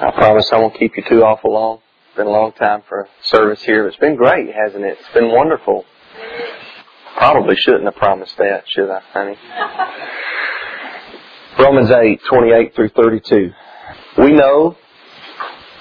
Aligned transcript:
I 0.00 0.12
promise 0.12 0.48
I 0.52 0.58
won't 0.58 0.78
keep 0.78 0.96
you 0.96 1.02
too 1.08 1.24
awful 1.24 1.54
long. 1.54 1.80
It's 2.06 2.16
been 2.16 2.28
a 2.28 2.30
long 2.30 2.52
time 2.52 2.82
for 2.88 3.08
service 3.24 3.62
here. 3.64 3.88
It's 3.88 3.96
been 3.96 4.14
great, 4.14 4.48
hasn't 4.54 4.84
it? 4.84 4.96
It's 5.00 5.12
been 5.12 5.32
wonderful. 5.32 5.84
Probably 7.16 7.56
shouldn't 7.56 7.84
have 7.84 7.96
promised 7.96 8.36
that, 8.38 8.62
should 8.68 8.88
I, 8.90 9.00
honey? 9.12 9.36
Romans 11.58 11.90
8, 11.90 12.20
28 12.28 12.76
through 12.76 12.90
32. 12.90 13.50
We 14.18 14.32
know 14.34 14.76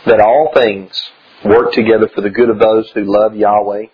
that 0.08 0.20
all 0.20 0.52
things 0.52 1.00
work 1.46 1.74
together 1.74 2.10
for 2.16 2.22
the 2.22 2.32
good 2.32 2.50
of 2.50 2.58
those 2.58 2.90
who 2.96 3.04
love 3.04 3.36
Yahweh, 3.36 3.86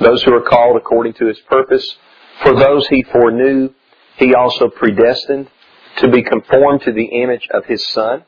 those 0.00 0.20
who 0.24 0.34
are 0.34 0.42
called 0.42 0.76
according 0.76 1.12
to 1.14 1.26
His 1.26 1.38
purpose. 1.48 1.96
For 2.42 2.58
those 2.58 2.88
He 2.88 3.04
foreknew, 3.04 3.72
He 4.16 4.34
also 4.34 4.68
predestined 4.68 5.48
to 5.98 6.10
be 6.10 6.24
conformed 6.24 6.82
to 6.82 6.92
the 6.92 7.04
image 7.04 7.46
of 7.54 7.66
His 7.66 7.86
Son 7.86 8.24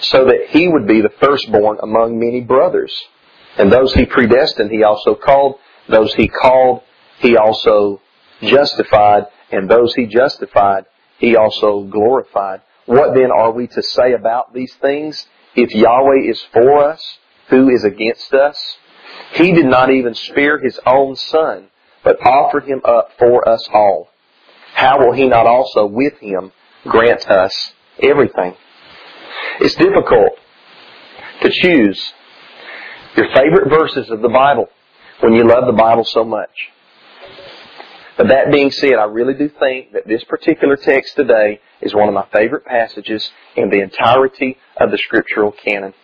so 0.00 0.24
that 0.26 0.48
he 0.50 0.68
would 0.68 0.86
be 0.86 1.00
the 1.00 1.12
firstborn 1.20 1.78
among 1.82 2.18
many 2.18 2.40
brothers. 2.40 2.94
And 3.56 3.72
those 3.72 3.94
he 3.94 4.04
predestined, 4.04 4.70
he 4.70 4.82
also 4.82 5.14
called. 5.14 5.56
Those 5.88 6.12
he 6.14 6.28
called, 6.28 6.82
he 7.18 7.36
also 7.36 8.00
justified. 8.42 9.26
And 9.50 9.70
those 9.70 9.94
he 9.94 10.06
justified, 10.06 10.86
he 11.18 11.36
also 11.36 11.82
glorified. 11.84 12.62
What 12.86 13.14
then 13.14 13.30
are 13.30 13.52
we 13.52 13.66
to 13.68 13.82
say 13.82 14.12
about 14.12 14.52
these 14.52 14.74
things? 14.74 15.26
If 15.54 15.74
Yahweh 15.74 16.28
is 16.28 16.42
for 16.52 16.84
us, 16.84 17.18
who 17.48 17.70
is 17.70 17.84
against 17.84 18.34
us? 18.34 18.76
He 19.32 19.52
did 19.52 19.66
not 19.66 19.90
even 19.90 20.14
spare 20.14 20.58
his 20.58 20.78
own 20.84 21.16
son, 21.16 21.68
but 22.04 22.24
offered 22.24 22.64
him 22.64 22.82
up 22.84 23.12
for 23.18 23.48
us 23.48 23.66
all. 23.72 24.08
How 24.74 24.98
will 24.98 25.12
he 25.12 25.26
not 25.26 25.46
also 25.46 25.86
with 25.86 26.18
him 26.18 26.52
grant 26.86 27.26
us 27.30 27.72
everything? 28.02 28.54
It's 29.60 29.74
difficult 29.74 30.38
to 31.42 31.50
choose 31.50 32.12
your 33.16 33.26
favorite 33.34 33.70
verses 33.70 34.10
of 34.10 34.20
the 34.20 34.28
Bible 34.28 34.68
when 35.20 35.32
you 35.32 35.46
love 35.48 35.66
the 35.66 35.72
Bible 35.72 36.04
so 36.04 36.24
much. 36.24 36.50
But 38.18 38.28
that 38.28 38.50
being 38.50 38.70
said, 38.70 38.94
I 38.94 39.04
really 39.04 39.34
do 39.34 39.48
think 39.48 39.92
that 39.92 40.06
this 40.06 40.24
particular 40.24 40.76
text 40.76 41.16
today 41.16 41.60
is 41.80 41.94
one 41.94 42.08
of 42.08 42.14
my 42.14 42.26
favorite 42.32 42.64
passages 42.64 43.30
in 43.56 43.70
the 43.70 43.80
entirety 43.80 44.58
of 44.76 44.90
the 44.90 44.98
scriptural 44.98 45.52
canon. 45.52 45.94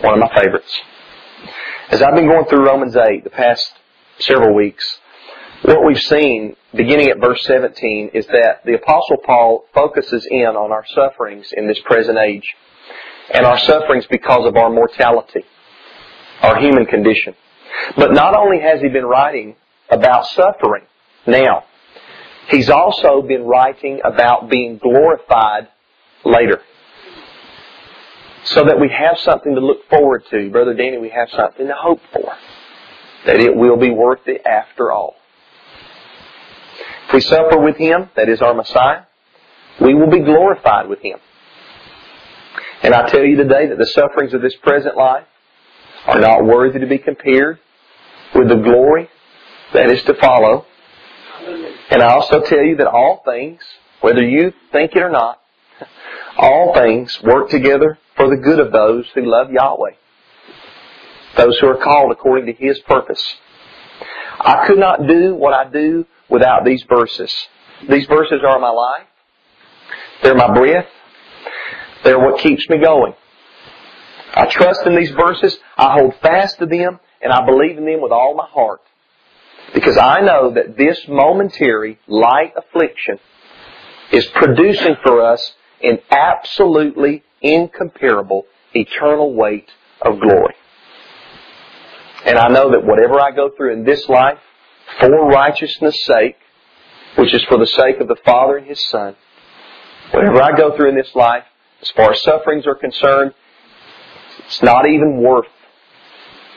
One 0.00 0.14
of 0.14 0.20
my 0.20 0.32
favorites. 0.40 0.80
As 1.90 2.02
I've 2.02 2.14
been 2.14 2.28
going 2.28 2.44
through 2.46 2.64
Romans 2.64 2.96
8 2.96 3.24
the 3.24 3.30
past 3.30 3.72
several 4.20 4.54
weeks, 4.54 5.00
what 5.62 5.84
we've 5.84 6.00
seen, 6.00 6.56
beginning 6.74 7.08
at 7.08 7.18
verse 7.20 7.42
17, 7.44 8.10
is 8.14 8.26
that 8.28 8.64
the 8.64 8.74
Apostle 8.74 9.16
Paul 9.24 9.64
focuses 9.74 10.26
in 10.30 10.46
on 10.46 10.72
our 10.72 10.84
sufferings 10.94 11.52
in 11.52 11.66
this 11.66 11.78
present 11.80 12.18
age 12.18 12.54
and 13.32 13.44
our 13.44 13.58
sufferings 13.58 14.06
because 14.10 14.46
of 14.46 14.56
our 14.56 14.70
mortality, 14.70 15.44
our 16.42 16.58
human 16.60 16.86
condition. 16.86 17.34
But 17.96 18.12
not 18.12 18.36
only 18.36 18.60
has 18.60 18.80
he 18.80 18.88
been 18.88 19.04
writing 19.04 19.56
about 19.90 20.26
suffering 20.28 20.84
now, 21.26 21.64
he's 22.50 22.70
also 22.70 23.22
been 23.22 23.42
writing 23.42 24.00
about 24.04 24.48
being 24.48 24.78
glorified 24.78 25.68
later. 26.24 26.62
So 28.44 28.64
that 28.64 28.80
we 28.80 28.88
have 28.88 29.18
something 29.18 29.54
to 29.56 29.60
look 29.60 29.88
forward 29.90 30.22
to. 30.30 30.50
Brother 30.50 30.72
Danny, 30.72 30.98
we 30.98 31.10
have 31.10 31.28
something 31.30 31.66
to 31.66 31.74
hope 31.74 32.00
for. 32.12 32.32
That 33.26 33.40
it 33.40 33.54
will 33.54 33.76
be 33.76 33.90
worth 33.90 34.26
it 34.26 34.46
after 34.46 34.92
all. 34.92 35.17
If 37.08 37.14
we 37.14 37.20
suffer 37.22 37.58
with 37.58 37.78
Him, 37.78 38.10
that 38.16 38.28
is 38.28 38.42
our 38.42 38.52
Messiah, 38.52 39.02
we 39.80 39.94
will 39.94 40.10
be 40.10 40.20
glorified 40.20 40.88
with 40.88 41.00
Him. 41.00 41.18
And 42.82 42.94
I 42.94 43.08
tell 43.08 43.24
you 43.24 43.36
today 43.36 43.66
that 43.66 43.78
the 43.78 43.86
sufferings 43.86 44.34
of 44.34 44.42
this 44.42 44.54
present 44.56 44.94
life 44.94 45.24
are 46.06 46.20
not 46.20 46.44
worthy 46.44 46.78
to 46.80 46.86
be 46.86 46.98
compared 46.98 47.60
with 48.34 48.48
the 48.48 48.56
glory 48.56 49.08
that 49.72 49.90
is 49.90 50.02
to 50.02 50.14
follow. 50.14 50.66
And 51.90 52.02
I 52.02 52.12
also 52.12 52.42
tell 52.42 52.62
you 52.62 52.76
that 52.76 52.86
all 52.86 53.22
things, 53.24 53.62
whether 54.02 54.22
you 54.22 54.52
think 54.70 54.94
it 54.94 55.02
or 55.02 55.10
not, 55.10 55.40
all 56.36 56.74
things 56.74 57.18
work 57.22 57.48
together 57.48 57.98
for 58.16 58.28
the 58.28 58.36
good 58.36 58.60
of 58.60 58.70
those 58.70 59.06
who 59.14 59.24
love 59.24 59.50
Yahweh. 59.50 59.92
Those 61.38 61.58
who 61.58 61.68
are 61.68 61.82
called 61.82 62.12
according 62.12 62.46
to 62.46 62.52
His 62.52 62.78
purpose. 62.80 63.22
I 64.40 64.66
could 64.66 64.78
not 64.78 65.06
do 65.06 65.34
what 65.34 65.54
I 65.54 65.70
do 65.70 66.04
without 66.28 66.64
these 66.64 66.84
verses. 66.88 67.34
These 67.88 68.06
verses 68.06 68.40
are 68.46 68.58
my 68.58 68.70
life. 68.70 69.06
They're 70.22 70.34
my 70.34 70.52
breath. 70.52 70.86
They're 72.04 72.18
what 72.18 72.40
keeps 72.40 72.68
me 72.68 72.78
going. 72.78 73.14
I 74.34 74.46
trust 74.46 74.82
in 74.86 74.94
these 74.94 75.10
verses. 75.10 75.58
I 75.76 75.94
hold 75.98 76.14
fast 76.20 76.58
to 76.58 76.66
them 76.66 77.00
and 77.20 77.32
I 77.32 77.44
believe 77.44 77.78
in 77.78 77.84
them 77.86 78.00
with 78.00 78.12
all 78.12 78.34
my 78.34 78.46
heart. 78.46 78.80
Because 79.74 79.98
I 79.98 80.20
know 80.20 80.52
that 80.54 80.76
this 80.76 81.00
momentary 81.08 81.98
light 82.06 82.54
affliction 82.56 83.18
is 84.12 84.26
producing 84.26 84.96
for 85.02 85.22
us 85.22 85.54
an 85.82 85.98
absolutely 86.10 87.22
incomparable 87.42 88.46
eternal 88.74 89.34
weight 89.34 89.68
of 90.02 90.20
glory. 90.20 90.54
And 92.24 92.38
I 92.38 92.48
know 92.48 92.70
that 92.72 92.84
whatever 92.84 93.20
I 93.20 93.30
go 93.30 93.50
through 93.56 93.74
in 93.74 93.84
this 93.84 94.08
life, 94.08 94.38
for 95.00 95.28
righteousness' 95.28 96.04
sake, 96.04 96.36
which 97.16 97.34
is 97.34 97.42
for 97.44 97.58
the 97.58 97.66
sake 97.66 98.00
of 98.00 98.08
the 98.08 98.16
Father 98.24 98.56
and 98.56 98.66
His 98.66 98.84
Son, 98.88 99.16
whatever 100.12 100.42
I 100.42 100.56
go 100.56 100.76
through 100.76 100.90
in 100.90 100.96
this 100.96 101.14
life, 101.14 101.44
as 101.82 101.90
far 101.90 102.12
as 102.12 102.22
sufferings 102.22 102.66
are 102.66 102.74
concerned, 102.74 103.34
it's 104.46 104.62
not 104.62 104.88
even 104.88 105.18
worth 105.22 105.46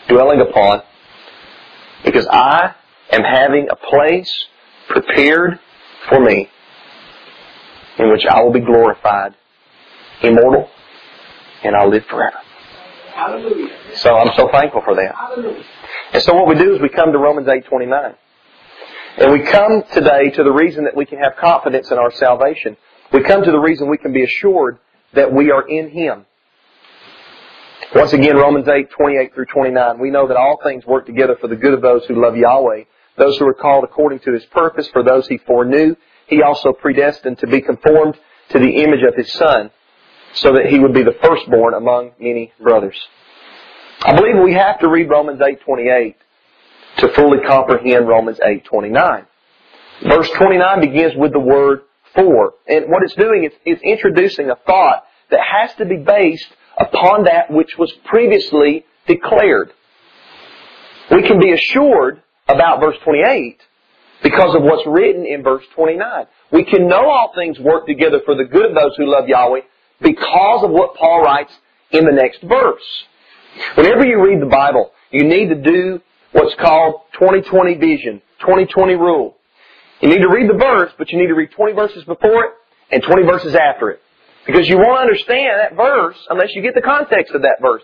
dwelling 0.07 0.41
upon 0.41 0.81
because 2.03 2.27
I 2.27 2.73
am 3.11 3.23
having 3.23 3.69
a 3.69 3.75
place 3.75 4.45
prepared 4.87 5.59
for 6.09 6.19
me 6.19 6.49
in 7.99 8.09
which 8.09 8.25
I 8.25 8.41
will 8.41 8.51
be 8.51 8.61
glorified, 8.61 9.35
immortal, 10.23 10.69
and 11.63 11.75
I'll 11.75 11.89
live 11.89 12.05
forever. 12.05 12.39
Hallelujah. 13.13 13.69
So 13.95 14.15
I'm 14.15 14.31
so 14.35 14.49
thankful 14.51 14.81
for 14.83 14.95
that. 14.95 15.13
Hallelujah. 15.13 15.63
And 16.13 16.23
so 16.23 16.33
what 16.33 16.47
we 16.47 16.55
do 16.55 16.73
is 16.73 16.81
we 16.81 16.89
come 16.89 17.11
to 17.11 17.17
Romans 17.17 17.47
8:29. 17.47 18.15
And 19.17 19.31
we 19.33 19.41
come 19.41 19.83
today 19.91 20.29
to 20.29 20.43
the 20.43 20.51
reason 20.51 20.85
that 20.85 20.95
we 20.95 21.05
can 21.05 21.19
have 21.19 21.35
confidence 21.35 21.91
in 21.91 21.97
our 21.97 22.11
salvation. 22.11 22.77
We 23.11 23.21
come 23.23 23.43
to 23.43 23.51
the 23.51 23.59
reason 23.59 23.89
we 23.89 23.97
can 23.97 24.13
be 24.13 24.23
assured 24.23 24.79
that 25.13 25.33
we 25.33 25.51
are 25.51 25.67
in 25.67 25.89
Him. 25.89 26.25
Once 27.93 28.13
again, 28.13 28.37
Romans 28.37 28.69
8, 28.69 28.89
28 28.89 29.33
through 29.33 29.47
29, 29.47 29.99
we 29.99 30.11
know 30.11 30.27
that 30.29 30.37
all 30.37 30.61
things 30.63 30.85
work 30.85 31.05
together 31.05 31.35
for 31.41 31.47
the 31.49 31.57
good 31.57 31.73
of 31.73 31.81
those 31.81 32.05
who 32.05 32.21
love 32.21 32.37
Yahweh, 32.37 32.83
those 33.17 33.37
who 33.37 33.45
are 33.45 33.53
called 33.53 33.83
according 33.83 34.19
to 34.19 34.31
His 34.31 34.45
purpose, 34.45 34.87
for 34.93 35.03
those 35.03 35.27
He 35.27 35.37
foreknew, 35.39 35.95
He 36.27 36.41
also 36.41 36.71
predestined 36.71 37.39
to 37.39 37.47
be 37.47 37.59
conformed 37.59 38.17
to 38.49 38.59
the 38.59 38.81
image 38.81 39.03
of 39.05 39.15
His 39.15 39.33
Son, 39.33 39.71
so 40.33 40.53
that 40.53 40.67
He 40.67 40.79
would 40.79 40.93
be 40.93 41.03
the 41.03 41.17
firstborn 41.21 41.73
among 41.73 42.11
many 42.17 42.53
brothers. 42.61 42.97
I 44.03 44.15
believe 44.15 44.35
we 44.41 44.53
have 44.53 44.79
to 44.79 44.87
read 44.87 45.09
Romans 45.09 45.41
8, 45.41 45.59
28 45.59 46.15
to 47.01 47.13
fully 47.13 47.39
comprehend 47.45 48.07
Romans 48.07 48.39
8, 48.43 48.63
29. 48.65 49.25
Verse 50.07 50.29
29 50.31 50.81
begins 50.81 51.13
with 51.15 51.33
the 51.33 51.39
word 51.39 51.81
for. 52.15 52.53
And 52.67 52.85
what 52.89 53.03
it's 53.03 53.15
doing 53.15 53.43
is 53.43 53.51
it's 53.65 53.81
introducing 53.83 54.49
a 54.49 54.55
thought 54.55 55.03
that 55.29 55.39
has 55.39 55.73
to 55.75 55.85
be 55.85 55.97
based 55.97 56.47
upon 56.77 57.25
that 57.25 57.51
which 57.51 57.77
was 57.77 57.91
previously 58.05 58.85
declared. 59.07 59.71
We 61.11 61.23
can 61.23 61.39
be 61.39 61.51
assured 61.51 62.21
about 62.47 62.79
verse 62.79 62.97
28 63.03 63.61
because 64.23 64.55
of 64.55 64.63
what's 64.63 64.85
written 64.87 65.25
in 65.25 65.43
verse 65.43 65.63
29. 65.75 66.25
We 66.51 66.63
can 66.63 66.87
know 66.87 67.09
all 67.09 67.33
things 67.35 67.59
work 67.59 67.85
together 67.85 68.21
for 68.25 68.35
the 68.35 68.45
good 68.45 68.69
of 68.69 68.75
those 68.75 68.95
who 68.97 69.05
love 69.05 69.27
Yahweh 69.27 69.61
because 70.01 70.63
of 70.63 70.71
what 70.71 70.95
Paul 70.95 71.21
writes 71.21 71.53
in 71.91 72.05
the 72.05 72.11
next 72.11 72.41
verse. 72.41 72.83
Whenever 73.75 74.05
you 74.05 74.23
read 74.23 74.41
the 74.41 74.49
Bible, 74.49 74.91
you 75.11 75.23
need 75.23 75.49
to 75.49 75.55
do 75.55 76.01
what's 76.31 76.55
called 76.55 77.01
2020 77.13 77.75
vision, 77.75 78.21
2020 78.39 78.95
rule. 78.95 79.35
You 80.01 80.09
need 80.09 80.21
to 80.21 80.29
read 80.29 80.49
the 80.49 80.57
verse, 80.57 80.91
but 80.97 81.11
you 81.11 81.19
need 81.19 81.27
to 81.27 81.35
read 81.35 81.51
20 81.51 81.73
verses 81.73 82.03
before 82.05 82.45
it 82.45 82.51
and 82.91 83.03
20 83.03 83.23
verses 83.23 83.55
after 83.55 83.91
it. 83.91 84.01
Because 84.45 84.67
you 84.67 84.77
won't 84.77 84.99
understand 84.99 85.59
that 85.59 85.75
verse 85.75 86.17
unless 86.29 86.55
you 86.55 86.61
get 86.61 86.73
the 86.73 86.81
context 86.81 87.33
of 87.33 87.43
that 87.43 87.57
verse. 87.61 87.83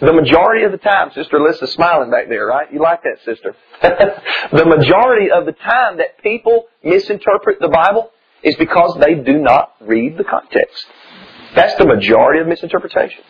The 0.00 0.12
majority 0.12 0.64
of 0.64 0.70
the 0.70 0.78
time, 0.78 1.10
Sister 1.12 1.38
Alyssa's 1.38 1.72
smiling 1.72 2.10
back 2.10 2.28
there, 2.28 2.46
right? 2.46 2.72
You 2.72 2.80
like 2.80 3.02
that, 3.02 3.18
sister. 3.24 3.56
the 3.82 4.64
majority 4.64 5.32
of 5.32 5.44
the 5.44 5.52
time 5.52 5.96
that 5.96 6.22
people 6.22 6.66
misinterpret 6.84 7.58
the 7.60 7.68
Bible 7.68 8.12
is 8.44 8.54
because 8.56 8.96
they 9.00 9.14
do 9.14 9.38
not 9.38 9.74
read 9.80 10.16
the 10.16 10.22
context. 10.22 10.86
That's 11.56 11.74
the 11.78 11.86
majority 11.86 12.40
of 12.40 12.46
misinterpretation. 12.46 13.24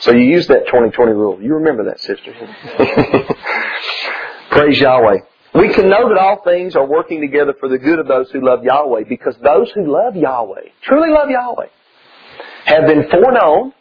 So 0.00 0.12
you 0.12 0.24
use 0.24 0.46
that 0.48 0.66
2020 0.66 1.12
rule. 1.12 1.40
You 1.42 1.54
remember 1.54 1.84
that, 1.84 2.00
sister. 2.00 2.32
Praise 4.50 4.80
Yahweh. 4.80 5.18
We 5.54 5.72
can 5.74 5.88
know 5.88 6.08
that 6.08 6.18
all 6.18 6.42
things 6.44 6.74
are 6.76 6.86
working 6.86 7.20
together 7.20 7.54
for 7.60 7.68
the 7.68 7.78
good 7.78 7.98
of 7.98 8.06
those 8.08 8.30
who 8.30 8.44
love 8.46 8.64
Yahweh 8.64 9.02
because 9.08 9.36
those 9.42 9.70
who 9.72 9.92
love 9.92 10.16
Yahweh, 10.16 10.62
truly 10.82 11.10
love 11.10 11.28
Yahweh, 11.30 11.66
have 12.66 12.86
been 12.86 13.08
foreknown 13.10 13.72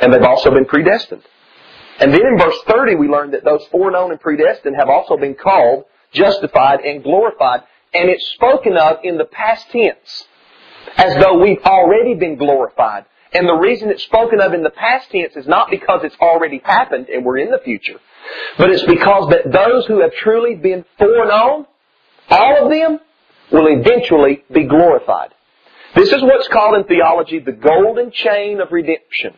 And 0.00 0.12
they've 0.12 0.22
also 0.22 0.50
been 0.50 0.64
predestined. 0.66 1.22
And 2.00 2.12
then 2.12 2.20
in 2.20 2.38
verse 2.38 2.56
30 2.68 2.96
we 2.96 3.08
learn 3.08 3.30
that 3.32 3.44
those 3.44 3.64
foreknown 3.70 4.10
and 4.12 4.20
predestined 4.20 4.76
have 4.76 4.88
also 4.88 5.16
been 5.16 5.34
called, 5.34 5.84
justified, 6.12 6.80
and 6.80 7.02
glorified. 7.02 7.60
And 7.94 8.08
it's 8.10 8.26
spoken 8.34 8.76
of 8.76 8.98
in 9.04 9.18
the 9.18 9.24
past 9.26 9.70
tense. 9.70 10.24
As 10.96 11.14
though 11.22 11.38
we've 11.38 11.62
already 11.64 12.14
been 12.14 12.36
glorified. 12.36 13.04
And 13.34 13.48
the 13.48 13.54
reason 13.54 13.90
it's 13.90 14.02
spoken 14.02 14.40
of 14.40 14.52
in 14.52 14.62
the 14.62 14.70
past 14.70 15.10
tense 15.10 15.34
is 15.36 15.46
not 15.46 15.70
because 15.70 16.00
it's 16.04 16.16
already 16.20 16.60
happened 16.64 17.08
and 17.08 17.24
we're 17.24 17.38
in 17.38 17.50
the 17.50 17.60
future, 17.64 17.98
but 18.58 18.70
it's 18.70 18.84
because 18.84 19.30
that 19.30 19.50
those 19.50 19.86
who 19.86 20.00
have 20.00 20.12
truly 20.22 20.54
been 20.54 20.84
foreknown, 20.98 21.66
all 22.28 22.64
of 22.64 22.70
them, 22.70 22.98
will 23.50 23.66
eventually 23.68 24.44
be 24.52 24.64
glorified. 24.64 25.30
This 25.94 26.12
is 26.12 26.22
what's 26.22 26.48
called 26.48 26.76
in 26.76 26.84
theology 26.84 27.38
the 27.38 27.52
golden 27.52 28.10
chain 28.12 28.60
of 28.60 28.70
redemption. 28.70 29.34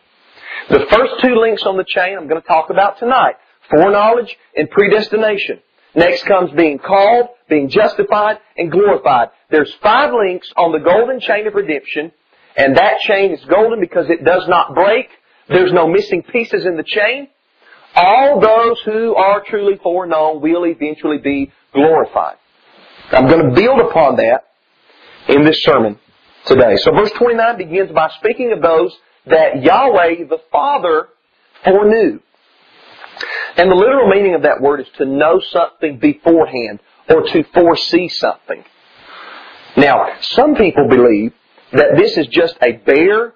The 0.69 0.85
first 0.89 1.21
two 1.21 1.35
links 1.35 1.63
on 1.63 1.77
the 1.77 1.85
chain 1.87 2.17
I'm 2.17 2.27
going 2.27 2.41
to 2.41 2.47
talk 2.47 2.69
about 2.69 2.97
tonight. 2.97 3.35
Foreknowledge 3.69 4.35
and 4.55 4.69
predestination. 4.69 5.59
Next 5.95 6.23
comes 6.25 6.51
being 6.51 6.79
called, 6.79 7.27
being 7.49 7.69
justified, 7.69 8.37
and 8.57 8.71
glorified. 8.71 9.29
There's 9.49 9.73
five 9.81 10.13
links 10.13 10.51
on 10.57 10.71
the 10.71 10.79
golden 10.79 11.19
chain 11.19 11.47
of 11.47 11.53
redemption, 11.53 12.11
and 12.57 12.77
that 12.77 12.99
chain 13.01 13.31
is 13.31 13.43
golden 13.45 13.79
because 13.79 14.09
it 14.09 14.23
does 14.23 14.47
not 14.47 14.73
break. 14.73 15.09
There's 15.49 15.73
no 15.73 15.87
missing 15.87 16.23
pieces 16.23 16.65
in 16.65 16.77
the 16.77 16.83
chain. 16.83 17.27
All 17.95 18.39
those 18.39 18.79
who 18.81 19.15
are 19.15 19.43
truly 19.43 19.77
foreknown 19.81 20.41
will 20.41 20.65
eventually 20.65 21.17
be 21.17 21.51
glorified. 21.73 22.35
I'm 23.11 23.27
going 23.27 23.49
to 23.49 23.55
build 23.55 23.79
upon 23.79 24.17
that 24.17 24.45
in 25.27 25.45
this 25.45 25.61
sermon 25.63 25.99
today. 26.45 26.75
So 26.77 26.91
verse 26.91 27.11
29 27.11 27.57
begins 27.57 27.91
by 27.91 28.09
speaking 28.19 28.51
of 28.51 28.61
those 28.61 28.95
that 29.27 29.63
Yahweh 29.63 30.25
the 30.29 30.39
Father 30.51 31.09
foreknew. 31.63 32.19
And 33.57 33.71
the 33.71 33.75
literal 33.75 34.09
meaning 34.09 34.35
of 34.35 34.41
that 34.43 34.61
word 34.61 34.81
is 34.81 34.87
to 34.97 35.05
know 35.05 35.39
something 35.51 35.99
beforehand 35.99 36.79
or 37.09 37.21
to 37.21 37.43
foresee 37.53 38.09
something. 38.09 38.63
Now, 39.77 40.19
some 40.21 40.55
people 40.55 40.87
believe 40.89 41.33
that 41.73 41.97
this 41.97 42.17
is 42.17 42.27
just 42.27 42.55
a 42.61 42.73
bare, 42.73 43.33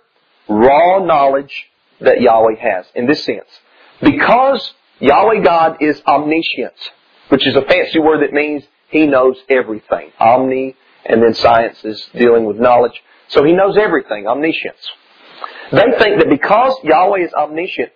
raw 0.47 0.99
knowledge 1.03 1.53
that 2.01 2.21
Yahweh 2.21 2.55
has 2.59 2.85
in 2.95 3.07
this 3.07 3.23
sense. 3.23 3.47
Because 4.01 4.73
Yahweh 4.99 5.41
God 5.43 5.77
is 5.81 6.01
omniscient, 6.07 6.73
which 7.29 7.45
is 7.45 7.55
a 7.55 7.61
fancy 7.61 7.99
word 7.99 8.21
that 8.21 8.33
means 8.33 8.63
He 8.89 9.07
knows 9.07 9.37
everything. 9.49 10.11
Omni, 10.19 10.75
and 11.05 11.21
then 11.21 11.33
science 11.33 11.83
is 11.83 12.07
dealing 12.13 12.45
with 12.45 12.57
knowledge. 12.57 13.01
So 13.29 13.43
He 13.43 13.53
knows 13.53 13.77
everything, 13.77 14.27
omniscience. 14.27 14.89
They 15.71 15.85
think 15.99 16.19
that 16.19 16.29
because 16.29 16.75
Yahweh 16.83 17.19
is 17.19 17.33
omniscient, 17.33 17.91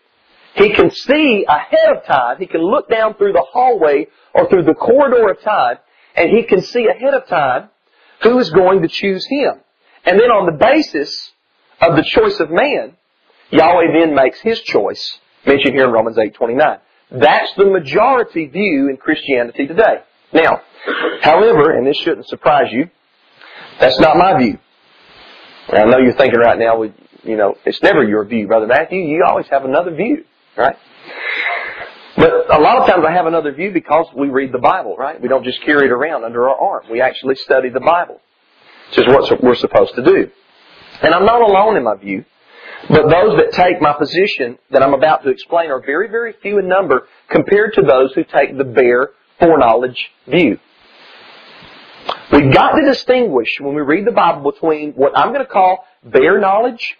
He 0.55 0.73
can 0.73 0.91
see 0.91 1.45
ahead 1.47 1.97
of 1.97 2.05
time, 2.05 2.37
He 2.39 2.47
can 2.47 2.61
look 2.61 2.89
down 2.89 3.15
through 3.15 3.33
the 3.33 3.45
hallway 3.51 4.07
or 4.33 4.47
through 4.49 4.63
the 4.63 4.75
corridor 4.75 5.29
of 5.31 5.41
time, 5.41 5.77
and 6.15 6.29
He 6.29 6.43
can 6.43 6.61
see 6.61 6.87
ahead 6.87 7.13
of 7.13 7.27
time 7.27 7.69
who 8.21 8.37
is 8.39 8.49
going 8.51 8.81
to 8.81 8.87
choose 8.87 9.25
Him. 9.25 9.62
And 10.05 10.19
then 10.19 10.31
on 10.31 10.45
the 10.45 10.57
basis 10.57 11.31
of 11.81 11.95
the 11.95 12.03
choice 12.03 12.39
of 12.39 12.49
man, 12.51 12.95
Yahweh 13.51 13.93
then 13.93 14.15
makes 14.15 14.39
His 14.41 14.59
choice, 14.61 15.19
mentioned 15.45 15.75
here 15.75 15.85
in 15.85 15.91
Romans 15.91 16.17
8.29. 16.17 16.79
That's 17.11 17.53
the 17.55 17.65
majority 17.65 18.47
view 18.47 18.89
in 18.89 18.97
Christianity 18.97 19.67
today. 19.67 20.01
Now, 20.33 20.61
however, 21.21 21.77
and 21.77 21.85
this 21.85 21.97
shouldn't 21.97 22.27
surprise 22.27 22.71
you, 22.71 22.89
that's 23.79 23.99
not 23.99 24.17
my 24.17 24.37
view. 24.37 24.57
I 25.69 25.85
know 25.85 25.97
you're 25.99 26.13
thinking 26.13 26.39
right 26.39 26.57
now, 26.57 26.81
you 27.23 27.37
know, 27.37 27.55
it's 27.65 27.81
never 27.81 28.03
your 28.03 28.25
view, 28.25 28.47
Brother 28.47 28.67
Matthew. 28.67 28.99
You 28.99 29.23
always 29.27 29.47
have 29.47 29.63
another 29.63 29.95
view, 29.95 30.25
right? 30.57 30.75
But 32.17 32.53
a 32.53 32.59
lot 32.59 32.77
of 32.77 32.87
times 32.87 33.03
I 33.07 33.11
have 33.11 33.25
another 33.25 33.53
view 33.53 33.71
because 33.71 34.07
we 34.15 34.29
read 34.29 34.51
the 34.51 34.59
Bible, 34.59 34.95
right? 34.97 35.19
We 35.19 35.29
don't 35.29 35.43
just 35.43 35.63
carry 35.63 35.85
it 35.85 35.91
around 35.91 36.23
under 36.23 36.49
our 36.49 36.55
arm. 36.55 36.83
We 36.91 37.01
actually 37.01 37.35
study 37.35 37.69
the 37.69 37.79
Bible, 37.79 38.19
which 38.95 39.07
is 39.07 39.13
what 39.13 39.43
we're 39.43 39.55
supposed 39.55 39.95
to 39.95 40.03
do. 40.03 40.29
And 41.01 41.13
I'm 41.13 41.25
not 41.25 41.41
alone 41.41 41.77
in 41.77 41.83
my 41.83 41.95
view, 41.95 42.25
but 42.89 43.09
those 43.09 43.37
that 43.37 43.51
take 43.51 43.81
my 43.81 43.93
position 43.93 44.57
that 44.71 44.83
I'm 44.83 44.93
about 44.93 45.23
to 45.23 45.29
explain 45.29 45.71
are 45.71 45.81
very, 45.81 46.09
very 46.09 46.33
few 46.41 46.59
in 46.59 46.67
number 46.67 47.07
compared 47.29 47.73
to 47.73 47.81
those 47.81 48.13
who 48.13 48.23
take 48.23 48.57
the 48.57 48.63
bare 48.63 49.09
foreknowledge 49.39 50.09
view. 50.27 50.59
We've 52.31 52.53
got 52.53 52.71
to 52.71 52.85
distinguish 52.85 53.49
when 53.59 53.75
we 53.75 53.81
read 53.81 54.05
the 54.05 54.11
Bible 54.11 54.51
between 54.51 54.93
what 54.93 55.17
I'm 55.17 55.29
going 55.29 55.45
to 55.45 55.51
call 55.51 55.85
bare 56.03 56.39
knowledge 56.39 56.95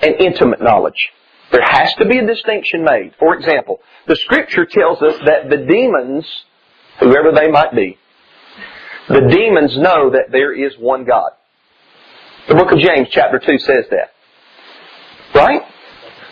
and 0.00 0.14
intimate 0.20 0.62
knowledge. 0.62 1.10
There 1.52 1.62
has 1.62 1.92
to 1.94 2.06
be 2.06 2.18
a 2.18 2.26
distinction 2.26 2.84
made. 2.84 3.12
For 3.18 3.34
example, 3.34 3.80
the 4.06 4.16
scripture 4.16 4.66
tells 4.66 5.02
us 5.02 5.14
that 5.26 5.50
the 5.50 5.58
demons, 5.58 6.26
whoever 7.00 7.32
they 7.32 7.48
might 7.48 7.74
be, 7.74 7.98
the 9.08 9.28
demons 9.28 9.76
know 9.76 10.10
that 10.10 10.30
there 10.30 10.52
is 10.52 10.74
one 10.78 11.04
God. 11.04 11.30
The 12.48 12.54
book 12.54 12.72
of 12.72 12.78
James 12.78 13.08
chapter 13.10 13.38
2 13.38 13.58
says 13.58 13.84
that. 13.90 14.10
Right? 15.34 15.62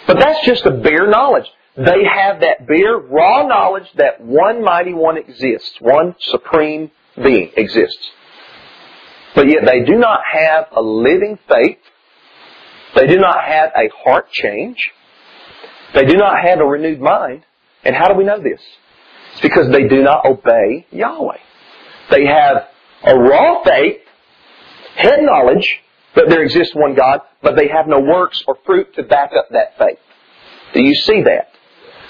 But 0.07 0.19
that's 0.19 0.45
just 0.45 0.65
a 0.67 0.71
bare 0.71 1.09
knowledge. 1.09 1.47
They 1.77 2.05
have 2.05 2.41
that 2.41 2.67
bare, 2.67 2.99
raw 2.99 3.47
knowledge 3.47 3.87
that 3.97 4.21
one 4.21 4.63
mighty 4.63 4.93
one 4.93 5.17
exists. 5.17 5.73
One 5.81 6.15
supreme 6.21 6.91
being 7.17 7.51
exists. 7.57 8.11
But 9.35 9.49
yet 9.49 9.65
they 9.65 9.81
do 9.85 9.97
not 9.97 10.21
have 10.31 10.67
a 10.77 10.83
living 10.83 11.39
faith. 11.49 11.79
They 12.95 13.07
do 13.07 13.19
not 13.19 13.43
have 13.43 13.71
a 13.75 13.89
heart 14.05 14.31
change. 14.31 14.77
They 15.95 16.05
do 16.05 16.17
not 16.17 16.43
have 16.43 16.61
a 16.61 16.65
renewed 16.65 17.01
mind. 17.01 17.45
And 17.85 17.97
how 17.97 18.09
do 18.09 18.15
we 18.15 18.25
know 18.25 18.41
this? 18.41 18.61
It's 19.33 19.41
because 19.41 19.71
they 19.71 19.89
do 19.89 20.03
not 20.03 20.27
obey 20.27 20.87
Yahweh. 20.91 21.39
They 22.13 22.27
have 22.27 22.69
a 23.05 23.19
raw 23.19 23.63
faith, 23.65 24.01
head 24.97 25.21
knowledge 25.23 25.69
that 26.15 26.29
there 26.29 26.43
exists 26.43 26.75
one 26.75 26.95
God, 26.95 27.21
but 27.43 27.57
they 27.57 27.69
have 27.69 27.89
no 27.89 28.01
works 28.01 28.43
or 28.47 28.59
fruit 28.67 28.95
to 28.97 29.03
back 29.03 29.31
up 29.37 29.49
that 29.51 29.79
faith. 29.79 29.99
Do 30.75 30.83
you 30.83 30.95
see 30.95 31.23
that? 31.23 31.49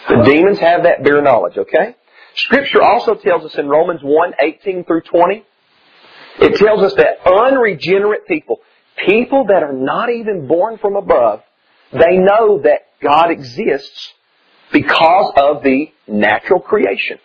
The 0.08 0.22
demons 0.24 0.58
have 0.58 0.82
that 0.82 1.04
bare 1.04 1.22
knowledge, 1.22 1.56
okay? 1.56 1.96
Scripture 2.34 2.82
also 2.82 3.14
tells 3.14 3.44
us 3.44 3.54
in 3.54 3.68
Romans 3.68 4.00
1, 4.02 4.32
18 4.40 4.84
through 4.84 5.02
20, 5.02 5.44
it 6.40 6.56
tells 6.56 6.82
us 6.82 6.94
that 6.94 7.18
unregenerate 7.26 8.26
people, 8.26 8.60
people 9.06 9.46
that 9.46 9.62
are 9.62 9.72
not 9.72 10.10
even 10.10 10.48
born 10.48 10.78
from 10.78 10.96
above, 10.96 11.42
they 11.92 12.16
know 12.16 12.60
that 12.64 12.86
God 13.02 13.30
exists 13.30 14.12
because 14.72 15.32
of 15.36 15.62
the 15.62 15.92
natural 16.08 16.60
creation. 16.60 17.18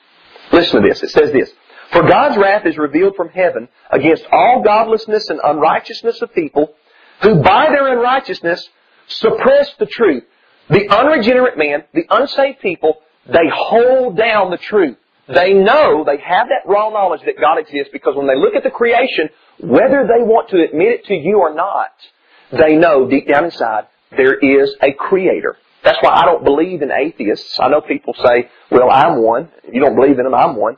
Listen 0.51 0.81
to 0.81 0.87
this. 0.87 1.01
It 1.03 1.09
says 1.09 1.31
this. 1.31 1.51
For 1.91 2.03
God's 2.03 2.37
wrath 2.37 2.65
is 2.65 2.77
revealed 2.77 3.15
from 3.15 3.29
heaven 3.29 3.67
against 3.91 4.25
all 4.31 4.61
godlessness 4.63 5.29
and 5.29 5.39
unrighteousness 5.43 6.21
of 6.21 6.33
people 6.33 6.73
who 7.21 7.41
by 7.41 7.67
their 7.69 7.87
unrighteousness 7.97 8.69
suppress 9.07 9.73
the 9.79 9.85
truth. 9.85 10.23
The 10.69 10.89
unregenerate 10.89 11.57
man, 11.57 11.83
the 11.93 12.05
unsaved 12.09 12.59
people, 12.59 12.97
they 13.25 13.49
hold 13.51 14.17
down 14.17 14.51
the 14.51 14.57
truth. 14.57 14.97
They 15.27 15.53
know, 15.53 16.03
they 16.05 16.17
have 16.17 16.47
that 16.47 16.69
raw 16.69 16.89
knowledge 16.89 17.21
that 17.25 17.39
God 17.39 17.57
exists 17.57 17.89
because 17.91 18.15
when 18.15 18.27
they 18.27 18.35
look 18.35 18.55
at 18.55 18.63
the 18.63 18.69
creation, 18.69 19.29
whether 19.59 20.07
they 20.07 20.23
want 20.23 20.49
to 20.49 20.63
admit 20.63 20.87
it 20.89 21.05
to 21.05 21.13
you 21.13 21.39
or 21.39 21.53
not, 21.53 21.91
they 22.51 22.75
know 22.75 23.09
deep 23.09 23.27
down 23.27 23.45
inside 23.45 23.87
there 24.15 24.35
is 24.35 24.73
a 24.81 24.93
creator. 24.93 25.57
That's 25.83 25.97
why 26.01 26.11
I 26.11 26.25
don't 26.25 26.43
believe 26.43 26.81
in 26.81 26.91
atheists. 26.91 27.59
I 27.59 27.69
know 27.69 27.81
people 27.81 28.13
say, 28.23 28.49
well, 28.71 28.89
I'm 28.89 29.21
one. 29.21 29.49
You 29.71 29.81
don't 29.81 29.95
believe 29.95 30.17
in 30.17 30.23
them, 30.23 30.33
I'm 30.33 30.55
one. 30.55 30.77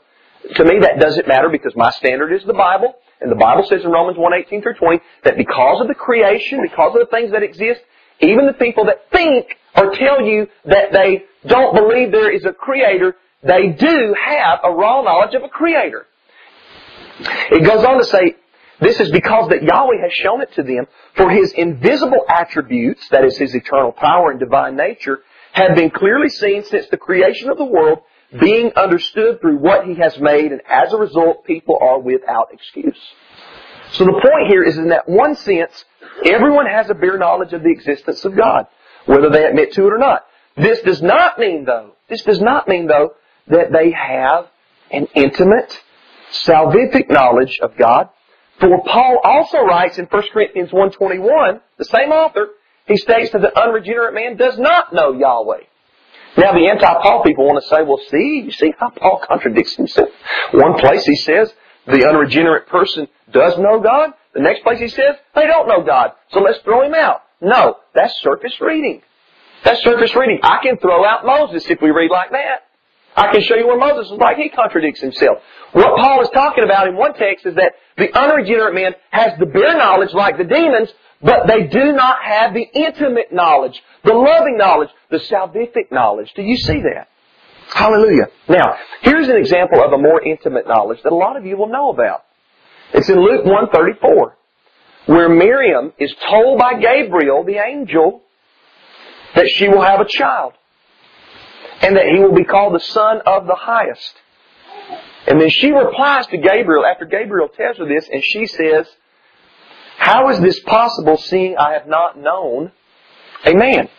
To 0.55 0.63
me, 0.63 0.79
that 0.81 0.99
doesn't 0.99 1.27
matter 1.27 1.49
because 1.49 1.75
my 1.75 1.91
standard 1.91 2.33
is 2.33 2.43
the 2.45 2.53
Bible. 2.53 2.95
And 3.21 3.29
the 3.31 3.35
Bible 3.35 3.65
says 3.67 3.83
in 3.83 3.91
Romans 3.91 4.17
1, 4.17 4.33
18 4.33 4.61
through 4.61 4.75
20 4.75 4.99
that 5.25 5.37
because 5.37 5.81
of 5.81 5.87
the 5.87 5.93
creation, 5.93 6.61
because 6.61 6.95
of 6.95 7.01
the 7.01 7.11
things 7.11 7.31
that 7.31 7.43
exist, 7.43 7.81
even 8.21 8.47
the 8.47 8.53
people 8.53 8.85
that 8.85 9.09
think 9.11 9.47
or 9.75 9.93
tell 9.95 10.21
you 10.21 10.47
that 10.65 10.91
they 10.93 11.25
don't 11.45 11.75
believe 11.75 12.11
there 12.11 12.31
is 12.31 12.45
a 12.45 12.53
creator, 12.53 13.15
they 13.43 13.67
do 13.67 14.15
have 14.19 14.59
a 14.63 14.71
raw 14.71 15.01
knowledge 15.01 15.35
of 15.35 15.43
a 15.43 15.49
creator. 15.49 16.05
It 17.19 17.65
goes 17.65 17.83
on 17.83 17.97
to 17.97 18.05
say, 18.05 18.35
this 18.81 18.99
is 18.99 19.11
because 19.11 19.49
that 19.49 19.61
Yahweh 19.61 20.01
has 20.01 20.13
shown 20.13 20.41
it 20.41 20.53
to 20.53 20.63
them, 20.63 20.87
for 21.15 21.29
His 21.29 21.51
invisible 21.51 22.23
attributes, 22.29 23.07
that 23.09 23.25
is 23.25 23.37
His 23.37 23.53
eternal 23.53 23.91
power 23.91 24.31
and 24.31 24.39
divine 24.39 24.77
nature, 24.77 25.19
have 25.51 25.75
been 25.75 25.89
clearly 25.89 26.29
seen 26.29 26.63
since 26.63 26.87
the 26.87 26.97
creation 26.97 27.49
of 27.49 27.57
the 27.57 27.65
world, 27.65 27.99
Mm-hmm. 28.31 28.45
being 28.45 28.71
understood 28.75 29.41
through 29.41 29.57
what 29.57 29.85
He 29.85 29.95
has 29.95 30.19
made, 30.19 30.51
and 30.51 30.61
as 30.69 30.93
a 30.93 30.97
result, 30.97 31.45
people 31.45 31.77
are 31.81 31.99
without 31.99 32.53
excuse. 32.53 32.99
So 33.93 34.05
the 34.05 34.11
point 34.11 34.47
here 34.49 34.63
is 34.63 34.77
in 34.77 34.89
that 34.89 35.09
one 35.09 35.35
sense, 35.35 35.83
everyone 36.25 36.67
has 36.67 36.89
a 36.91 36.93
bare 36.93 37.17
knowledge 37.17 37.53
of 37.53 37.63
the 37.63 37.71
existence 37.71 38.23
of 38.25 38.37
God, 38.37 38.67
whether 39.07 39.29
they 39.31 39.45
admit 39.45 39.73
to 39.73 39.87
it 39.87 39.93
or 39.93 39.97
not. 39.97 40.25
This 40.55 40.79
does 40.81 41.01
not 41.01 41.39
mean 41.39 41.65
though, 41.65 41.93
this 42.07 42.21
does 42.21 42.39
not 42.39 42.67
mean 42.67 42.85
though, 42.85 43.15
that 43.47 43.71
they 43.71 43.91
have 43.91 44.47
an 44.91 45.07
intimate, 45.15 45.81
salvific 46.31 47.09
knowledge 47.09 47.57
of 47.63 47.75
God 47.77 48.09
for 48.59 48.83
Paul 48.83 49.19
also 49.23 49.59
writes 49.59 49.97
in 49.97 50.05
1 50.05 50.23
Corinthians 50.33 50.71
1.21, 50.71 51.61
the 51.77 51.85
same 51.85 52.11
author, 52.11 52.49
he 52.87 52.97
states 52.97 53.31
that 53.31 53.41
the 53.41 53.57
unregenerate 53.57 54.13
man 54.13 54.35
does 54.35 54.57
not 54.59 54.93
know 54.93 55.13
Yahweh. 55.13 55.63
Now 56.39 56.53
the 56.53 56.67
anti-Paul 56.69 57.23
people 57.23 57.45
want 57.45 57.61
to 57.61 57.69
say, 57.69 57.83
well 57.83 57.99
see, 58.09 58.43
you 58.45 58.51
see 58.51 58.73
how 58.79 58.89
Paul 58.89 59.21
contradicts 59.27 59.75
himself. 59.75 60.09
One 60.53 60.79
place 60.79 61.05
he 61.05 61.15
says 61.15 61.51
the 61.85 62.07
unregenerate 62.07 62.67
person 62.67 63.07
does 63.31 63.57
know 63.57 63.79
God. 63.79 64.11
The 64.33 64.41
next 64.41 64.63
place 64.63 64.79
he 64.79 64.87
says 64.87 65.15
they 65.35 65.47
don't 65.47 65.67
know 65.67 65.83
God. 65.83 66.13
So 66.31 66.39
let's 66.39 66.59
throw 66.59 66.83
him 66.83 66.93
out. 66.93 67.23
No, 67.41 67.77
that's 67.93 68.13
surface 68.21 68.59
reading. 68.61 69.01
That's 69.63 69.83
surface 69.83 70.15
reading. 70.15 70.39
I 70.43 70.59
can 70.63 70.77
throw 70.77 71.05
out 71.05 71.25
Moses 71.25 71.69
if 71.69 71.81
we 71.81 71.91
read 71.91 72.11
like 72.11 72.31
that. 72.31 72.68
I 73.19 73.33
can 73.33 73.41
show 73.41 73.55
you 73.55 73.67
where 73.67 73.77
Moses 73.77 74.11
is 74.11 74.17
like 74.17 74.37
he 74.37 74.47
contradicts 74.47 75.01
himself. 75.01 75.39
What 75.73 75.97
Paul 75.97 76.21
is 76.21 76.29
talking 76.33 76.63
about 76.63 76.87
in 76.87 76.95
one 76.95 77.13
text 77.15 77.45
is 77.45 77.55
that 77.55 77.73
the 77.97 78.17
unregenerate 78.17 78.73
man 78.73 78.93
has 79.11 79.37
the 79.37 79.45
bare 79.45 79.77
knowledge 79.77 80.13
like 80.13 80.37
the 80.37 80.45
demons, 80.45 80.89
but 81.21 81.45
they 81.45 81.67
do 81.67 81.91
not 81.91 82.23
have 82.23 82.53
the 82.53 82.65
intimate 82.73 83.33
knowledge, 83.33 83.83
the 84.05 84.13
loving 84.13 84.57
knowledge, 84.57 84.89
the 85.11 85.17
salvific 85.17 85.91
knowledge. 85.91 86.31
Do 86.33 86.43
you 86.43 86.55
see 86.55 86.81
that? 86.81 87.09
Hallelujah. 87.67 88.29
Now, 88.47 88.75
here's 89.01 89.27
an 89.27 89.35
example 89.35 89.83
of 89.83 89.91
a 89.91 89.97
more 89.97 90.21
intimate 90.23 90.65
knowledge 90.65 90.99
that 91.03 91.11
a 91.11 91.15
lot 91.15 91.35
of 91.35 91.45
you 91.45 91.57
will 91.57 91.67
know 91.67 91.89
about. 91.89 92.23
It's 92.93 93.09
in 93.09 93.19
Luke 93.19 93.43
134, 93.43 94.37
where 95.07 95.27
Miriam 95.27 95.91
is 95.99 96.15
told 96.29 96.57
by 96.57 96.79
Gabriel, 96.79 97.43
the 97.43 97.57
angel, 97.57 98.23
that 99.35 99.49
she 99.49 99.67
will 99.67 99.81
have 99.81 99.99
a 99.99 100.07
child. 100.07 100.53
And 101.81 101.95
that 101.95 102.07
he 102.07 102.19
will 102.19 102.35
be 102.35 102.43
called 102.43 102.75
the 102.75 102.79
Son 102.79 103.21
of 103.25 103.47
the 103.47 103.55
Highest. 103.55 104.15
And 105.27 105.39
then 105.39 105.49
she 105.49 105.71
replies 105.71 106.27
to 106.27 106.37
Gabriel 106.37 106.85
after 106.85 107.05
Gabriel 107.05 107.49
tells 107.49 107.77
her 107.77 107.85
this, 107.85 108.07
and 108.11 108.23
she 108.23 108.45
says, 108.47 108.87
How 109.97 110.29
is 110.29 110.39
this 110.39 110.59
possible 110.61 111.17
seeing 111.17 111.57
I 111.57 111.73
have 111.73 111.87
not 111.87 112.17
known 112.17 112.71
a 113.45 113.53
man? 113.53 113.89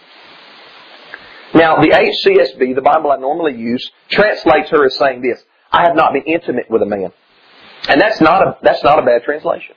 Now, 1.55 1.81
the 1.81 1.89
HCSB, 1.89 2.75
the 2.75 2.83
Bible 2.83 3.11
I 3.11 3.17
normally 3.17 3.57
use, 3.57 3.91
translates 4.09 4.71
her 4.71 4.85
as 4.87 4.97
saying 4.97 5.23
this, 5.23 5.43
I 5.73 5.83
have 5.83 5.97
not 5.97 6.13
been 6.13 6.23
intimate 6.23 6.71
with 6.71 6.83
a 6.83 6.87
man. 6.87 7.13
And 7.89 8.01
that's 8.01 8.21
not 8.21 8.43
a, 8.47 8.59
that's 8.63 8.85
not 8.85 8.99
a 8.99 9.03
bad 9.03 9.25
translation. 9.25 9.75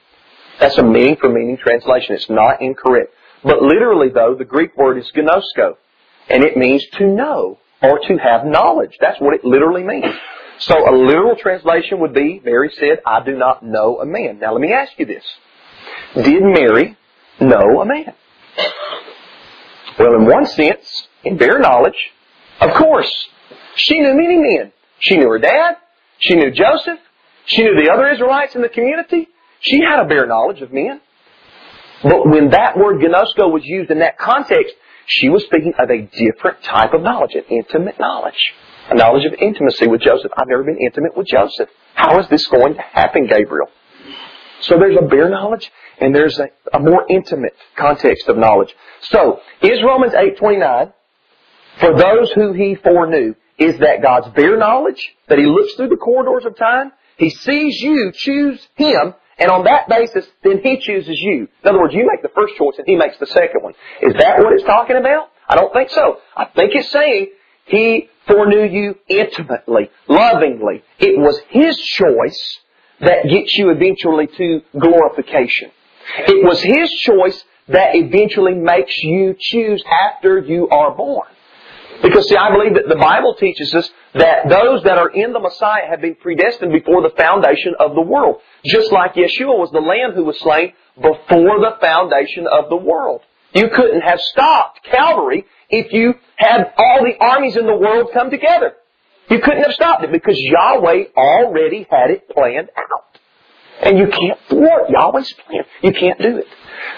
That's 0.60 0.78
a 0.78 0.84
meaning 0.84 1.16
for 1.16 1.30
meaning 1.30 1.58
translation. 1.58 2.16
It's 2.16 2.30
not 2.30 2.62
incorrect. 2.62 3.14
But 3.44 3.62
literally 3.62 4.10
though, 4.10 4.36
the 4.38 4.46
Greek 4.46 4.78
word 4.78 4.98
is 4.98 5.12
gnosko. 5.16 5.78
And 6.30 6.44
it 6.44 6.56
means 6.56 6.86
to 6.98 7.08
know 7.08 7.60
or 7.84 8.00
to 8.00 8.18
have 8.18 8.46
knowledge. 8.46 8.98
That's 9.00 9.20
what 9.20 9.36
it 9.36 9.44
literally 9.44 9.84
means. 9.84 10.16
So 10.60 10.76
a 10.90 10.94
literal 10.96 11.36
translation 11.36 12.00
would 12.00 12.14
be, 12.14 12.42
Mary 12.44 12.72
said, 12.80 13.00
I 13.06 13.24
do 13.24 13.36
not 13.36 13.64
know 13.64 14.00
a 14.00 14.06
man. 14.06 14.40
Now 14.40 14.54
let 14.54 14.62
me 14.62 14.72
ask 14.72 14.94
you 14.98 15.06
this. 15.06 15.24
Did 16.16 16.44
Mary 16.44 16.96
know 17.42 17.82
a 17.82 17.86
man? 17.86 18.14
Well, 20.00 20.16
in 20.16 20.26
one 20.26 20.46
sense, 20.46 21.08
in 21.24 21.38
bare 21.38 21.60
knowledge, 21.60 22.12
of 22.62 22.74
course, 22.76 23.12
she 23.76 24.00
knew 24.00 24.14
many 24.14 24.38
men. 24.38 24.72
She 25.00 25.18
knew 25.18 25.30
her 25.30 25.40
dad. 25.40 25.76
She 26.20 26.36
knew 26.36 26.52
Joseph. 26.52 27.00
She 27.46 27.64
knew 27.64 27.76
the 27.76 27.92
other 27.92 28.10
Israelites 28.10 28.56
in 28.56 28.62
the 28.62 28.70
community. 28.70 29.28
She 29.60 29.82
had 29.82 30.00
a 30.00 30.08
bare 30.08 30.26
knowledge 30.26 30.62
of 30.62 30.72
men. 30.72 31.02
But 32.04 32.28
when 32.28 32.50
that 32.52 32.78
word 32.78 33.02
gnosko 33.02 33.52
was 33.52 33.64
used 33.66 33.92
in 33.92 34.00
that 34.00 34.18
context, 34.18 34.76
she 35.06 35.30
was 35.30 35.44
speaking 35.44 35.74
of 35.80 35.90
a 35.90 36.02
different 36.02 36.64
type 36.64 36.94
of 36.94 37.02
knowledge, 37.02 37.36
an 37.36 37.44
intimate 37.50 38.00
knowledge. 38.00 38.54
A 38.90 38.96
knowledge 38.96 39.26
of 39.26 39.34
intimacy 39.40 39.88
with 39.88 40.02
Joseph. 40.02 40.32
I've 40.36 40.48
never 40.48 40.64
been 40.64 40.78
intimate 40.78 41.16
with 41.16 41.28
Joseph. 41.28 41.70
How 41.96 42.20
is 42.20 42.28
this 42.28 42.46
going 42.48 42.76
to 42.76 42.82
happen, 42.82 43.28
Gabriel? 43.28 43.68
So 44.62 44.78
there's 44.78 44.98
a 44.98 45.06
bare 45.06 45.30
knowledge 45.30 45.72
and 46.00 46.14
there's 46.14 46.40
a, 46.40 46.48
a 46.74 46.80
more 46.80 47.06
intimate 47.10 47.56
context 47.78 48.28
of 48.28 48.38
knowledge. 48.38 48.76
So, 49.02 49.40
is 49.62 49.82
Romans 49.84 50.14
8.29, 50.14 50.94
for 51.80 51.98
those 51.98 52.32
who 52.32 52.54
he 52.54 52.76
foreknew, 52.76 53.36
is 53.58 53.78
that 53.80 54.02
God's 54.02 54.30
bare 54.30 54.58
knowledge, 54.58 55.02
that 55.28 55.38
he 55.38 55.46
looks 55.46 55.74
through 55.76 55.90
the 55.90 55.98
corridors 55.98 56.46
of 56.46 56.58
time, 56.58 56.92
he 57.18 57.30
sees 57.30 57.80
you 57.80 58.12
choose 58.14 58.68
him, 58.76 59.14
and 59.38 59.50
on 59.50 59.64
that 59.66 59.90
basis, 59.90 60.26
then 60.44 60.60
he 60.64 60.80
chooses 60.80 61.20
you. 61.20 61.48
In 61.64 61.70
other 61.70 61.80
words, 61.80 61.94
you 61.94 62.08
make 62.10 62.22
the 62.22 62.32
first 62.36 62.56
choice 62.56 62.76
and 62.78 62.88
he 62.88 62.96
makes 62.96 63.18
the 63.20 63.28
second 63.28 63.62
one. 63.62 63.74
Is 64.02 64.14
that 64.20 64.40
what 64.40 64.54
it's 64.54 64.64
talking 64.64 64.96
about? 64.96 65.30
I 65.48 65.56
don't 65.56 65.74
think 65.74 65.90
so. 65.90 66.18
I 66.36 66.46
think 66.46 66.72
it's 66.74 66.92
saying 66.92 67.32
he 67.66 68.10
foreknew 68.28 68.64
you 68.64 68.96
intimately, 69.08 69.90
lovingly. 70.08 70.84
It 71.00 71.20
was 71.20 71.40
his 71.50 71.78
choice 71.78 72.60
that 73.00 73.28
gets 73.30 73.54
you 73.56 73.70
eventually 73.70 74.28
to 74.28 74.62
glorification. 74.80 75.72
It 76.20 76.46
was 76.46 76.62
his 76.62 76.92
choice 76.92 77.44
that 77.70 77.96
eventually 77.96 78.54
makes 78.56 78.98
you 78.98 79.36
choose 79.40 79.84
after 79.86 80.40
you 80.40 80.70
are 80.70 80.96
born. 80.96 81.28
Because 82.04 82.28
see, 82.28 82.36
I 82.36 82.52
believe 82.52 82.74
that 82.74 82.90
the 82.90 82.98
Bible 82.98 83.34
teaches 83.40 83.74
us 83.74 83.90
that 84.14 84.50
those 84.50 84.84
that 84.84 84.98
are 84.98 85.10
in 85.10 85.32
the 85.32 85.40
Messiah 85.40 85.88
have 85.90 86.02
been 86.02 86.16
predestined 86.16 86.74
before 86.74 87.02
the 87.02 87.16
foundation 87.16 87.76
of 87.80 87.96
the 87.96 88.02
world. 88.02 88.42
Just 88.66 88.92
like 88.92 89.16
Yeshua 89.16 89.58
was 89.58 89.72
the 89.72 89.80
Lamb 89.80 90.12
who 90.14 90.26
was 90.26 90.38
slain 90.40 90.74
before 90.96 91.60
the 91.62 91.78
foundation 91.80 92.46
of 92.46 92.70
the 92.70 92.76
world. 92.76 93.22
You 93.56 93.70
couldn't 93.70 94.02
have 94.02 94.20
stopped 94.20 94.84
Calvary 94.84 95.46
if 95.70 95.94
you 95.94 96.16
had 96.36 96.74
all 96.78 97.00
the 97.04 97.16
armies 97.24 97.56
in 97.56 97.66
the 97.66 97.76
world 97.76 98.10
come 98.14 98.30
together. 98.30 98.74
You 99.30 99.40
couldn't 99.40 99.64
have 99.64 99.74
stopped 99.74 100.04
it 100.04 100.12
because 100.12 100.38
Yahweh 100.38 101.06
already 101.16 101.88
had 101.90 102.12
it 102.12 102.30
planned 102.30 102.70
out. 102.78 103.20
And 103.82 103.98
you 103.98 104.08
can't 104.08 104.40
thwart 104.50 104.90
Yahweh's 104.90 105.32
plan. 105.34 105.64
You 105.82 105.94
can't 105.94 106.22
do 106.22 106.38
it. 106.38 106.48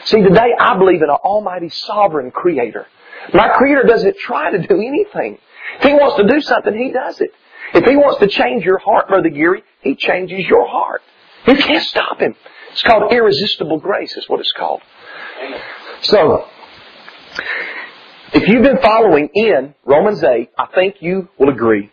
See, 0.05 0.21
today 0.23 0.49
I 0.59 0.77
believe 0.79 1.03
in 1.03 1.09
an 1.09 1.17
almighty 1.23 1.69
sovereign 1.69 2.31
creator 2.31 2.87
my 3.33 3.49
Creator 3.49 3.83
doesn't 3.83 4.17
try 4.17 4.51
to 4.51 4.59
do 4.59 4.75
anything. 4.75 5.37
If 5.79 5.83
He 5.83 5.93
wants 5.93 6.17
to 6.17 6.27
do 6.27 6.41
something, 6.41 6.77
He 6.77 6.91
does 6.91 7.19
it. 7.21 7.31
If 7.73 7.85
He 7.85 7.95
wants 7.95 8.19
to 8.19 8.27
change 8.27 8.63
your 8.63 8.77
heart, 8.77 9.07
Brother 9.07 9.29
Geary, 9.29 9.63
He 9.81 9.95
changes 9.95 10.45
your 10.47 10.67
heart. 10.67 11.01
You 11.47 11.55
can't 11.55 11.83
stop 11.83 12.19
Him. 12.19 12.35
It's 12.71 12.83
called 12.83 13.11
irresistible 13.11 13.79
grace, 13.79 14.15
is 14.17 14.27
what 14.27 14.39
it's 14.39 14.51
called. 14.51 14.81
So, 16.01 16.45
if 18.33 18.47
you've 18.47 18.63
been 18.63 18.81
following 18.81 19.29
in 19.33 19.75
Romans 19.85 20.23
8, 20.23 20.49
I 20.57 20.65
think 20.75 20.95
you 20.99 21.29
will 21.39 21.49
agree 21.49 21.89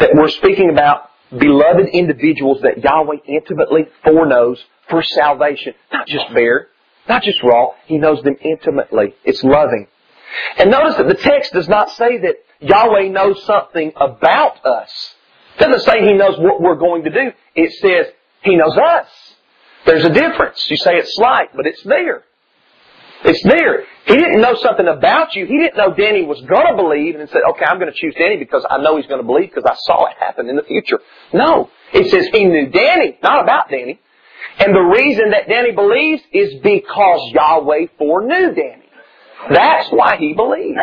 that 0.00 0.10
we're 0.14 0.28
speaking 0.28 0.70
about 0.70 1.10
beloved 1.30 1.88
individuals 1.92 2.60
that 2.62 2.82
Yahweh 2.82 3.18
intimately 3.26 3.82
foreknows 4.02 4.62
for 4.90 5.02
salvation. 5.02 5.74
Not 5.92 6.06
just 6.06 6.32
bare, 6.34 6.68
not 7.08 7.22
just 7.22 7.42
raw. 7.42 7.68
He 7.86 7.98
knows 7.98 8.22
them 8.22 8.36
intimately. 8.40 9.14
It's 9.24 9.42
loving. 9.44 9.86
And 10.58 10.70
notice 10.70 10.96
that 10.96 11.08
the 11.08 11.14
text 11.14 11.52
does 11.52 11.68
not 11.68 11.90
say 11.90 12.18
that 12.18 12.36
Yahweh 12.60 13.08
knows 13.08 13.42
something 13.44 13.92
about 13.96 14.64
us. 14.64 15.14
It 15.56 15.64
doesn't 15.64 15.84
say 15.86 16.00
He 16.00 16.12
knows 16.14 16.38
what 16.38 16.60
we're 16.60 16.76
going 16.76 17.04
to 17.04 17.10
do. 17.10 17.32
It 17.54 17.72
says 17.80 18.12
He 18.42 18.56
knows 18.56 18.76
us. 18.76 19.08
There's 19.86 20.04
a 20.04 20.10
difference. 20.10 20.68
You 20.70 20.76
say 20.76 20.96
it's 20.96 21.14
slight, 21.14 21.54
but 21.54 21.66
it's 21.66 21.82
there. 21.82 22.24
It's 23.24 23.42
there. 23.42 23.84
He 24.06 24.16
didn't 24.16 24.42
know 24.42 24.54
something 24.56 24.86
about 24.86 25.34
you. 25.34 25.46
He 25.46 25.58
didn't 25.58 25.76
know 25.76 25.94
Danny 25.94 26.24
was 26.24 26.40
going 26.42 26.66
to 26.66 26.76
believe 26.76 27.18
and 27.18 27.28
said, 27.30 27.40
okay, 27.52 27.64
I'm 27.66 27.78
going 27.78 27.90
to 27.90 27.98
choose 27.98 28.14
Danny 28.18 28.36
because 28.36 28.66
I 28.68 28.78
know 28.78 28.96
he's 28.96 29.06
going 29.06 29.20
to 29.20 29.26
believe 29.26 29.48
because 29.48 29.64
I 29.64 29.74
saw 29.76 30.06
it 30.06 30.16
happen 30.18 30.48
in 30.50 30.56
the 30.56 30.62
future. 30.62 31.00
No. 31.32 31.70
It 31.92 32.10
says 32.10 32.28
he 32.32 32.44
knew 32.44 32.68
Danny, 32.68 33.18
not 33.22 33.42
about 33.42 33.70
Danny. 33.70 33.98
And 34.58 34.74
the 34.74 34.80
reason 34.80 35.30
that 35.30 35.48
Danny 35.48 35.72
believes 35.72 36.22
is 36.32 36.54
because 36.62 37.20
Yahweh 37.32 37.86
foreknew 37.98 38.54
Danny. 38.54 38.83
That's 39.50 39.88
why 39.90 40.16
he 40.16 40.32
believes. 40.32 40.78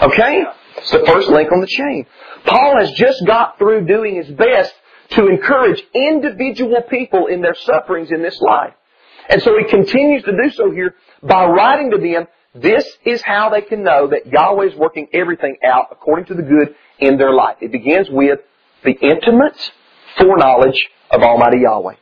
Okay? 0.00 0.44
It's 0.78 0.90
the 0.90 1.04
first 1.06 1.28
link 1.28 1.52
on 1.52 1.60
the 1.60 1.66
chain. 1.66 2.06
Paul 2.44 2.78
has 2.78 2.90
just 2.92 3.24
got 3.26 3.58
through 3.58 3.86
doing 3.86 4.16
his 4.16 4.28
best 4.28 4.72
to 5.10 5.28
encourage 5.28 5.82
individual 5.94 6.82
people 6.82 7.26
in 7.26 7.42
their 7.42 7.54
sufferings 7.54 8.10
in 8.10 8.22
this 8.22 8.40
life. 8.40 8.74
And 9.28 9.42
so 9.42 9.56
he 9.58 9.64
continues 9.64 10.22
to 10.24 10.32
do 10.32 10.50
so 10.50 10.70
here 10.70 10.94
by 11.22 11.46
writing 11.46 11.90
to 11.92 11.98
them, 11.98 12.26
this 12.54 12.86
is 13.04 13.20
how 13.22 13.50
they 13.50 13.62
can 13.62 13.82
know 13.82 14.08
that 14.08 14.26
Yahweh 14.26 14.66
is 14.66 14.74
working 14.76 15.08
everything 15.12 15.56
out 15.64 15.88
according 15.90 16.26
to 16.26 16.34
the 16.34 16.42
good 16.42 16.74
in 16.98 17.16
their 17.16 17.32
life. 17.32 17.56
It 17.60 17.72
begins 17.72 18.08
with 18.10 18.40
the 18.84 18.92
intimate 18.92 19.58
foreknowledge 20.18 20.78
of 21.10 21.22
Almighty 21.22 21.60
Yahweh. 21.62 21.94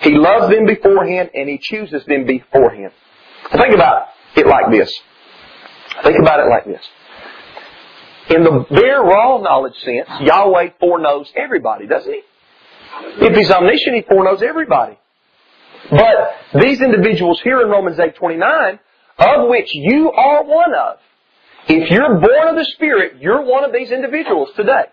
He 0.00 0.10
loves 0.10 0.52
them 0.52 0.66
beforehand 0.66 1.30
and 1.34 1.48
He 1.48 1.58
chooses 1.58 2.04
them 2.06 2.26
beforehand. 2.26 2.92
Think 3.52 3.74
about 3.74 4.08
it 4.44 4.48
like 4.48 4.70
this. 4.70 4.92
Think 6.02 6.18
about 6.20 6.40
it 6.40 6.48
like 6.48 6.64
this. 6.64 6.82
In 8.30 8.42
the 8.42 8.64
bare 8.70 9.02
raw 9.02 9.38
knowledge 9.38 9.76
sense, 9.76 10.08
Yahweh 10.20 10.70
foreknows 10.80 11.30
everybody, 11.36 11.86
doesn't 11.86 12.12
He? 12.12 12.22
If 13.26 13.36
He's 13.36 13.50
omniscient, 13.50 13.96
He 13.96 14.02
foreknows 14.02 14.42
everybody. 14.42 14.98
But 15.90 16.60
these 16.60 16.80
individuals 16.80 17.40
here 17.42 17.60
in 17.60 17.68
Romans 17.68 17.98
8:29, 17.98 18.78
of 19.18 19.48
which 19.48 19.68
you 19.74 20.10
are 20.10 20.42
one 20.44 20.74
of, 20.74 20.96
if 21.68 21.90
you're 21.90 22.18
born 22.18 22.48
of 22.48 22.56
the 22.56 22.64
Spirit, 22.74 23.20
you're 23.20 23.42
one 23.42 23.64
of 23.64 23.72
these 23.72 23.90
individuals 23.90 24.50
today. 24.56 24.84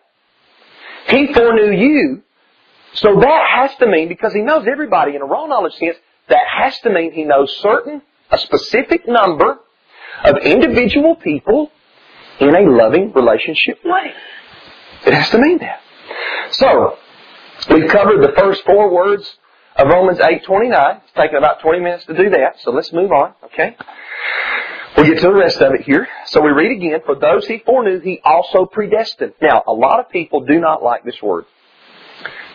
He 1.08 1.34
foreknew 1.34 1.72
you, 1.72 2.24
so 2.94 3.16
that 3.20 3.42
has 3.56 3.76
to 3.78 3.88
mean, 3.88 4.10
because 4.10 4.34
He 4.34 4.42
knows 4.42 4.68
everybody 4.70 5.16
in 5.16 5.22
a 5.22 5.26
raw 5.26 5.46
knowledge 5.46 5.74
sense, 5.74 5.98
that 6.28 6.44
has 6.62 6.78
to 6.80 6.90
mean 6.90 7.14
He 7.14 7.24
knows 7.24 7.56
certain, 7.62 8.02
a 8.32 8.38
specific 8.38 9.08
number 9.08 9.60
of 10.24 10.38
individual 10.38 11.16
people 11.16 11.72
in 12.40 12.56
a 12.56 12.62
loving 12.62 13.12
relationship 13.14 13.80
way. 13.84 14.12
It 15.06 15.14
has 15.14 15.30
to 15.32 15.38
mean 15.38 15.60
that. 15.60 15.82
So, 16.52 16.98
we've 17.70 17.90
covered 17.90 18.22
the 18.22 18.34
first 18.38 18.64
four 18.66 18.94
words 18.94 19.38
of 19.76 19.88
Romans 19.88 20.20
8.29. 20.20 21.02
It's 21.04 21.14
taken 21.14 21.38
about 21.38 21.62
20 21.62 21.80
minutes 21.80 22.06
to 22.06 22.14
do 22.16 22.30
that, 22.32 22.60
so 22.62 22.72
let's 22.72 22.92
move 22.92 23.12
on, 23.12 23.34
okay? 23.46 23.76
We'll 24.96 25.06
get 25.06 25.22
to 25.22 25.28
the 25.28 25.34
rest 25.34 25.62
of 25.62 25.74
it 25.74 25.82
here. 25.82 26.08
So 26.28 26.42
we 26.42 26.52
read 26.52 26.72
again, 26.72 27.00
for 27.06 27.16
those 27.16 27.48
he 27.48 27.60
foreknew, 27.60 28.02
he 28.02 28.20
also 28.24 28.66
predestined. 28.66 29.34
Now, 29.42 29.64
a 29.66 29.72
lot 29.72 30.00
of 30.00 30.10
people 30.10 30.42
do 30.42 30.60
not 30.60 30.84
like 30.84 31.04
this 31.04 31.22
word. 31.22 31.46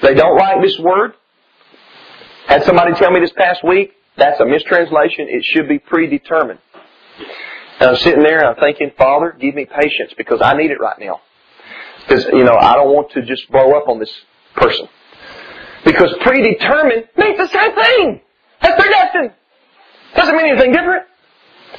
They 0.03 0.15
don't 0.15 0.37
like 0.37 0.63
this 0.63 0.79
word. 0.79 1.15
Had 2.47 2.65
somebody 2.65 2.93
tell 2.95 3.11
me 3.11 3.21
this 3.21 3.33
past 3.33 3.65
week, 3.65 3.96
that's 4.17 4.41
a 4.41 4.45
mistranslation. 4.47 5.27
It 5.29 5.45
should 5.45 5.69
be 5.69 5.79
predetermined. 5.79 6.61
And 7.79 7.91
I'm 7.91 7.97
sitting 7.97 8.23
there 8.23 8.39
and 8.39 8.49
I'm 8.49 8.57
thinking, 8.57 8.93
Father, 8.97 9.37
give 9.39 9.55
me 9.55 9.67
patience 9.67 10.13
because 10.17 10.41
I 10.43 10.55
need 10.55 10.71
it 10.71 10.81
right 10.81 10.99
now. 10.99 11.21
Because, 12.07 12.25
you 12.27 12.45
know, 12.45 12.57
I 12.59 12.75
don't 12.75 12.95
want 12.95 13.11
to 13.13 13.23
just 13.23 13.51
blow 13.51 13.73
up 13.73 13.89
on 13.89 13.99
this 13.99 14.13
person. 14.55 14.89
Because 15.85 16.15
predetermined 16.21 17.09
means 17.17 17.37
the 17.39 17.49
same 17.49 17.75
thing 17.75 18.21
as 18.61 18.81
predestined. 18.81 19.33
Doesn't 20.15 20.37
mean 20.37 20.47
anything 20.47 20.73
different. 20.73 21.05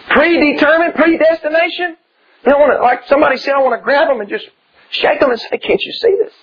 Predetermined, 0.10 0.96
predestination. 0.96 1.98
You 2.46 2.52
don't 2.52 2.60
want 2.60 2.74
to, 2.74 2.82
like 2.82 3.08
somebody 3.08 3.38
said, 3.38 3.54
I 3.54 3.62
want 3.62 3.80
to 3.80 3.84
grab 3.84 4.08
them 4.08 4.22
and 4.22 4.30
just 4.30 4.46
shake 4.92 5.20
them 5.20 5.32
and 5.32 5.40
say, 5.40 5.58
can't 5.58 5.82
you 5.82 5.92
see 5.94 6.16
this? 6.24 6.34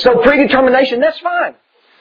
So 0.00 0.22
predetermination, 0.22 1.00
that's 1.00 1.18
fine. 1.18 1.54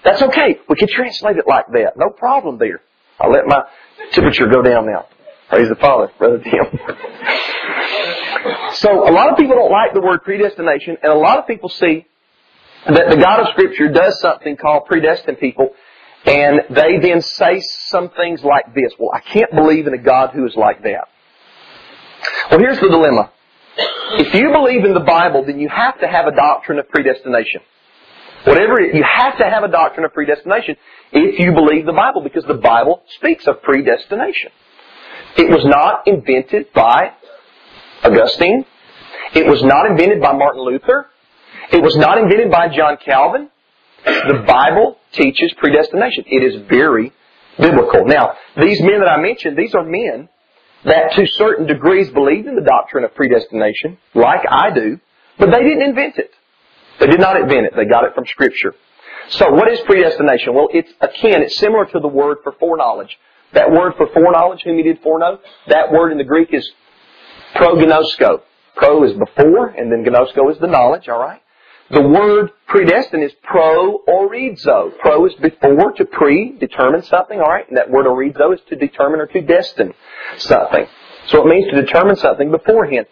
That's 0.05 0.21
okay. 0.21 0.59
We 0.69 0.75
can 0.75 0.87
translate 0.87 1.37
it 1.37 1.47
like 1.47 1.65
that. 1.73 1.97
No 1.97 2.11
problem 2.11 2.59
there. 2.59 2.79
I'll 3.19 3.31
let 3.31 3.47
my 3.47 3.63
temperature 4.11 4.47
go 4.47 4.61
down 4.61 4.85
now. 4.85 5.07
Praise 5.49 5.67
the 5.67 5.75
Father, 5.75 6.11
Brother 6.19 6.37
Tim. 6.43 6.53
so 8.73 9.09
a 9.09 9.11
lot 9.11 9.31
of 9.31 9.37
people 9.37 9.55
don't 9.55 9.71
like 9.71 9.93
the 9.93 10.01
word 10.01 10.23
predestination, 10.23 10.97
and 11.01 11.11
a 11.11 11.17
lot 11.17 11.39
of 11.39 11.47
people 11.47 11.69
see 11.69 12.05
that 12.85 13.09
the 13.09 13.17
God 13.17 13.39
of 13.39 13.47
Scripture 13.49 13.87
does 13.87 14.19
something 14.19 14.57
called 14.57 14.85
predestined 14.85 15.39
people, 15.39 15.69
and 16.25 16.61
they 16.69 16.99
then 16.99 17.21
say 17.21 17.59
some 17.89 18.09
things 18.09 18.43
like 18.43 18.75
this. 18.75 18.93
Well, 18.99 19.09
I 19.11 19.21
can't 19.21 19.53
believe 19.55 19.87
in 19.87 19.95
a 19.95 20.01
God 20.01 20.31
who 20.31 20.45
is 20.45 20.55
like 20.55 20.83
that. 20.83 21.07
Well, 22.51 22.59
here's 22.59 22.79
the 22.79 22.89
dilemma. 22.89 23.31
If 23.77 24.35
you 24.35 24.51
believe 24.51 24.85
in 24.85 24.93
the 24.93 24.99
Bible, 24.99 25.45
then 25.45 25.59
you 25.59 25.69
have 25.69 25.99
to 25.99 26.07
have 26.07 26.27
a 26.27 26.35
doctrine 26.35 26.77
of 26.77 26.87
predestination. 26.89 27.61
Whatever 28.45 28.79
it, 28.79 28.95
you 28.95 29.03
have 29.03 29.37
to 29.39 29.43
have 29.43 29.63
a 29.63 29.67
doctrine 29.67 30.05
of 30.05 30.13
predestination 30.13 30.75
if 31.11 31.39
you 31.39 31.51
believe 31.53 31.85
the 31.85 31.93
Bible, 31.93 32.21
because 32.21 32.45
the 32.45 32.53
Bible 32.53 33.01
speaks 33.17 33.47
of 33.47 33.61
predestination. 33.63 34.51
It 35.37 35.49
was 35.49 35.65
not 35.65 36.07
invented 36.07 36.71
by 36.73 37.11
Augustine. 38.03 38.65
It 39.33 39.47
was 39.47 39.63
not 39.63 39.87
invented 39.87 40.21
by 40.21 40.33
Martin 40.33 40.61
Luther. 40.61 41.07
It 41.71 41.81
was 41.81 41.95
not 41.97 42.17
invented 42.17 42.51
by 42.51 42.69
John 42.69 42.97
Calvin. 43.03 43.49
The 44.05 44.43
Bible 44.45 44.97
teaches 45.13 45.51
predestination. 45.57 46.25
It 46.27 46.43
is 46.43 46.61
very 46.69 47.11
biblical. 47.57 48.05
Now, 48.05 48.33
these 48.55 48.79
men 48.81 48.99
that 48.99 49.09
I 49.09 49.19
mentioned, 49.19 49.57
these 49.57 49.73
are 49.73 49.83
men 49.83 50.29
that 50.83 51.13
to 51.13 51.25
certain 51.25 51.65
degrees 51.65 52.11
believed 52.11 52.47
in 52.47 52.55
the 52.55 52.61
doctrine 52.61 53.03
of 53.03 53.15
predestination, 53.15 53.97
like 54.13 54.41
I 54.47 54.69
do, 54.69 54.99
but 55.39 55.49
they 55.51 55.63
didn't 55.63 55.81
invent 55.81 56.17
it. 56.17 56.31
They 56.99 57.07
did 57.07 57.19
not 57.19 57.37
invent 57.37 57.67
it. 57.67 57.73
They 57.75 57.85
got 57.85 58.05
it 58.05 58.15
from 58.15 58.25
Scripture. 58.25 58.73
So 59.29 59.51
what 59.51 59.71
is 59.71 59.79
predestination? 59.81 60.53
Well, 60.53 60.69
it's 60.71 60.91
akin, 61.01 61.41
it's 61.41 61.57
similar 61.57 61.85
to 61.85 61.99
the 61.99 62.07
word 62.07 62.37
for 62.43 62.53
foreknowledge. 62.53 63.17
That 63.53 63.71
word 63.71 63.93
for 63.97 64.07
foreknowledge, 64.07 64.61
whom 64.63 64.77
he 64.77 64.83
did 64.83 65.01
foreknow, 65.01 65.39
that 65.67 65.91
word 65.91 66.11
in 66.11 66.17
the 66.17 66.23
Greek 66.23 66.53
is 66.53 66.69
prognosko. 67.55 68.41
Pro 68.75 69.03
is 69.03 69.13
before, 69.13 69.67
and 69.69 69.91
then 69.91 70.03
gnosko 70.03 70.51
is 70.51 70.59
the 70.59 70.67
knowledge, 70.67 71.07
alright? 71.07 71.41
The 71.91 72.01
word 72.01 72.51
predestined 72.67 73.23
is 73.23 73.31
pro 73.43 73.99
orizo. 74.07 74.97
Pro 74.99 75.25
is 75.25 75.33
before 75.35 75.93
to 75.93 76.05
pre, 76.05 76.51
determine 76.59 77.03
something, 77.03 77.39
alright? 77.39 77.67
And 77.69 77.77
that 77.77 77.89
word 77.89 78.05
orizo 78.05 78.53
is 78.53 78.59
to 78.69 78.75
determine 78.75 79.21
or 79.21 79.27
to 79.27 79.41
destine 79.41 79.93
something. 80.37 80.87
So 81.27 81.45
it 81.45 81.47
means 81.47 81.71
to 81.71 81.81
determine 81.81 82.15
something 82.17 82.51
beforehand. 82.51 83.05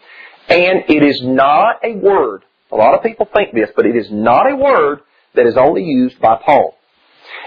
And 0.50 0.84
it 0.89 1.04
is 1.04 1.22
not 1.22 1.80
a 1.84 1.96
word, 1.96 2.43
a 2.74 2.78
lot 2.78 2.94
of 2.94 3.04
people 3.04 3.28
think 3.34 3.54
this, 3.54 3.70
but 3.76 3.86
it 3.86 3.96
is 3.96 4.12
not 4.12 4.52
a 4.52 4.56
word 4.56 5.00
that 5.36 5.46
is 5.46 5.58
only 5.58 5.84
used 5.84 6.20
by 6.20 6.38
Paul. 6.44 6.76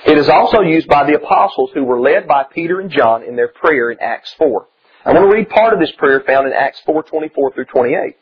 It 0.07 0.19
is 0.19 0.29
also 0.29 0.61
used 0.61 0.89
by 0.89 1.05
the 1.05 1.15
apostles 1.15 1.71
who 1.75 1.85
were 1.85 2.01
led 2.01 2.27
by 2.27 2.45
Peter 2.45 2.81
and 2.81 2.91
John 2.91 3.23
in 3.23 3.37
their 3.37 3.49
prayer 3.49 3.91
in 3.91 3.99
Acts 4.01 4.35
4. 4.39 4.67
I 5.05 5.12
want 5.12 5.31
to 5.31 5.37
read 5.37 5.49
part 5.49 5.73
of 5.73 5.81
this 5.81 5.93
prayer 5.99 6.23
found 6.27 6.47
in 6.47 6.53
Acts 6.53 6.81
4, 6.87 7.03
24 7.03 7.53
through 7.53 7.65
28. 7.67 8.17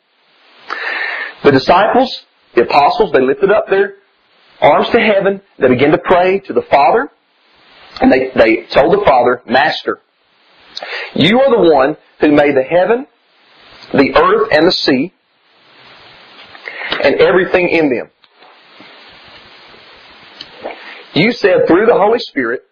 The 1.45 1.53
disciples 1.53 2.25
the 2.55 2.63
apostles, 2.63 3.13
they 3.13 3.21
lifted 3.21 3.51
up 3.51 3.69
their 3.69 3.95
arms 4.61 4.89
to 4.91 5.01
heaven. 5.01 5.41
They 5.59 5.69
began 5.69 5.91
to 5.91 5.99
pray 5.99 6.41
to 6.41 6.53
the 6.53 6.63
Father. 6.63 7.11
And 8.01 8.13
they, 8.13 8.31
they 8.35 8.67
told 8.67 8.93
the 8.93 9.05
Father, 9.05 9.43
Master, 9.47 10.01
you 11.15 11.41
are 11.41 11.51
the 11.51 11.71
one 11.73 11.97
who 12.21 12.33
made 12.33 12.57
the 12.57 12.63
heaven, 12.63 13.07
the 13.93 14.17
earth, 14.17 14.49
and 14.53 14.67
the 14.67 14.73
sea, 14.73 15.13
and 17.05 17.17
everything 17.21 17.69
in 17.69 17.91
them. 17.91 18.11
You 21.15 21.33
said 21.33 21.67
through 21.69 21.87
the 21.87 21.95
Holy 21.95 22.19
Spirit, 22.19 22.63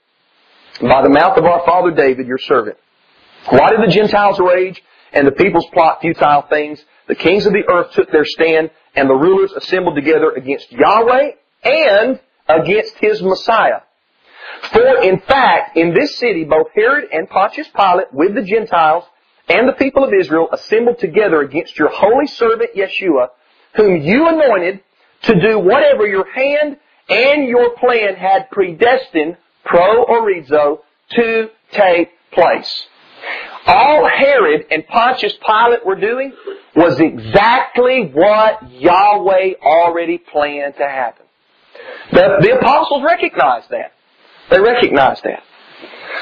by 0.81 1.03
the 1.03 1.09
mouth 1.09 1.39
of 1.39 1.45
our 1.45 1.65
father 1.65 1.93
David, 1.93 2.27
your 2.27 2.39
servant, 2.39 2.77
why 3.51 3.71
did 3.71 3.81
the 3.87 3.93
Gentiles 3.93 4.41
rage 4.41 4.83
and 5.13 5.27
the 5.27 5.33
peoples 5.33 5.67
plot 5.73 5.99
futile 6.01 6.43
things? 6.49 6.83
The 7.07 7.15
kings 7.15 7.47
of 7.47 7.53
the 7.53 7.63
earth 7.71 7.93
took 7.93 8.11
their 8.11 8.25
stand 8.25 8.71
and 8.97 9.09
the 9.09 9.15
rulers 9.15 9.53
assembled 9.53 9.95
together 9.95 10.33
against 10.33 10.73
Yahweh 10.73 11.33
and 11.65 12.21
against 12.49 12.97
his 12.99 13.23
Messiah. 13.23 13.81
For 14.73 15.03
in 15.03 15.21
fact, 15.21 15.77
in 15.77 15.95
this 15.95 16.19
city, 16.19 16.45
both 16.45 16.69
Herod 16.75 17.09
and 17.13 17.29
Pontius 17.29 17.69
Pilate 17.69 18.13
with 18.13 18.35
the 18.35 18.43
Gentiles 18.43 19.05
and 19.49 19.69
the 19.69 19.73
people 19.73 20.05
of 20.05 20.11
Israel 20.19 20.49
assembled 20.53 20.99
together 20.99 21.41
against 21.43 21.79
your 21.79 21.91
holy 21.91 22.27
servant 22.27 22.71
Yeshua, 22.75 23.29
whom 23.75 24.03
you 24.03 24.29
anointed 24.29 24.81
to 25.23 25.41
do 25.41 25.59
whatever 25.59 26.07
your 26.07 26.31
hand 26.31 26.77
and 27.09 27.49
your 27.49 27.77
plan 27.77 28.15
had 28.15 28.51
predestined, 28.51 29.37
pro 29.65 30.05
orizo, 30.05 30.79
to 31.11 31.51
take 31.73 32.11
place. 32.33 32.87
All 33.67 34.09
Herod 34.09 34.67
and 34.71 34.87
Pontius 34.87 35.35
Pilate 35.47 35.87
were 35.87 35.97
doing 35.97 36.33
was 36.75 36.99
exactly 36.99 38.11
what 38.13 38.71
Yahweh 38.73 39.55
already 39.63 40.19
planned 40.19 40.77
to 40.77 40.89
happen. 40.89 41.27
The, 42.13 42.39
the 42.41 42.59
apostles 42.59 43.05
recognized 43.05 43.71
that. 43.71 43.93
They 44.51 44.61
recognized 44.61 45.23
that. 45.25 45.43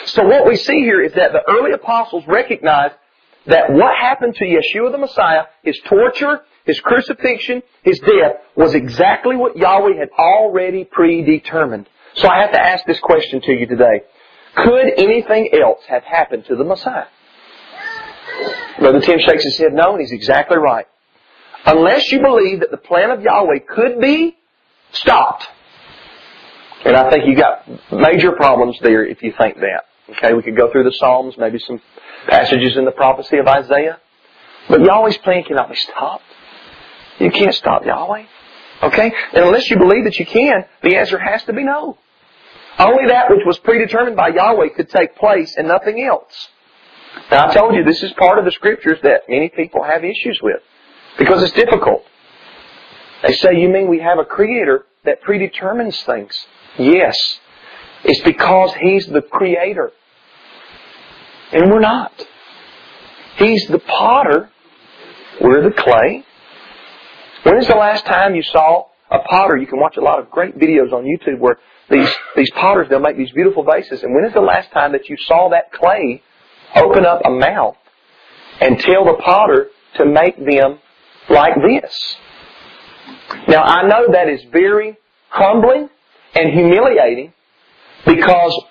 So 0.07 0.25
what 0.25 0.47
we 0.47 0.57
see 0.57 0.81
here 0.81 1.03
is 1.03 1.13
that 1.15 1.33
the 1.33 1.43
early 1.49 1.73
apostles 1.73 2.25
recognized 2.27 2.95
that 3.47 3.73
what 3.73 3.97
happened 3.97 4.35
to 4.37 4.45
Yeshua 4.45 4.93
the 4.93 4.99
Messiah, 4.99 5.45
his 5.63 5.79
torture, 5.87 6.43
his 6.65 6.81
crucifixion, 6.81 7.63
his 7.83 7.99
death, 8.01 8.37
was 8.57 8.75
exactly 8.75 9.37
what 9.37 9.57
Yahweh 9.57 9.99
had 9.99 10.11
already 10.19 10.85
predetermined. 10.85 11.89
So 12.15 12.29
I 12.29 12.43
have 12.43 12.53
to 12.53 12.61
ask 12.61 12.85
this 12.87 13.01
question 13.01 13.41
to 13.43 13.53
you 13.53 13.67
today. 13.67 14.03
Could 14.57 14.93
anything 14.97 15.51
else 15.61 15.81
have 15.89 16.03
happened 16.03 16.45
to 16.47 16.57
the 16.57 16.65
Messiah? 16.65 17.07
Brother 18.79 19.01
Tim 19.01 19.19
shakes 19.19 19.45
his 19.45 19.59
head 19.59 19.73
no, 19.73 19.93
and 19.93 20.01
he's 20.01 20.13
exactly 20.13 20.59
right. 20.59 20.87
Unless 21.67 22.11
you 22.11 22.21
believe 22.21 22.61
that 22.61 22.71
the 22.71 22.79
plan 22.79 23.11
of 23.11 23.23
Yahweh 23.23 23.61
could 23.69 24.01
be 24.01 24.37
stopped. 24.93 25.47
And 26.85 26.97
I 26.97 27.11
think 27.11 27.27
you 27.27 27.37
got 27.37 27.69
major 27.93 28.33
problems 28.33 28.79
there 28.83 29.05
if 29.05 29.23
you 29.23 29.33
think 29.39 29.57
that. 29.57 29.85
Okay, 30.17 30.35
we 30.35 30.43
could 30.43 30.57
go 30.57 30.73
through 30.73 30.85
the 30.85 30.93
Psalms, 30.99 31.35
maybe 31.39 31.59
some 31.59 31.81
passages 32.27 32.77
in 32.77 32.85
the 32.85 32.91
prophecy 32.91 33.37
of 33.37 33.47
Isaiah. 33.47 34.01
But 34.69 34.81
Yahweh's 34.81 35.19
plan 35.19 35.45
cannot 35.45 35.69
be 35.69 35.77
stopped. 35.77 36.25
You 37.21 37.31
can't 37.31 37.55
stop 37.55 37.85
Yahweh. 37.85 38.25
Okay? 38.83 39.13
And 39.35 39.45
unless 39.45 39.71
you 39.71 39.79
believe 39.79 40.05
that 40.05 40.19
you 40.19 40.27
can, 40.27 40.65
the 40.83 40.97
answer 40.97 41.19
has 41.19 41.45
to 41.45 41.53
be 41.53 41.63
no. 41.63 41.99
Only 42.79 43.09
that 43.09 43.31
which 43.31 43.45
was 43.45 43.59
predetermined 43.59 44.17
by 44.17 44.29
Yahweh 44.29 44.71
could 44.75 44.89
take 44.89 45.17
place 45.17 45.55
and 45.57 45.69
nothing 45.69 46.03
else. 46.03 46.49
Now 47.31 47.49
I 47.49 47.55
told 47.55 47.75
you 47.75 47.85
this 47.85 48.03
is 48.03 48.13
part 48.13 48.39
of 48.39 48.45
the 48.45 48.53
scriptures 48.53 48.99
that 49.03 49.23
many 49.29 49.51
people 49.51 49.83
have 49.83 50.05
issues 50.05 50.41
with 50.43 50.63
because 51.19 51.43
it's 51.43 51.53
difficult. 51.53 52.05
They 53.23 53.35
say, 53.35 53.57
you 53.57 53.69
mean 53.69 53.89
we 53.89 54.01
have 54.01 54.19
a 54.19 54.25
creator 54.25 54.87
that 55.05 55.21
predetermines 55.21 56.01
things? 56.05 56.35
Yes. 56.79 57.19
It's 58.05 58.23
because 58.23 58.73
he's 58.81 59.07
the 59.07 59.21
creator. 59.21 59.93
And 61.53 61.71
we're 61.71 61.81
not. 61.81 62.13
He's 63.37 63.67
the 63.67 63.81
potter. 63.81 64.51
We're 65.41 65.63
the 65.63 65.75
clay. 65.75 66.25
When 67.43 67.57
is 67.59 67.67
the 67.67 67.75
last 67.75 68.05
time 68.07 68.35
you 68.35 68.43
saw 68.43 68.87
a 69.11 69.19
potter? 69.21 69.57
You 69.57 69.67
can 69.67 69.81
watch 69.81 69.97
a 69.97 70.03
lot 70.03 70.19
of 70.19 70.31
great 70.31 70.59
videos 70.59 70.93
on 70.93 71.05
YouTube 71.05 71.39
where 71.39 71.59
these, 71.91 72.11
these 72.37 72.51
potters, 72.51 72.89
they'll 72.89 73.01
make 73.01 73.17
these 73.17 73.33
beautiful 73.33 73.65
vases. 73.65 74.03
And 74.03 74.15
when 74.15 74.25
is 74.25 74.33
the 74.33 74.41
last 74.41 74.71
time 74.73 74.93
that 74.93 75.09
you 75.09 75.17
saw 75.27 75.49
that 75.51 75.73
clay 75.73 76.23
open 76.77 77.05
up 77.05 77.23
a 77.25 77.31
mouth 77.31 77.77
and 78.61 78.79
tell 78.79 79.05
the 79.05 79.15
potter 79.23 79.69
to 79.97 80.05
make 80.05 80.37
them 80.37 80.79
like 81.29 81.55
this. 81.67 82.17
Now 83.49 83.63
I 83.63 83.87
know 83.89 84.13
that 84.13 84.29
is 84.29 84.43
very 84.53 84.97
humbling 85.29 85.89
and 86.35 86.53
humiliating 86.53 87.33
because 88.07 88.65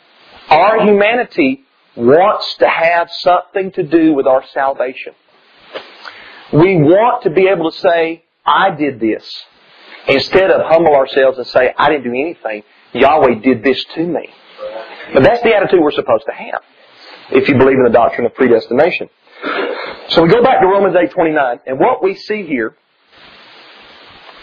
our 0.50 0.86
humanity 0.86 1.64
wants 1.96 2.56
to 2.60 2.68
have 2.68 3.10
something 3.12 3.72
to 3.74 3.84
do 3.84 4.14
with 4.14 4.28
our 4.28 4.44
salvation. 4.54 5.14
We 6.54 6.78
want 6.78 7.24
to 7.24 7.30
be 7.30 7.48
able 7.48 7.72
to 7.72 7.78
say, 7.78 8.24
I 8.46 8.72
did 8.72 9.00
this. 9.00 9.44
Instead 10.08 10.50
of 10.50 10.62
humble 10.66 10.96
ourselves 10.96 11.38
and 11.38 11.48
say, 11.48 11.74
I 11.78 11.90
didn't 11.90 12.04
do 12.06 12.12
anything. 12.12 12.64
Yahweh 12.94 13.36
did 13.42 13.64
this 13.64 13.84
to 13.96 14.06
me. 14.06 14.30
But 15.14 15.24
that's 15.24 15.44
the 15.44 15.56
attitude 15.56 15.80
we're 15.82 15.92
supposed 15.92 16.26
to 16.26 16.34
have 16.34 16.62
if 17.32 17.48
you 17.48 17.58
believe 17.58 17.78
in 17.78 17.84
the 17.84 17.92
doctrine 17.92 18.26
of 18.26 18.34
predestination. 18.34 19.10
So 20.10 20.24
we 20.24 20.30
go 20.30 20.42
back 20.42 20.62
to 20.62 20.68
Romans 20.68 20.96
8:29, 20.96 21.60
and 21.68 21.80
what 21.80 22.02
we 22.04 22.16
see 22.16 22.44
here 22.46 22.76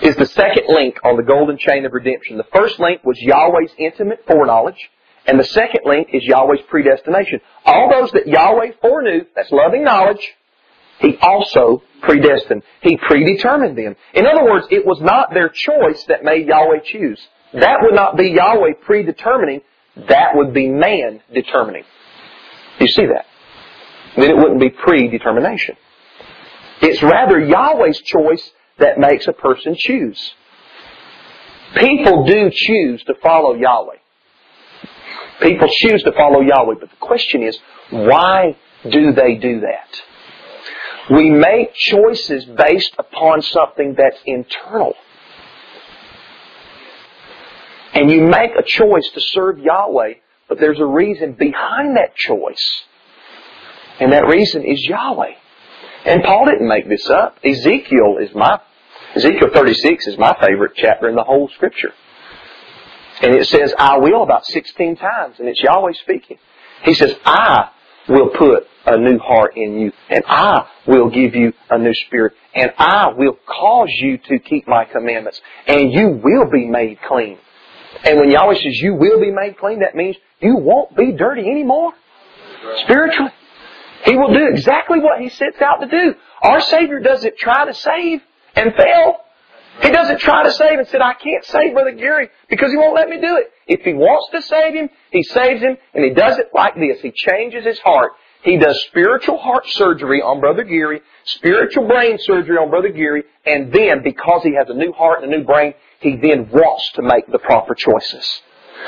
is 0.01 0.15
the 0.17 0.27
second 0.27 0.65
link 0.69 0.99
on 1.05 1.17
the 1.17 1.23
golden 1.23 1.59
chain 1.59 1.85
of 1.85 1.93
redemption. 1.93 2.37
The 2.37 2.47
first 2.55 2.79
link 2.79 3.03
was 3.05 3.21
Yahweh's 3.21 3.73
intimate 3.79 4.25
foreknowledge, 4.27 4.91
and 5.27 5.41
the 5.41 5.45
second 5.45 5.81
link 5.85 6.09
is 6.13 6.23
Yahweh's 6.25 6.61
predestination. 6.69 7.41
All 7.65 7.91
those 7.91 8.13
that 8.13 8.27
Yahweh 8.29 8.73
foreknew, 8.81 9.25
that's 9.35 9.51
loving 9.51 9.83
knowledge, 9.85 10.35
He 11.01 11.17
also 11.21 11.83
predestined. 12.03 12.63
He 12.83 12.97
predetermined 12.97 13.77
them. 13.77 13.97
In 14.15 14.27
other 14.27 14.45
words, 14.45 14.67
it 14.71 14.85
was 14.87 15.01
not 15.01 15.33
their 15.33 15.49
choice 15.49 16.05
that 16.09 16.25
made 16.25 16.47
Yahweh 16.47 16.81
choose. 16.85 17.21
That 17.55 17.79
would 17.83 17.95
not 17.95 18.17
be 18.17 18.31
Yahweh 18.31 18.75
predetermining, 18.85 19.61
that 20.09 20.31
would 20.35 20.53
be 20.53 20.69
man 20.69 21.23
determining. 21.33 21.85
You 22.81 22.89
see 22.89 23.07
that? 23.07 23.27
Then 24.17 24.31
it 24.31 24.37
wouldn't 24.37 24.61
be 24.61 24.71
predetermination. 24.71 25.77
It's 26.83 27.03
rather 27.03 27.39
Yahweh's 27.39 28.01
choice 28.01 28.51
that 28.79 28.99
makes 28.99 29.27
a 29.27 29.33
person 29.33 29.75
choose. 29.79 30.35
People 31.77 32.25
do 32.27 32.51
choose 32.53 33.03
to 33.05 33.15
follow 33.23 33.55
Yahweh. 33.55 33.97
People 35.41 35.69
choose 35.71 36.03
to 36.03 36.13
follow 36.13 36.41
Yahweh, 36.41 36.75
but 36.81 36.91
the 36.91 36.97
question 36.97 37.43
is, 37.43 37.59
why 37.91 38.57
do 38.89 39.13
they 39.13 39.35
do 39.37 39.61
that? 39.61 40.03
We 41.11 41.31
make 41.31 41.75
choices 41.75 42.45
based 42.45 42.95
upon 42.99 43.43
something 43.43 43.95
that's 43.97 44.19
internal. 44.27 44.95
And 47.95 48.11
you 48.11 48.23
make 48.23 48.51
a 48.59 48.63
choice 48.63 49.09
to 49.15 49.21
serve 49.21 49.59
Yahweh, 49.59 50.15
but 50.49 50.59
there's 50.59 50.81
a 50.81 50.87
reason 50.87 51.33
behind 51.33 51.97
that 51.97 52.15
choice. 52.17 52.83
And 54.01 54.13
that 54.13 54.27
reason 54.27 54.65
is 54.65 54.85
Yahweh. 54.85 55.33
And 56.05 56.23
Paul 56.23 56.47
didn't 56.47 56.69
make 56.69 56.89
this 56.89 57.09
up. 57.09 57.39
Ezekiel 57.45 58.19
is 58.21 58.35
my, 58.35 58.61
Ezekiel 59.15 59.49
36 59.53 60.07
is 60.09 60.19
my 60.19 60.37
favorite 60.41 60.73
chapter 60.77 61.09
in 61.09 61.15
the 61.15 61.25
whole 61.25 61.49
scripture. 61.55 61.93
And 63.23 63.35
it 63.35 63.47
says, 63.47 63.73
I 63.79 63.99
will 63.99 64.23
about 64.23 64.45
16 64.45 64.97
times, 64.97 65.37
and 65.39 65.49
it's 65.49 65.61
Yahweh 65.63 65.93
speaking. 66.03 66.37
He 66.83 66.95
says, 66.95 67.15
I 67.25 67.71
will 68.09 68.31
put 68.31 68.67
a 68.87 68.97
new 68.97 69.19
heart 69.19 69.57
in 69.57 69.79
you, 69.79 69.93
and 70.09 70.23
I 70.27 70.69
will 70.87 71.11
give 71.11 71.35
you 71.35 71.53
a 71.71 71.79
new 71.79 71.95
spirit, 71.95 72.35
and 72.55 72.73
I 72.79 73.09
will 73.09 73.37
cause 73.47 73.91
you 73.91 74.19
to 74.19 74.39
keep 74.39 74.69
my 74.69 74.85
commandments, 74.85 75.41
and 75.67 75.93
you 75.93 76.21
will 76.23 76.51
be 76.51 76.67
made 76.67 76.99
clean. 77.07 77.39
And 78.05 78.21
when 78.21 78.31
Yahweh 78.31 78.55
says 78.55 78.81
you 78.81 78.95
will 78.95 79.21
be 79.21 79.31
made 79.31 79.59
clean, 79.59 79.81
that 79.81 79.95
means 79.95 80.17
you 80.41 80.57
won't 80.57 80.97
be 80.97 81.13
dirty 81.13 81.43
anymore. 81.43 81.93
Spiritually. 82.85 83.33
He 84.05 84.17
will 84.17 84.33
do 84.33 84.47
exactly 84.49 85.01
what 85.01 85.21
He 85.21 85.29
sets 85.31 85.61
out 85.61 85.81
to 85.81 85.89
do. 85.89 86.15
Our 86.43 86.61
Savior 86.61 87.01
doesn't 87.01 87.37
try 87.39 87.65
to 87.65 87.75
save 87.75 88.21
and 88.55 88.73
fail. 88.75 89.17
He 89.83 89.91
doesn't 89.91 90.21
try 90.21 90.45
to 90.45 90.53
save 90.53 90.79
and 90.79 90.89
said, 90.89 91.01
I 91.01 91.15
can't 91.15 91.45
save 91.45 91.75
Brother 91.75 91.93
Gary 91.93 92.29
because 92.49 92.71
he 92.71 92.77
won't 92.77 92.95
let 92.95 93.09
me 93.09 93.21
do 93.21 93.37
it. 93.37 93.53
If 93.67 93.83
he 93.83 93.93
wants 93.93 94.31
to 94.33 94.43
save 94.43 94.75
him, 94.75 94.89
he 95.11 95.23
saves 95.23 95.61
him 95.61 95.77
and 95.95 96.05
he 96.05 96.11
does 96.11 96.39
it 96.39 96.51
like 96.55 96.75
this. 96.77 97.01
He 97.03 97.13
changes 97.13 97.65
his 97.65 97.79
heart. 97.81 98.13
He 98.43 98.59
does 98.59 98.81
spiritual 98.89 99.39
heart 99.39 99.67
surgery 99.69 100.23
on 100.23 100.41
Brother 100.41 100.63
Gary, 100.63 101.01
spiritual 101.25 101.89
brain 101.89 102.17
surgery 102.21 102.57
on 102.57 102.71
Brother 102.71 102.91
Gary, 102.91 103.25
and 103.45 103.73
then 103.73 104.03
because 104.05 104.43
he 104.45 104.55
has 104.55 104.69
a 104.69 104.75
new 104.75 104.93
heart 104.93 105.23
and 105.23 105.33
a 105.33 105.37
new 105.37 105.45
brain, 105.45 105.75
he 106.01 106.17
then 106.17 106.49
wants 106.51 106.93
to 106.95 107.03
make 107.03 107.27
the 107.31 107.41
proper 107.41 107.75
choices. 107.75 108.43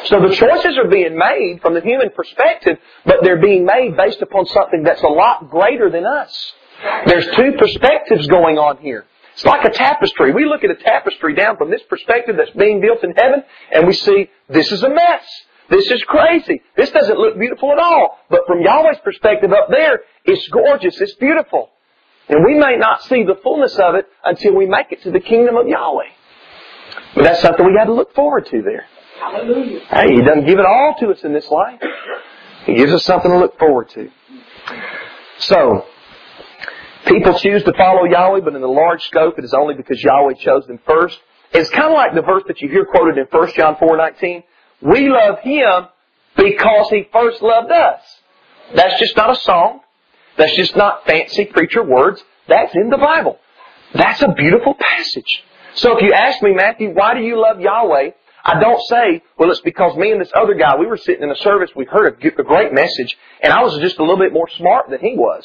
So 0.04 0.20
the 0.20 0.34
choices 0.34 0.78
are 0.78 0.88
being 0.88 1.18
made 1.18 1.60
from 1.60 1.74
the 1.74 1.80
human 1.80 2.10
perspective, 2.10 2.78
but 3.04 3.16
they're 3.22 3.40
being 3.40 3.64
made 3.64 3.96
based 3.96 4.22
upon 4.22 4.46
something 4.46 4.84
that's 4.84 5.02
a 5.02 5.08
lot 5.08 5.50
greater 5.50 5.90
than 5.90 6.06
us. 6.06 6.52
There's 7.06 7.26
two 7.34 7.52
perspectives 7.58 8.28
going 8.28 8.58
on 8.58 8.76
here. 8.78 9.06
It's 9.38 9.44
like 9.44 9.64
a 9.64 9.70
tapestry. 9.70 10.32
We 10.32 10.46
look 10.46 10.64
at 10.64 10.70
a 10.72 10.74
tapestry 10.74 11.32
down 11.32 11.58
from 11.58 11.70
this 11.70 11.80
perspective 11.88 12.34
that's 12.36 12.50
being 12.56 12.80
built 12.80 13.04
in 13.04 13.12
heaven, 13.16 13.44
and 13.72 13.86
we 13.86 13.92
see 13.92 14.28
this 14.48 14.72
is 14.72 14.82
a 14.82 14.88
mess. 14.88 15.24
This 15.70 15.88
is 15.92 16.02
crazy. 16.08 16.60
This 16.76 16.90
doesn't 16.90 17.16
look 17.16 17.38
beautiful 17.38 17.70
at 17.70 17.78
all. 17.78 18.18
But 18.30 18.40
from 18.48 18.62
Yahweh's 18.62 18.98
perspective 19.04 19.52
up 19.52 19.68
there, 19.70 20.00
it's 20.24 20.44
gorgeous. 20.48 21.00
It's 21.00 21.14
beautiful. 21.14 21.70
And 22.28 22.44
we 22.44 22.58
may 22.58 22.76
not 22.78 23.04
see 23.04 23.22
the 23.22 23.36
fullness 23.44 23.76
of 23.78 23.94
it 23.94 24.06
until 24.24 24.56
we 24.56 24.66
make 24.66 24.90
it 24.90 25.04
to 25.04 25.12
the 25.12 25.20
kingdom 25.20 25.56
of 25.56 25.68
Yahweh. 25.68 26.08
But 27.14 27.22
that's 27.22 27.40
something 27.40 27.64
we 27.64 27.76
got 27.76 27.84
to 27.84 27.94
look 27.94 28.16
forward 28.16 28.46
to 28.46 28.60
there. 28.62 28.86
Hallelujah. 29.20 29.84
Hey, 29.88 30.16
He 30.16 30.22
doesn't 30.22 30.46
give 30.46 30.58
it 30.58 30.66
all 30.66 30.96
to 30.98 31.10
us 31.10 31.22
in 31.22 31.32
this 31.32 31.48
life. 31.48 31.80
He 32.66 32.74
gives 32.74 32.92
us 32.92 33.04
something 33.04 33.30
to 33.30 33.38
look 33.38 33.56
forward 33.56 33.88
to. 33.90 34.10
So, 35.38 35.86
People 37.08 37.38
choose 37.38 37.64
to 37.64 37.72
follow 37.72 38.04
Yahweh, 38.04 38.40
but 38.40 38.54
in 38.54 38.60
the 38.60 38.68
large 38.68 39.02
scope, 39.04 39.38
it 39.38 39.44
is 39.44 39.54
only 39.54 39.74
because 39.74 40.02
Yahweh 40.02 40.34
chose 40.34 40.66
them 40.66 40.78
first. 40.86 41.18
It's 41.52 41.70
kind 41.70 41.86
of 41.86 41.92
like 41.92 42.14
the 42.14 42.22
verse 42.22 42.42
that 42.48 42.60
you 42.60 42.68
hear 42.68 42.84
quoted 42.84 43.16
in 43.18 43.26
1 43.26 43.52
John 43.54 43.76
4:19. 43.76 44.44
We 44.82 45.08
love 45.08 45.38
Him 45.40 45.88
because 46.36 46.90
He 46.90 47.08
first 47.10 47.42
loved 47.42 47.72
us. 47.72 48.02
That's 48.74 48.98
just 48.98 49.16
not 49.16 49.30
a 49.30 49.36
song. 49.36 49.80
That's 50.36 50.54
just 50.54 50.76
not 50.76 51.06
fancy 51.06 51.46
preacher 51.46 51.82
words. 51.82 52.22
That's 52.46 52.74
in 52.74 52.90
the 52.90 52.98
Bible. 52.98 53.38
That's 53.94 54.22
a 54.22 54.28
beautiful 54.28 54.74
passage. 54.74 55.44
So 55.74 55.96
if 55.96 56.02
you 56.02 56.12
ask 56.12 56.42
me, 56.42 56.52
Matthew, 56.52 56.90
why 56.90 57.14
do 57.14 57.20
you 57.20 57.40
love 57.40 57.60
Yahweh? 57.60 58.10
I 58.44 58.60
don't 58.60 58.80
say, 58.88 59.22
well, 59.38 59.50
it's 59.50 59.60
because 59.60 59.96
me 59.96 60.12
and 60.12 60.20
this 60.20 60.30
other 60.34 60.54
guy, 60.54 60.76
we 60.76 60.86
were 60.86 60.96
sitting 60.96 61.22
in 61.22 61.30
a 61.30 61.36
service, 61.36 61.70
we 61.74 61.84
heard 61.84 62.14
a, 62.14 62.42
great 62.42 62.72
message, 62.72 63.16
and 63.42 63.52
I 63.52 63.62
was 63.62 63.78
just 63.78 63.98
a 63.98 64.02
little 64.02 64.18
bit 64.18 64.32
more 64.32 64.48
smart 64.56 64.90
than 64.90 65.00
he 65.00 65.14
was. 65.16 65.44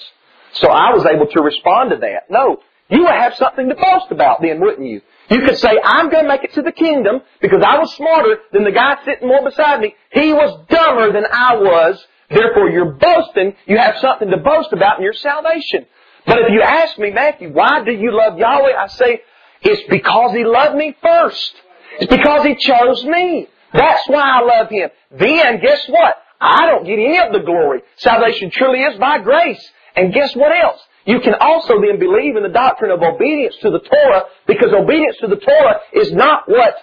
So 0.53 0.69
I 0.69 0.93
was 0.93 1.05
able 1.05 1.27
to 1.27 1.41
respond 1.41 1.91
to 1.91 1.97
that. 1.97 2.29
No, 2.29 2.59
you 2.89 3.01
would 3.01 3.11
have 3.11 3.35
something 3.35 3.69
to 3.69 3.75
boast 3.75 4.11
about 4.11 4.41
then, 4.41 4.59
wouldn't 4.59 4.87
you? 4.87 5.01
You 5.29 5.41
could 5.41 5.57
say, 5.57 5.79
I'm 5.83 6.09
going 6.09 6.23
to 6.23 6.29
make 6.29 6.43
it 6.43 6.53
to 6.53 6.61
the 6.61 6.71
kingdom 6.71 7.21
because 7.41 7.63
I 7.65 7.79
was 7.79 7.93
smarter 7.95 8.37
than 8.51 8.63
the 8.63 8.71
guy 8.71 8.97
sitting 9.05 9.27
more 9.27 9.43
beside 9.43 9.79
me. 9.79 9.95
He 10.11 10.33
was 10.33 10.65
dumber 10.69 11.11
than 11.11 11.25
I 11.31 11.55
was. 11.55 12.05
Therefore, 12.29 12.69
you're 12.69 12.91
boasting. 12.93 13.55
You 13.65 13.77
have 13.77 13.97
something 13.97 14.29
to 14.29 14.37
boast 14.37 14.73
about 14.73 14.97
in 14.97 15.03
your 15.03 15.13
salvation. 15.13 15.85
But 16.25 16.39
if 16.39 16.51
you 16.51 16.61
ask 16.61 16.97
me, 16.97 17.11
Matthew, 17.11 17.51
why 17.51 17.83
do 17.83 17.91
you 17.91 18.15
love 18.15 18.37
Yahweh? 18.37 18.75
I 18.77 18.87
say, 18.87 19.21
it's 19.61 19.89
because 19.89 20.35
He 20.35 20.43
loved 20.43 20.75
me 20.75 20.95
first. 21.01 21.53
It's 21.99 22.11
because 22.11 22.45
He 22.45 22.55
chose 22.55 23.03
me. 23.05 23.47
That's 23.73 24.03
why 24.07 24.21
I 24.21 24.41
love 24.41 24.69
Him. 24.69 24.89
Then, 25.11 25.61
guess 25.61 25.85
what? 25.87 26.15
I 26.39 26.67
don't 26.67 26.85
get 26.85 26.99
any 26.99 27.17
of 27.19 27.31
the 27.31 27.39
glory. 27.39 27.81
Salvation 27.97 28.51
truly 28.51 28.79
is 28.81 28.99
by 28.99 29.19
grace. 29.19 29.63
And 29.95 30.13
guess 30.13 30.35
what 30.35 30.51
else? 30.51 30.79
You 31.05 31.19
can 31.19 31.35
also 31.39 31.81
then 31.81 31.99
believe 31.99 32.35
in 32.35 32.43
the 32.43 32.49
doctrine 32.49 32.91
of 32.91 33.01
obedience 33.01 33.55
to 33.61 33.69
the 33.69 33.79
Torah 33.79 34.23
because 34.47 34.71
obedience 34.73 35.17
to 35.19 35.27
the 35.27 35.35
Torah 35.35 35.79
is 35.93 36.11
not 36.13 36.43
what 36.47 36.75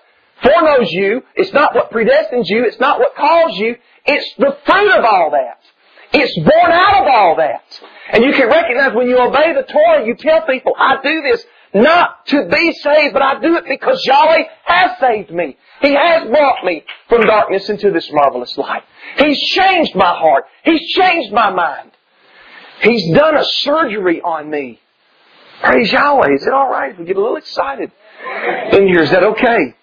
foreknows 0.42 0.90
you. 0.92 1.23
It's 1.35 1.53
not 1.53 1.75
what 1.75 1.90
predestines 1.90 2.49
you. 2.49 2.64
It's 2.64 2.79
not 2.79 2.99
what 2.99 3.14
calls 3.16 3.57
you. 3.57 3.77
It's 4.07 4.35
the 4.37 4.57
fruit 4.64 4.99
of 4.99 5.05
all 5.05 5.31
that. 5.33 5.59
It's 6.12 6.37
born 6.38 6.73
out 6.73 7.03
of 7.03 7.09
all 7.09 7.37
that. 7.37 7.62
And 8.12 8.25
you 8.25 8.33
can 8.33 8.49
recognize 8.49 8.94
when 8.94 9.09
you 9.09 9.18
obey 9.18 9.55
the 9.55 9.62
Torah, 9.62 10.07
you 10.07 10.16
tell 10.16 10.42
people, 10.42 10.73
I 10.77 10.96
do 11.03 11.23
this 11.23 11.44
not 11.73 12.27
to 12.27 12.49
be 12.49 12.73
saved, 12.73 13.12
but 13.12 13.23
I 13.23 13.40
do 13.40 13.57
it 13.57 13.64
because 13.68 14.05
Yahweh 14.05 14.42
has 14.64 14.99
saved 14.99 15.31
me. 15.31 15.57
He 15.81 15.94
has 15.94 16.29
brought 16.29 16.64
me 16.64 16.85
from 17.09 17.23
darkness 17.23 17.68
into 17.70 17.92
this 17.92 18.11
marvelous 18.12 18.57
light. 18.59 18.83
He's 19.18 19.40
changed 19.40 19.94
my 19.94 20.12
heart. 20.12 20.44
He's 20.64 20.90
changed 20.92 21.33
my 21.33 21.51
mind. 21.51 21.89
He's 22.81 23.14
done 23.14 23.37
a 23.37 23.45
surgery 23.45 24.21
on 24.23 24.49
me. 24.49 24.81
Praise 25.62 25.93
Yahweh. 25.93 26.35
Is 26.35 26.47
it 26.47 26.53
alright 26.53 26.93
if 26.93 26.99
we 26.99 27.05
get 27.05 27.16
a 27.16 27.21
little 27.21 27.37
excited 27.37 27.93
in 28.73 28.88
here? 28.88 29.03
Is 29.03 29.11
that 29.11 29.23
okay? 29.23 29.75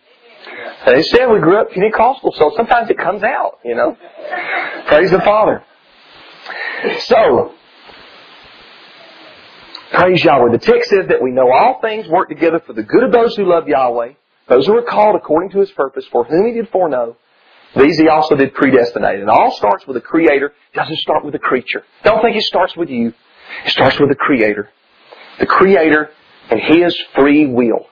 They 0.85 1.03
said 1.03 1.27
we 1.27 1.39
grew 1.39 1.59
up 1.59 1.71
Pentecostal, 1.71 2.33
so 2.37 2.53
sometimes 2.55 2.89
it 2.89 2.97
comes 2.97 3.21
out, 3.23 3.59
you 3.63 3.75
know. 3.75 3.97
Praise 4.87 5.11
the 5.11 5.19
Father. 5.19 5.63
So, 7.01 7.53
praise 9.91 10.23
Yahweh. 10.23 10.51
The 10.51 10.59
text 10.59 10.89
says 10.89 11.07
that 11.09 11.21
we 11.21 11.31
know 11.31 11.51
all 11.51 11.79
things 11.81 12.07
work 12.07 12.29
together 12.29 12.61
for 12.65 12.73
the 12.73 12.83
good 12.83 13.03
of 13.03 13.11
those 13.11 13.35
who 13.35 13.45
love 13.45 13.67
Yahweh, 13.67 14.13
those 14.47 14.65
who 14.65 14.77
are 14.77 14.83
called 14.83 15.15
according 15.15 15.51
to 15.51 15.59
His 15.59 15.71
purpose, 15.71 16.05
for 16.11 16.23
whom 16.23 16.47
He 16.47 16.53
did 16.53 16.69
foreknow. 16.69 17.17
These 17.77 17.97
he 17.97 18.07
also 18.07 18.35
did 18.35 18.53
predestinate. 18.53 19.19
It 19.19 19.29
all 19.29 19.51
starts 19.51 19.85
with 19.85 19.97
a 19.97 20.01
creator, 20.01 20.47
it 20.47 20.75
doesn't 20.75 20.97
start 20.97 21.23
with 21.23 21.35
a 21.35 21.39
creature. 21.39 21.83
Don't 22.03 22.21
think 22.21 22.35
it 22.35 22.43
starts 22.43 22.75
with 22.75 22.89
you. 22.89 23.13
It 23.65 23.71
starts 23.71 23.99
with 23.99 24.09
the 24.09 24.15
Creator. 24.15 24.69
The 25.39 25.45
Creator 25.45 26.09
and 26.49 26.59
His 26.59 26.97
free 27.15 27.45
will. 27.45 27.87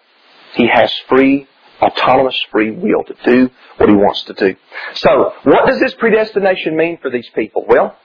He 0.54 0.68
has 0.72 0.92
free, 1.10 1.48
autonomous 1.82 2.40
free 2.52 2.72
will 2.72 3.04
to 3.04 3.16
do 3.26 3.50
what 3.78 3.90
He 3.90 3.96
wants 3.96 4.24
to 4.24 4.34
do. 4.34 4.56
So, 4.96 5.34
what 5.44 5.66
does 5.68 5.80
this 5.80 5.94
predestination 5.96 6.78
mean 6.78 6.98
for 7.02 7.10
these 7.10 7.30
people? 7.36 7.66
Well, 7.68 7.96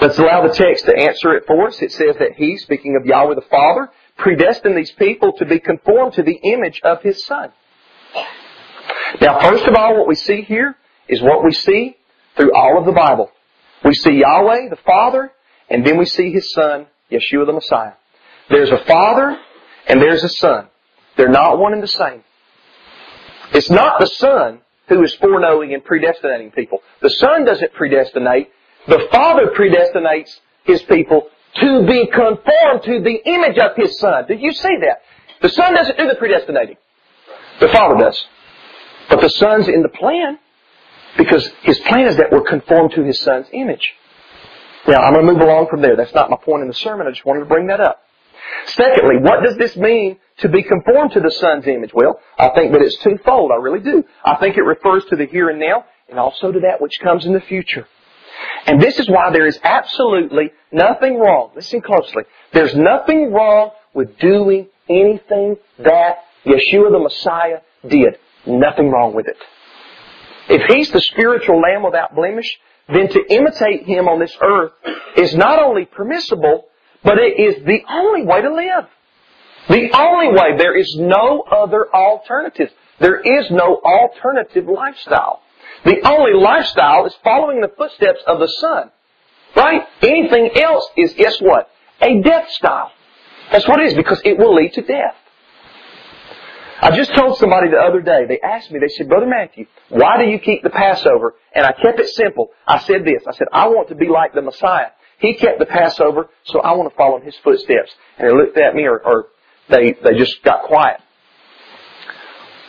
let's 0.00 0.18
allow 0.18 0.46
the 0.46 0.54
text 0.54 0.84
to 0.86 0.96
answer 0.96 1.34
it 1.34 1.44
for 1.46 1.68
us. 1.68 1.80
It 1.80 1.92
says 1.92 2.16
that 2.18 2.32
He, 2.36 2.56
speaking 2.58 2.96
of 2.96 3.06
Yahweh 3.06 3.34
the 3.34 3.42
Father, 3.42 3.90
predestined 4.18 4.76
these 4.76 4.92
people 4.92 5.32
to 5.38 5.46
be 5.46 5.58
conformed 5.58 6.14
to 6.14 6.22
the 6.22 6.38
image 6.42 6.80
of 6.84 7.02
His 7.02 7.24
Son. 7.24 7.52
Now, 9.20 9.40
first 9.40 9.64
of 9.64 9.74
all, 9.74 9.96
what 9.96 10.08
we 10.08 10.14
see 10.14 10.42
here 10.42 10.76
is 11.08 11.20
what 11.22 11.44
we 11.44 11.52
see 11.52 11.96
through 12.36 12.54
all 12.54 12.78
of 12.78 12.84
the 12.84 12.92
Bible. 12.92 13.30
We 13.84 13.94
see 13.94 14.12
Yahweh, 14.12 14.68
the 14.68 14.78
Father, 14.86 15.32
and 15.68 15.84
then 15.84 15.98
we 15.98 16.06
see 16.06 16.32
His 16.32 16.52
Son, 16.52 16.86
Yeshua 17.10 17.46
the 17.46 17.52
Messiah. 17.52 17.92
There's 18.48 18.70
a 18.70 18.84
Father 18.84 19.38
and 19.88 20.00
there's 20.00 20.22
a 20.24 20.28
Son. 20.28 20.68
They're 21.16 21.28
not 21.28 21.58
one 21.58 21.72
and 21.72 21.82
the 21.82 21.88
same. 21.88 22.22
It's 23.52 23.70
not 23.70 24.00
the 24.00 24.06
Son 24.06 24.60
who 24.88 25.02
is 25.02 25.14
foreknowing 25.14 25.74
and 25.74 25.84
predestinating 25.84 26.52
people. 26.52 26.80
The 27.00 27.10
Son 27.10 27.44
doesn't 27.44 27.72
predestinate. 27.74 28.50
The 28.88 29.08
Father 29.10 29.52
predestinates 29.56 30.30
His 30.64 30.82
people 30.82 31.28
to 31.56 31.86
be 31.86 32.06
conformed 32.06 32.82
to 32.84 33.00
the 33.02 33.20
image 33.26 33.58
of 33.58 33.76
His 33.76 33.98
Son. 33.98 34.26
Did 34.26 34.40
you 34.40 34.52
see 34.52 34.76
that? 34.80 35.02
The 35.42 35.48
Son 35.48 35.74
doesn't 35.74 35.98
do 35.98 36.08
the 36.08 36.14
predestinating. 36.14 36.76
The 37.60 37.68
Father 37.68 37.96
does. 37.96 38.20
But 39.08 39.20
the 39.20 39.30
Son's 39.30 39.68
in 39.68 39.82
the 39.82 39.88
plan 39.88 40.38
because 41.16 41.50
His 41.62 41.78
plan 41.80 42.06
is 42.06 42.16
that 42.16 42.32
we're 42.32 42.42
conformed 42.42 42.92
to 42.94 43.02
His 43.02 43.20
Son's 43.20 43.46
image. 43.52 43.92
Now, 44.86 45.00
I'm 45.02 45.14
going 45.14 45.26
to 45.26 45.32
move 45.32 45.40
along 45.40 45.68
from 45.68 45.80
there. 45.80 45.96
That's 45.96 46.14
not 46.14 46.30
my 46.30 46.36
point 46.36 46.62
in 46.62 46.68
the 46.68 46.74
sermon. 46.74 47.06
I 47.06 47.10
just 47.10 47.24
wanted 47.24 47.40
to 47.40 47.46
bring 47.46 47.68
that 47.68 47.80
up. 47.80 48.02
Secondly, 48.66 49.16
what 49.20 49.42
does 49.42 49.56
this 49.56 49.76
mean 49.76 50.18
to 50.38 50.48
be 50.48 50.62
conformed 50.62 51.12
to 51.12 51.20
the 51.20 51.30
Son's 51.30 51.66
image? 51.66 51.90
Well, 51.94 52.18
I 52.38 52.50
think 52.50 52.72
that 52.72 52.82
it's 52.82 52.96
twofold. 52.98 53.50
I 53.52 53.60
really 53.60 53.80
do. 53.80 54.04
I 54.24 54.36
think 54.36 54.56
it 54.56 54.62
refers 54.62 55.04
to 55.06 55.16
the 55.16 55.26
here 55.26 55.48
and 55.50 55.60
now 55.60 55.84
and 56.08 56.18
also 56.18 56.52
to 56.52 56.60
that 56.60 56.80
which 56.80 56.98
comes 57.02 57.24
in 57.24 57.32
the 57.32 57.40
future. 57.40 57.86
And 58.66 58.80
this 58.80 58.98
is 58.98 59.08
why 59.08 59.30
there 59.30 59.46
is 59.46 59.58
absolutely 59.62 60.52
nothing 60.72 61.18
wrong. 61.18 61.52
Listen 61.54 61.80
closely. 61.80 62.24
There's 62.52 62.74
nothing 62.74 63.32
wrong 63.32 63.70
with 63.94 64.18
doing 64.18 64.68
anything 64.88 65.56
that 65.78 66.24
Yeshua 66.44 66.90
the 66.90 66.98
Messiah 66.98 67.60
did. 67.86 68.18
Nothing 68.46 68.90
wrong 68.90 69.14
with 69.14 69.28
it. 69.28 69.36
If 70.48 70.62
He's 70.70 70.90
the 70.90 71.00
spiritual 71.00 71.60
lamb 71.60 71.82
without 71.82 72.14
blemish, 72.14 72.58
then 72.88 73.08
to 73.08 73.20
imitate 73.30 73.84
Him 73.84 74.08
on 74.08 74.18
this 74.18 74.36
earth 74.42 74.72
is 75.16 75.34
not 75.34 75.58
only 75.58 75.84
permissible, 75.84 76.66
but 77.04 77.18
it 77.18 77.38
is 77.38 77.64
the 77.64 77.80
only 77.88 78.24
way 78.24 78.42
to 78.42 78.54
live. 78.54 78.86
The 79.68 79.90
only 79.96 80.28
way. 80.28 80.56
There 80.58 80.76
is 80.76 80.94
no 80.98 81.42
other 81.42 81.86
alternative. 81.94 82.70
There 82.98 83.20
is 83.20 83.50
no 83.50 83.80
alternative 83.84 84.66
lifestyle. 84.66 85.40
The 85.84 86.00
only 86.06 86.34
lifestyle 86.34 87.06
is 87.06 87.14
following 87.24 87.60
the 87.60 87.70
footsteps 87.76 88.20
of 88.26 88.38
the 88.38 88.48
Son. 88.48 88.90
Right? 89.56 89.82
Anything 90.02 90.50
else 90.60 90.88
is, 90.96 91.12
guess 91.14 91.40
what? 91.40 91.68
A 92.00 92.22
death 92.22 92.50
style. 92.50 92.90
That's 93.50 93.68
what 93.68 93.80
it 93.80 93.88
is 93.88 93.94
because 93.94 94.20
it 94.24 94.38
will 94.38 94.54
lead 94.54 94.72
to 94.74 94.82
death. 94.82 95.14
I 96.82 96.90
just 96.96 97.14
told 97.14 97.38
somebody 97.38 97.70
the 97.70 97.78
other 97.78 98.00
day, 98.00 98.26
they 98.26 98.40
asked 98.40 98.72
me, 98.72 98.80
they 98.80 98.88
said, 98.88 99.08
Brother 99.08 99.26
Matthew, 99.26 99.66
why 99.88 100.18
do 100.18 100.28
you 100.28 100.40
keep 100.40 100.64
the 100.64 100.70
Passover? 100.70 101.34
And 101.54 101.64
I 101.64 101.70
kept 101.70 102.00
it 102.00 102.08
simple. 102.08 102.50
I 102.66 102.80
said 102.80 103.04
this, 103.04 103.22
I 103.24 103.32
said, 103.34 103.46
I 103.52 103.68
want 103.68 103.88
to 103.90 103.94
be 103.94 104.08
like 104.08 104.34
the 104.34 104.42
Messiah. 104.42 104.88
He 105.20 105.34
kept 105.34 105.60
the 105.60 105.66
Passover, 105.66 106.28
so 106.42 106.60
I 106.60 106.72
want 106.72 106.90
to 106.90 106.96
follow 106.96 107.18
in 107.18 107.22
his 107.22 107.36
footsteps. 107.44 107.94
And 108.18 108.28
they 108.28 108.34
looked 108.34 108.58
at 108.58 108.74
me 108.74 108.82
or, 108.82 108.98
or 108.98 109.26
they, 109.70 109.94
they 110.02 110.18
just 110.18 110.42
got 110.42 110.64
quiet. 110.64 110.98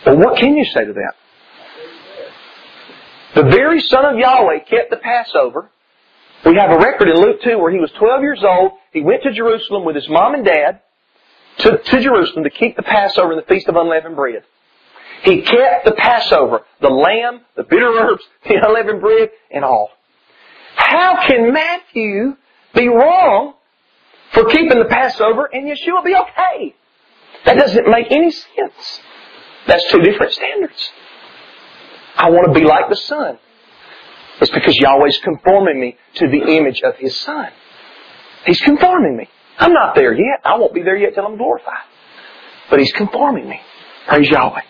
Well, 0.05 0.17
what 0.17 0.37
can 0.37 0.55
you 0.57 0.65
say 0.65 0.85
to 0.85 0.93
that? 0.93 1.13
The 3.33 3.49
very 3.49 3.81
Son 3.81 4.05
of 4.05 4.19
Yahweh 4.19 4.59
kept 4.69 4.91
the 4.91 4.97
Passover. 4.97 5.71
We 6.45 6.55
have 6.57 6.69
a 6.69 6.77
record 6.77 7.09
in 7.09 7.15
Luke 7.15 7.41
2 7.43 7.57
where 7.57 7.71
he 7.71 7.79
was 7.79 7.89
12 7.97 8.21
years 8.21 8.43
old. 8.47 8.73
He 8.91 9.01
went 9.01 9.23
to 9.23 9.33
Jerusalem 9.33 9.85
with 9.85 9.95
his 9.95 10.07
mom 10.07 10.35
and 10.35 10.45
dad 10.45 10.81
to, 11.59 11.77
to 11.77 12.01
Jerusalem 12.01 12.43
to 12.43 12.49
keep 12.49 12.75
the 12.75 12.83
Passover 12.83 13.33
and 13.33 13.41
the 13.41 13.45
Feast 13.45 13.67
of 13.67 13.75
Unleavened 13.75 14.15
Bread. 14.15 14.43
He 15.23 15.41
kept 15.41 15.85
the 15.85 15.93
Passover, 15.93 16.65
the 16.81 16.89
lamb, 16.89 17.41
the 17.55 17.63
bitter 17.63 17.87
herbs, 17.87 18.23
the 18.47 18.55
unleavened 18.55 19.01
bread, 19.01 19.29
and 19.51 19.63
all. 19.63 19.89
How 20.75 21.25
can 21.25 21.53
Matthew 21.53 22.35
be 22.75 22.87
wrong 22.87 23.53
for 24.33 24.45
keeping 24.45 24.79
the 24.79 24.87
Passover 24.89 25.45
and 25.45 25.65
Yeshua 25.65 26.03
be 26.03 26.15
okay? 26.15 26.75
That 27.45 27.57
doesn't 27.57 27.87
make 27.87 28.11
any 28.11 28.31
sense. 28.31 29.01
That's 29.67 29.89
two 29.91 29.99
different 30.01 30.33
standards. 30.33 30.91
I 32.15 32.29
want 32.29 32.53
to 32.53 32.59
be 32.59 32.65
like 32.65 32.89
the 32.89 32.95
Son. 32.95 33.39
It's 34.41 34.51
because 34.51 34.75
Yahweh's 34.75 35.17
conforming 35.19 35.79
me 35.79 35.97
to 36.15 36.27
the 36.27 36.57
image 36.57 36.81
of 36.81 36.95
His 36.97 37.19
Son. 37.21 37.49
He's 38.45 38.59
conforming 38.59 39.15
me. 39.15 39.29
I'm 39.57 39.73
not 39.73 39.95
there 39.95 40.13
yet. 40.13 40.41
I 40.43 40.57
won't 40.57 40.73
be 40.73 40.81
there 40.81 40.97
yet 40.97 41.13
till 41.15 41.25
I'm 41.25 41.37
glorified. 41.37 41.83
But 42.69 42.79
He's 42.79 42.91
conforming 42.93 43.47
me. 43.49 43.59
Praise 44.07 44.29
Yahweh. 44.29 44.61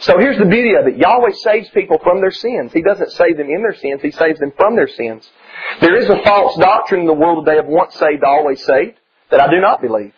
So 0.00 0.18
here's 0.18 0.38
the 0.38 0.46
beauty 0.46 0.74
of 0.74 0.86
it. 0.88 0.96
Yahweh 0.96 1.30
saves 1.42 1.68
people 1.70 1.98
from 2.02 2.20
their 2.20 2.32
sins. 2.32 2.72
He 2.72 2.82
doesn't 2.82 3.12
save 3.12 3.36
them 3.36 3.48
in 3.48 3.62
their 3.62 3.76
sins. 3.76 4.00
He 4.02 4.10
saves 4.10 4.40
them 4.40 4.52
from 4.56 4.74
their 4.74 4.88
sins. 4.88 5.28
There 5.80 5.96
is 5.96 6.08
a 6.08 6.20
false 6.24 6.56
doctrine 6.58 7.02
in 7.02 7.06
the 7.06 7.12
world 7.12 7.46
today 7.46 7.58
of 7.58 7.66
once 7.66 7.94
saved, 7.94 8.24
always 8.24 8.64
saved 8.64 8.98
that 9.30 9.40
I 9.40 9.48
do 9.48 9.60
not 9.60 9.80
believe. 9.80 10.12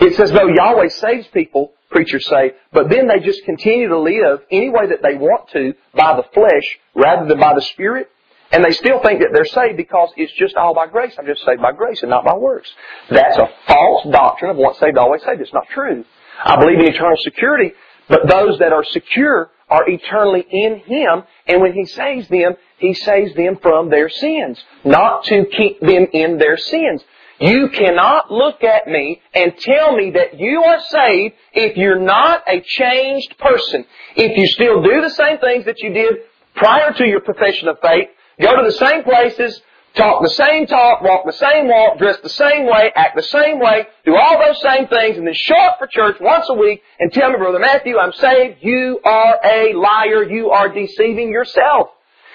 It's 0.00 0.18
as 0.18 0.32
though 0.32 0.48
Yahweh 0.48 0.88
saves 0.88 1.26
people, 1.28 1.72
preachers 1.90 2.26
say, 2.26 2.52
but 2.72 2.88
then 2.88 3.06
they 3.06 3.18
just 3.20 3.44
continue 3.44 3.88
to 3.88 3.98
live 3.98 4.40
any 4.50 4.70
way 4.70 4.86
that 4.88 5.02
they 5.02 5.14
want 5.16 5.50
to 5.50 5.74
by 5.94 6.16
the 6.16 6.24
flesh 6.32 6.78
rather 6.94 7.28
than 7.28 7.38
by 7.38 7.54
the 7.54 7.62
Spirit. 7.62 8.08
And 8.50 8.64
they 8.64 8.72
still 8.72 9.00
think 9.02 9.20
that 9.20 9.28
they're 9.32 9.44
saved 9.44 9.76
because 9.76 10.10
it's 10.16 10.32
just 10.32 10.56
all 10.56 10.74
by 10.74 10.86
grace. 10.86 11.14
I'm 11.18 11.26
just 11.26 11.44
saved 11.44 11.60
by 11.60 11.72
grace 11.72 12.00
and 12.02 12.10
not 12.10 12.24
by 12.24 12.34
works. 12.34 12.70
That's 13.10 13.36
a 13.36 13.48
false 13.66 14.06
doctrine 14.10 14.50
of 14.50 14.56
once 14.56 14.78
saved, 14.78 14.96
always 14.96 15.22
saved. 15.22 15.40
It's 15.40 15.52
not 15.52 15.68
true. 15.68 16.04
I 16.42 16.56
believe 16.56 16.78
in 16.78 16.86
eternal 16.86 17.16
security, 17.18 17.72
but 18.08 18.26
those 18.28 18.58
that 18.60 18.72
are 18.72 18.84
secure 18.84 19.50
are 19.68 19.88
eternally 19.88 20.46
in 20.50 20.78
Him, 20.78 21.24
and 21.46 21.60
when 21.60 21.74
He 21.74 21.84
saves 21.84 22.26
them, 22.28 22.54
He 22.78 22.94
saves 22.94 23.34
them 23.34 23.58
from 23.60 23.90
their 23.90 24.08
sins, 24.08 24.58
not 24.84 25.24
to 25.24 25.44
keep 25.44 25.80
them 25.80 26.06
in 26.12 26.38
their 26.38 26.56
sins. 26.56 27.02
You 27.40 27.68
cannot 27.68 28.32
look 28.32 28.64
at 28.64 28.88
me 28.88 29.20
and 29.34 29.56
tell 29.58 29.94
me 29.94 30.10
that 30.12 30.40
you 30.40 30.62
are 30.62 30.80
saved 30.88 31.34
if 31.52 31.76
you're 31.76 32.00
not 32.00 32.42
a 32.48 32.60
changed 32.62 33.36
person. 33.38 33.84
If 34.16 34.36
you 34.36 34.46
still 34.46 34.82
do 34.82 35.02
the 35.02 35.10
same 35.10 35.38
things 35.38 35.66
that 35.66 35.80
you 35.80 35.92
did 35.92 36.16
prior 36.56 36.92
to 36.94 37.06
your 37.06 37.20
profession 37.20 37.68
of 37.68 37.78
faith, 37.80 38.08
go 38.40 38.56
to 38.56 38.62
the 38.64 38.76
same 38.76 39.02
places, 39.04 39.60
talk 39.94 40.22
the 40.22 40.30
same 40.30 40.66
talk, 40.66 41.02
walk 41.02 41.24
the 41.26 41.32
same 41.32 41.68
walk, 41.68 41.98
dress 41.98 42.18
the 42.22 42.28
same 42.28 42.66
way, 42.66 42.92
act 42.94 43.16
the 43.16 43.22
same 43.22 43.58
way, 43.58 43.86
do 44.04 44.16
all 44.16 44.38
those 44.38 44.60
same 44.60 44.86
things, 44.88 45.16
and 45.16 45.26
then 45.26 45.34
show 45.34 45.58
up 45.58 45.78
for 45.78 45.86
church 45.86 46.16
once 46.20 46.46
a 46.48 46.54
week 46.54 46.82
and 47.00 47.12
tell 47.12 47.30
me, 47.30 47.38
Brother 47.38 47.58
Matthew, 47.58 47.98
I'm 47.98 48.12
saved. 48.12 48.58
You 48.62 49.00
are 49.04 49.38
a 49.44 49.74
liar. 49.74 50.22
You 50.24 50.50
are 50.50 50.68
deceiving 50.68 51.30
yourself. 51.30 51.90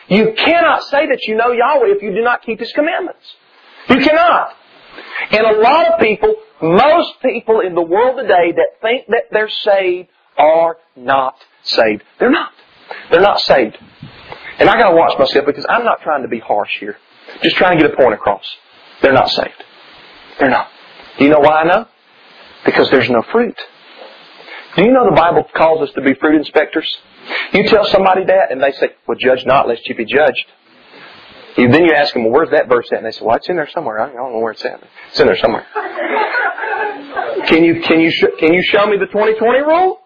You 0.10 0.34
cannot 0.36 0.84
say 0.84 1.08
that 1.08 1.24
you 1.24 1.36
know 1.36 1.52
Yahweh 1.52 1.96
if 1.96 2.04
you 2.04 2.14
do 2.14 2.22
not 2.22 2.42
keep 2.44 2.60
His 2.60 2.72
commandments. 2.74 3.24
You 3.90 4.00
cannot. 4.00 4.54
And 5.32 5.46
a 5.46 5.60
lot 5.60 5.94
of 5.94 6.00
people, 6.00 6.36
most 6.62 7.14
people 7.22 7.62
in 7.62 7.74
the 7.74 7.82
world 7.82 8.18
today 8.18 8.52
that 8.52 8.82
think 8.82 9.08
that 9.08 9.26
they're 9.32 9.50
saved 9.50 10.10
are 10.38 10.78
not 10.96 11.36
saved. 11.64 12.04
They're 12.20 12.32
not. 12.32 12.52
They're 13.10 13.22
not 13.22 13.40
saved. 13.40 13.78
And 14.60 14.70
I 14.70 14.78
gotta 14.78 14.96
watch 14.96 15.18
myself 15.18 15.46
because 15.46 15.66
I'm 15.68 15.84
not 15.84 16.02
trying 16.02 16.22
to 16.24 16.28
be 16.28 16.40
harsh 16.40 16.80
here. 16.80 16.98
Just 17.42 17.56
trying 17.56 17.78
to 17.78 17.84
get 17.84 17.94
a 17.94 17.96
point 17.96 18.14
across. 18.14 18.46
They're 19.02 19.14
not 19.14 19.30
saved. 19.30 19.64
They're 20.40 20.50
not. 20.50 20.70
Do 21.18 21.26
you 21.26 21.32
know 21.32 21.40
why 21.40 21.62
I 21.62 21.64
know? 21.64 21.88
Because 22.66 22.90
there's 22.90 23.10
no 23.10 23.22
fruit. 23.32 23.58
Do 24.76 24.84
you 24.84 24.92
know 24.92 25.06
the 25.06 25.16
Bible 25.16 25.44
calls 25.54 25.88
us 25.88 25.94
to 25.96 26.02
be 26.02 26.14
fruit 26.16 26.36
inspectors? 26.36 26.92
You 27.54 27.64
tell 27.68 27.86
somebody 27.86 28.26
that 28.26 28.52
and 28.52 28.62
they 28.62 28.72
say, 28.74 28.90
well 29.08 29.18
judge 29.18 29.46
not 29.46 29.68
lest 29.68 29.88
you 29.88 29.96
be 29.96 30.06
judged. 30.06 30.46
You, 31.58 31.72
then 31.72 31.86
you 31.86 31.94
ask 31.94 32.14
them, 32.14 32.24
well, 32.24 32.34
where's 32.34 32.50
that 32.50 32.68
verse 32.68 32.88
at? 32.92 32.98
And 32.98 33.06
they 33.06 33.12
say, 33.12 33.24
well, 33.24 33.36
it's 33.36 33.48
in 33.48 33.56
there 33.56 33.70
somewhere. 33.70 34.00
I 34.02 34.12
don't 34.12 34.34
know 34.34 34.40
where 34.40 34.54
it's 34.54 34.66
at. 34.66 34.82
It's 35.10 35.20
in 35.20 35.28
there 35.28 35.38
somewhere. 35.38 35.66
can 37.46 37.64
you, 37.64 37.82
can 37.82 38.00
you, 38.00 38.10
sh- 38.10 38.40
can 38.40 38.54
you 38.54 38.64
show 38.64 38.88
me 38.88 38.98
the 38.98 39.06
2020 39.06 39.60
rule? 39.60 40.00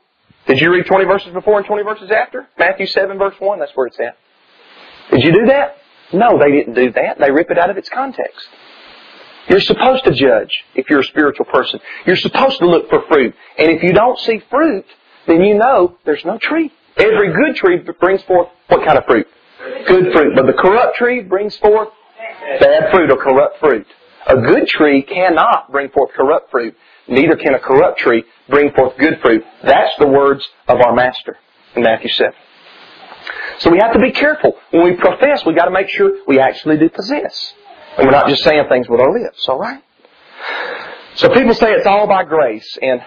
Did 0.45 0.59
you 0.59 0.71
read 0.71 0.85
20 0.85 1.05
verses 1.05 1.33
before 1.33 1.57
and 1.57 1.65
20 1.65 1.83
verses 1.83 2.11
after? 2.11 2.47
Matthew 2.59 2.85
7 2.87 3.17
verse 3.17 3.35
1, 3.39 3.59
that's 3.59 3.71
where 3.75 3.87
it's 3.87 3.99
at. 3.99 4.17
Did 5.11 5.23
you 5.23 5.31
do 5.31 5.45
that? 5.47 5.77
No, 6.13 6.37
they 6.39 6.51
didn't 6.51 6.73
do 6.73 6.91
that. 6.93 7.19
They 7.19 7.31
rip 7.31 7.49
it 7.51 7.57
out 7.57 7.69
of 7.69 7.77
its 7.77 7.89
context. 7.89 8.47
You're 9.49 9.61
supposed 9.61 10.03
to 10.05 10.11
judge 10.11 10.51
if 10.75 10.89
you're 10.89 10.99
a 10.99 11.05
spiritual 11.05 11.45
person. 11.45 11.79
You're 12.05 12.17
supposed 12.17 12.59
to 12.59 12.67
look 12.67 12.89
for 12.89 13.03
fruit. 13.07 13.33
And 13.57 13.71
if 13.71 13.83
you 13.83 13.93
don't 13.93 14.19
see 14.19 14.41
fruit, 14.49 14.85
then 15.25 15.41
you 15.41 15.55
know 15.55 15.97
there's 16.05 16.25
no 16.25 16.37
tree. 16.37 16.71
Every 16.97 17.31
good 17.31 17.55
tree 17.55 17.77
brings 17.99 18.23
forth 18.23 18.49
what 18.67 18.85
kind 18.85 18.97
of 18.97 19.05
fruit? 19.05 19.27
Good 19.87 20.11
fruit. 20.13 20.33
But 20.35 20.47
the 20.47 20.53
corrupt 20.53 20.97
tree 20.97 21.21
brings 21.21 21.55
forth 21.57 21.89
bad 22.59 22.91
fruit 22.91 23.09
or 23.11 23.17
corrupt 23.17 23.59
fruit. 23.59 23.85
A 24.27 24.35
good 24.35 24.67
tree 24.67 25.03
cannot 25.03 25.71
bring 25.71 25.89
forth 25.89 26.11
corrupt 26.13 26.51
fruit. 26.51 26.75
Neither 27.07 27.37
can 27.37 27.53
a 27.53 27.59
corrupt 27.59 27.99
tree 27.99 28.25
bring 28.49 28.73
forth 28.73 28.97
good 28.97 29.19
fruit. 29.21 29.43
That's 29.63 29.95
the 29.99 30.07
words 30.07 30.45
of 30.67 30.81
our 30.81 30.93
Master 30.93 31.37
in 31.75 31.83
Matthew 31.83 32.09
7. 32.09 32.33
So 33.59 33.71
we 33.71 33.79
have 33.79 33.93
to 33.93 33.99
be 33.99 34.11
careful. 34.11 34.55
When 34.71 34.83
we 34.83 34.95
profess, 34.95 35.45
we 35.45 35.53
got 35.53 35.65
to 35.65 35.71
make 35.71 35.89
sure 35.89 36.11
we 36.27 36.39
actually 36.39 36.77
do 36.77 36.89
possess. 36.89 37.53
And 37.97 38.05
we're 38.05 38.11
not 38.11 38.27
just 38.27 38.43
saying 38.43 38.63
things 38.69 38.87
with 38.87 38.99
our 38.99 39.11
lips, 39.11 39.47
alright? 39.49 39.83
So 41.15 41.29
people 41.29 41.55
say 41.55 41.71
it's 41.71 41.87
all 41.87 42.05
by 42.07 42.23
grace, 42.23 42.77
and 42.79 43.01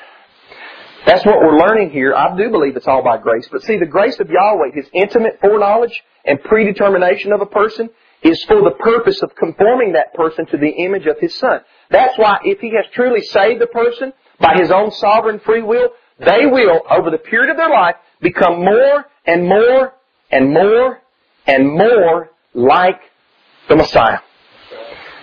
that's 1.07 1.25
what 1.25 1.37
we're 1.37 1.57
learning 1.57 1.91
here. 1.91 2.13
I 2.15 2.37
do 2.37 2.51
believe 2.51 2.77
it's 2.77 2.89
all 2.89 3.05
by 3.05 3.19
grace. 3.19 3.49
But 3.51 3.63
see, 3.63 3.77
the 3.77 3.87
grace 3.87 4.19
of 4.19 4.29
Yahweh, 4.29 4.73
His 4.75 4.87
intimate 4.93 5.39
foreknowledge 5.41 6.03
and 6.25 6.43
predetermination 6.43 7.33
of 7.33 7.41
a 7.41 7.47
person, 7.47 7.89
is 8.23 8.43
for 8.45 8.63
the 8.63 8.73
purpose 8.81 9.23
of 9.23 9.35
conforming 9.37 9.93
that 9.93 10.13
person 10.15 10.47
to 10.47 10.57
the 10.57 10.69
image 10.69 11.07
of 11.07 11.19
His 11.21 11.35
Son. 11.37 11.61
That's 11.91 12.19
why 12.19 12.41
if 12.45 12.59
He 12.59 12.73
has 12.75 12.85
truly 12.93 13.23
saved 13.23 13.61
the 13.61 13.69
person 13.69 14.13
by 14.41 14.57
His 14.57 14.73
own 14.73 14.91
sovereign 14.91 15.39
free 15.39 15.63
will, 15.63 15.91
they 16.19 16.47
will, 16.47 16.81
over 16.91 17.11
the 17.11 17.19
period 17.19 17.51
of 17.51 17.57
their 17.57 17.71
life, 17.71 17.95
become 18.21 18.65
more 18.65 19.07
and 19.25 19.47
more 19.47 19.95
and 20.31 20.53
more 20.53 21.01
and 21.47 21.69
more 21.69 22.31
like 22.55 23.01
the 23.69 23.77
Messiah. 23.77 24.19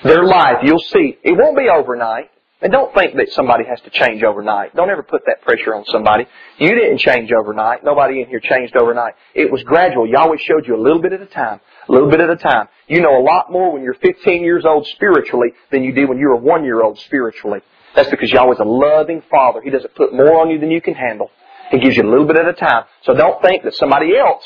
Their 0.03 0.23
life, 0.23 0.57
you'll 0.63 0.79
see, 0.79 1.17
it 1.23 1.37
won't 1.37 1.57
be 1.57 1.67
overnight. 1.69 2.29
And 2.59 2.71
don't 2.71 2.91
think 2.95 3.15
that 3.17 3.29
somebody 3.29 3.65
has 3.69 3.79
to 3.81 3.91
change 3.91 4.23
overnight. 4.23 4.75
Don't 4.75 4.89
ever 4.89 5.03
put 5.03 5.21
that 5.27 5.43
pressure 5.43 5.75
on 5.75 5.85
somebody. 5.85 6.25
You 6.57 6.69
didn't 6.69 6.97
change 6.97 7.31
overnight. 7.31 7.83
Nobody 7.83 8.21
in 8.21 8.27
here 8.27 8.39
changed 8.39 8.75
overnight. 8.75 9.13
It 9.35 9.51
was 9.51 9.61
gradual. 9.61 10.07
Yahweh 10.07 10.37
showed 10.39 10.65
you 10.65 10.75
a 10.75 10.81
little 10.81 10.99
bit 10.99 11.13
at 11.13 11.21
a 11.21 11.27
time. 11.27 11.59
A 11.87 11.91
little 11.91 12.09
bit 12.09 12.19
at 12.19 12.31
a 12.31 12.35
time. 12.35 12.67
You 12.87 13.01
know 13.01 13.15
a 13.15 13.21
lot 13.21 13.51
more 13.51 13.71
when 13.71 13.83
you're 13.83 13.93
15 13.93 14.43
years 14.43 14.65
old 14.65 14.87
spiritually 14.87 15.49
than 15.71 15.83
you 15.83 15.93
do 15.93 16.07
when 16.07 16.17
you're 16.17 16.33
a 16.33 16.37
one 16.37 16.63
year 16.63 16.81
old 16.81 16.97
spiritually. 16.97 17.59
That's 17.95 18.09
because 18.09 18.31
Yahweh's 18.31 18.59
a 18.59 18.65
loving 18.65 19.21
Father. 19.29 19.61
He 19.61 19.69
doesn't 19.69 19.93
put 19.93 20.11
more 20.13 20.41
on 20.41 20.49
you 20.49 20.59
than 20.59 20.71
you 20.71 20.81
can 20.81 20.95
handle. 20.95 21.29
He 21.69 21.79
gives 21.79 21.95
you 21.95 22.03
a 22.03 22.09
little 22.09 22.25
bit 22.25 22.37
at 22.37 22.47
a 22.47 22.53
time. 22.53 22.85
So 23.03 23.13
don't 23.13 23.39
think 23.43 23.63
that 23.65 23.75
somebody 23.75 24.17
else 24.17 24.43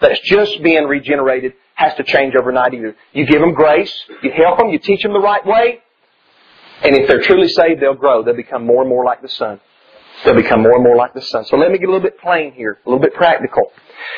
that's 0.00 0.20
just 0.20 0.62
being 0.62 0.84
regenerated 0.84 1.54
has 1.74 1.94
to 1.94 2.04
change 2.04 2.34
overnight 2.34 2.74
either. 2.74 2.96
You 3.12 3.26
give 3.26 3.40
them 3.40 3.54
grace, 3.54 3.92
you 4.22 4.30
help 4.32 4.58
them, 4.58 4.68
you 4.68 4.78
teach 4.78 5.02
them 5.02 5.12
the 5.12 5.20
right 5.20 5.44
way, 5.46 5.80
and 6.82 6.94
if 6.94 7.08
they're 7.08 7.22
truly 7.22 7.48
saved, 7.48 7.80
they'll 7.80 7.94
grow. 7.94 8.22
They'll 8.22 8.36
become 8.36 8.66
more 8.66 8.82
and 8.82 8.88
more 8.88 9.04
like 9.04 9.22
the 9.22 9.28
Son. 9.28 9.60
They'll 10.24 10.34
become 10.34 10.62
more 10.62 10.74
and 10.74 10.84
more 10.84 10.96
like 10.96 11.14
the 11.14 11.22
Son. 11.22 11.44
So 11.44 11.56
let 11.56 11.70
me 11.70 11.78
get 11.78 11.88
a 11.88 11.92
little 11.92 12.02
bit 12.02 12.18
plain 12.18 12.52
here, 12.52 12.78
a 12.84 12.88
little 12.88 13.02
bit 13.02 13.14
practical. 13.14 13.70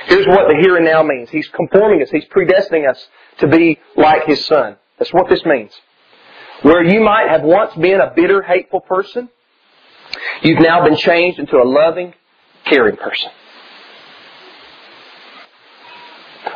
Here's 0.06 0.26
what 0.26 0.48
the 0.48 0.56
here 0.60 0.76
and 0.76 0.84
now 0.84 1.02
means. 1.02 1.30
He's 1.30 1.48
conforming 1.48 2.02
us. 2.02 2.10
He's 2.10 2.24
predestining 2.26 2.88
us 2.88 3.04
to 3.38 3.48
be 3.48 3.78
like 3.96 4.26
His 4.26 4.44
Son. 4.46 4.76
That's 4.98 5.12
what 5.12 5.28
this 5.28 5.44
means. 5.44 5.72
Where 6.62 6.82
you 6.82 7.00
might 7.00 7.28
have 7.28 7.42
once 7.42 7.74
been 7.74 8.00
a 8.00 8.12
bitter, 8.14 8.42
hateful 8.42 8.80
person, 8.80 9.28
you've 10.42 10.60
now 10.60 10.84
been 10.84 10.96
changed 10.96 11.38
into 11.38 11.56
a 11.56 11.64
loving, 11.64 12.14
caring 12.64 12.96
person. 12.96 13.30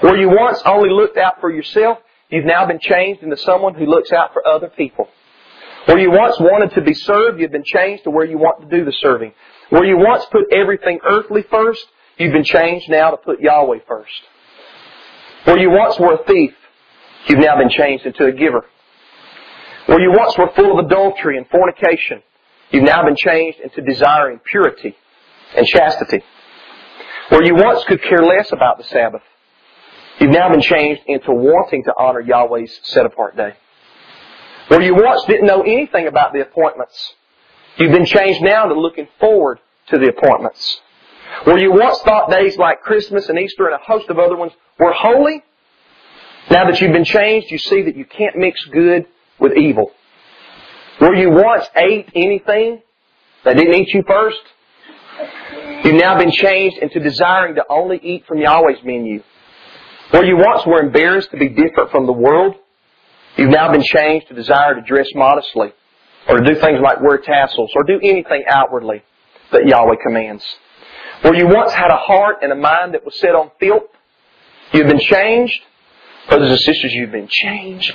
Where 0.03 0.17
you 0.17 0.29
once 0.29 0.61
only 0.67 0.91
looked 0.91 1.17
out 1.17 1.41
for 1.41 1.49
yourself, 1.49 1.99
you've 2.29 2.45
now 2.45 2.67
been 2.67 2.81
changed 2.81 3.23
into 3.23 3.37
someone 3.37 3.75
who 3.75 3.87
looks 3.87 4.11
out 4.11 4.33
for 4.33 4.47
other 4.47 4.69
people. 4.69 5.09
Where 5.87 5.99
you 5.99 6.11
once 6.11 6.38
wanted 6.41 6.75
to 6.75 6.81
be 6.81 6.93
served, 6.93 7.41
you've 7.41 7.53
been 7.53 7.65
changed 7.65 8.03
to 8.05 8.11
where 8.11 8.25
you 8.25 8.37
want 8.37 8.69
to 8.69 8.77
do 8.77 8.85
the 8.85 8.93
serving. 9.01 9.33
Where 9.71 9.85
you 9.85 9.97
once 9.97 10.25
put 10.27 10.53
everything 10.53 10.99
earthly 11.05 11.45
first, 11.49 11.87
you've 12.19 12.33
been 12.33 12.43
changed 12.43 12.88
now 12.88 13.12
to 13.12 13.17
put 13.17 13.41
Yahweh 13.41 13.79
first. 13.87 14.23
Where 15.45 15.59
you 15.59 15.71
once 15.71 15.99
were 16.01 16.15
a 16.15 16.25
thief, 16.25 16.55
you've 17.29 17.38
now 17.38 17.57
been 17.57 17.71
changed 17.71 18.05
into 18.05 18.27
a 18.27 18.33
giver. 18.33 18.67
Where 19.87 20.01
you 20.01 20.12
once 20.12 20.37
were 20.37 20.51
full 20.57 20.79
of 20.79 20.85
adultery 20.85 21.38
and 21.38 21.49
fornication, 21.49 22.23
you've 22.73 22.85
now 22.85 23.05
been 23.05 23.17
changed 23.17 23.61
into 23.61 23.83
desiring 23.83 24.41
purity 24.51 24.97
and 25.57 25.65
chastity. 25.65 26.23
Where 27.29 27.45
you 27.45 27.55
once 27.55 27.85
could 27.85 28.03
care 28.03 28.25
less 28.25 28.51
about 28.51 28.79
the 28.79 28.85
Sabbath, 28.85 29.23
you've 30.22 30.30
now 30.30 30.48
been 30.48 30.62
changed 30.62 31.02
into 31.06 31.32
wanting 31.32 31.82
to 31.85 31.92
honor 31.98 32.20
Yahweh's 32.20 32.78
set 32.85 33.04
apart 33.04 33.37
day. 33.37 33.54
Where 34.68 34.80
you 34.80 34.94
once 34.94 35.24
didn't 35.24 35.46
know 35.46 35.62
anything 35.62 36.06
about 36.06 36.32
the 36.32 36.40
appointments, 36.40 37.14
you've 37.76 37.92
been 37.92 38.06
changed 38.06 38.40
now 38.40 38.66
to 38.66 38.78
looking 38.78 39.08
forward 39.18 39.58
to 39.88 39.98
the 39.98 40.08
appointments. 40.08 40.80
Where 41.44 41.58
you 41.58 41.72
once 41.72 41.98
thought 42.00 42.30
days 42.30 42.56
like 42.56 42.82
Christmas 42.82 43.28
and 43.28 43.38
Easter 43.38 43.66
and 43.66 43.74
a 43.74 43.85
host 43.85 44.08
of 44.11 44.18
other 44.18 44.37
ones 44.37 44.52
were 44.78 44.92
holy, 44.92 45.42
now 46.50 46.70
that 46.70 46.80
you've 46.80 46.92
been 46.92 47.04
changed, 47.04 47.50
you 47.50 47.58
see 47.58 47.82
that 47.82 47.96
you 47.96 48.04
can't 48.04 48.37
mix 48.37 48.64
good 48.66 49.06
with 49.40 49.56
evil. 49.56 49.90
Where 50.98 51.14
you 51.14 51.30
once 51.30 51.66
ate 51.74 52.11
anything 52.14 52.80
that 53.44 53.56
didn't 53.56 53.74
eat 53.74 53.88
you 53.92 54.04
first, 54.06 54.40
you've 55.85 55.94
now 55.94 56.16
been 56.16 56.30
changed 56.30 56.78
into 56.78 57.00
desiring 57.00 57.56
to 57.56 57.64
only 57.68 57.98
eat 57.98 58.24
from 58.26 58.38
Yahweh's 58.38 58.85
menu. 58.85 59.22
Where 60.12 60.25
you 60.25 60.37
once 60.37 60.64
were 60.66 60.81
embarrassed 60.81 61.31
to 61.33 61.37
be 61.37 61.48
different 61.48 61.90
from 61.90 62.07
the 62.07 62.12
world, 62.12 62.55
You've 63.37 63.51
now 63.51 63.72
been 63.72 63.83
changed 63.83 64.29
to 64.29 64.35
desire 64.35 64.75
to 64.75 64.83
dress 64.83 65.09
modestly, 65.14 65.72
or 66.29 66.38
to 66.38 66.55
do 66.55 66.61
things 66.61 66.81
like 66.83 67.01
wear 67.01 67.18
tassels, 67.18 67.72
or 67.75 67.83
do 67.85 67.98
anything 68.03 68.44
outwardly 68.46 69.03
that 69.51 69.66
Yahweh 69.66 69.96
commands. 70.03 70.44
Where 71.22 71.35
you 71.35 71.46
once 71.46 71.72
had 71.72 71.90
a 71.90 71.96
heart 71.96 72.38
and 72.42 72.53
a 72.53 72.55
mind 72.55 72.94
that 72.94 73.05
was 73.05 73.18
set 73.18 73.35
on 73.35 73.51
filth, 73.59 73.85
you've 74.72 74.87
been 74.87 75.01
changed. 75.01 75.59
Brothers 76.29 76.51
and 76.51 76.59
sisters, 76.61 76.92
you've 76.92 77.11
been 77.11 77.29
changed. 77.29 77.92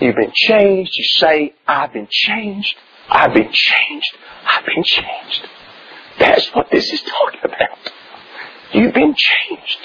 You've 0.00 0.16
been 0.16 0.32
changed. 0.34 0.92
You 0.94 1.04
say, 1.04 1.54
I've 1.66 1.92
been 1.92 2.08
changed. 2.10 2.76
I've 3.08 3.32
been 3.32 3.50
changed. 3.50 4.16
I've 4.44 4.66
been 4.66 4.84
changed. 4.84 5.48
That's 6.18 6.46
what 6.54 6.70
this 6.70 6.92
is 6.92 7.00
talking 7.02 7.40
about. 7.42 7.92
You've 8.72 8.94
been 8.94 9.14
changed. 9.16 9.78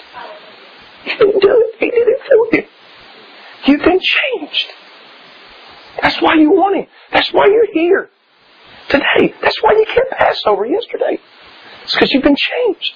You 1.05 1.17
didn't 1.17 1.41
do 1.41 1.49
it. 1.49 1.75
He 1.79 1.89
did 1.89 2.07
it 2.07 2.19
for 2.27 2.55
you. 2.55 2.63
You've 3.65 3.83
been 3.83 3.99
changed. 3.99 4.67
That's 6.01 6.21
why 6.21 6.35
you 6.35 6.51
want 6.51 6.75
Him. 6.77 6.87
That's 7.11 7.31
why 7.31 7.47
you're 7.47 7.71
here 7.73 8.09
today. 8.89 9.33
That's 9.41 9.61
why 9.61 9.73
you 9.73 9.85
can't 9.85 10.09
pass 10.11 10.41
over 10.45 10.65
yesterday. 10.65 11.19
It's 11.83 11.93
because 11.93 12.11
you've 12.11 12.23
been 12.23 12.35
changed. 12.35 12.93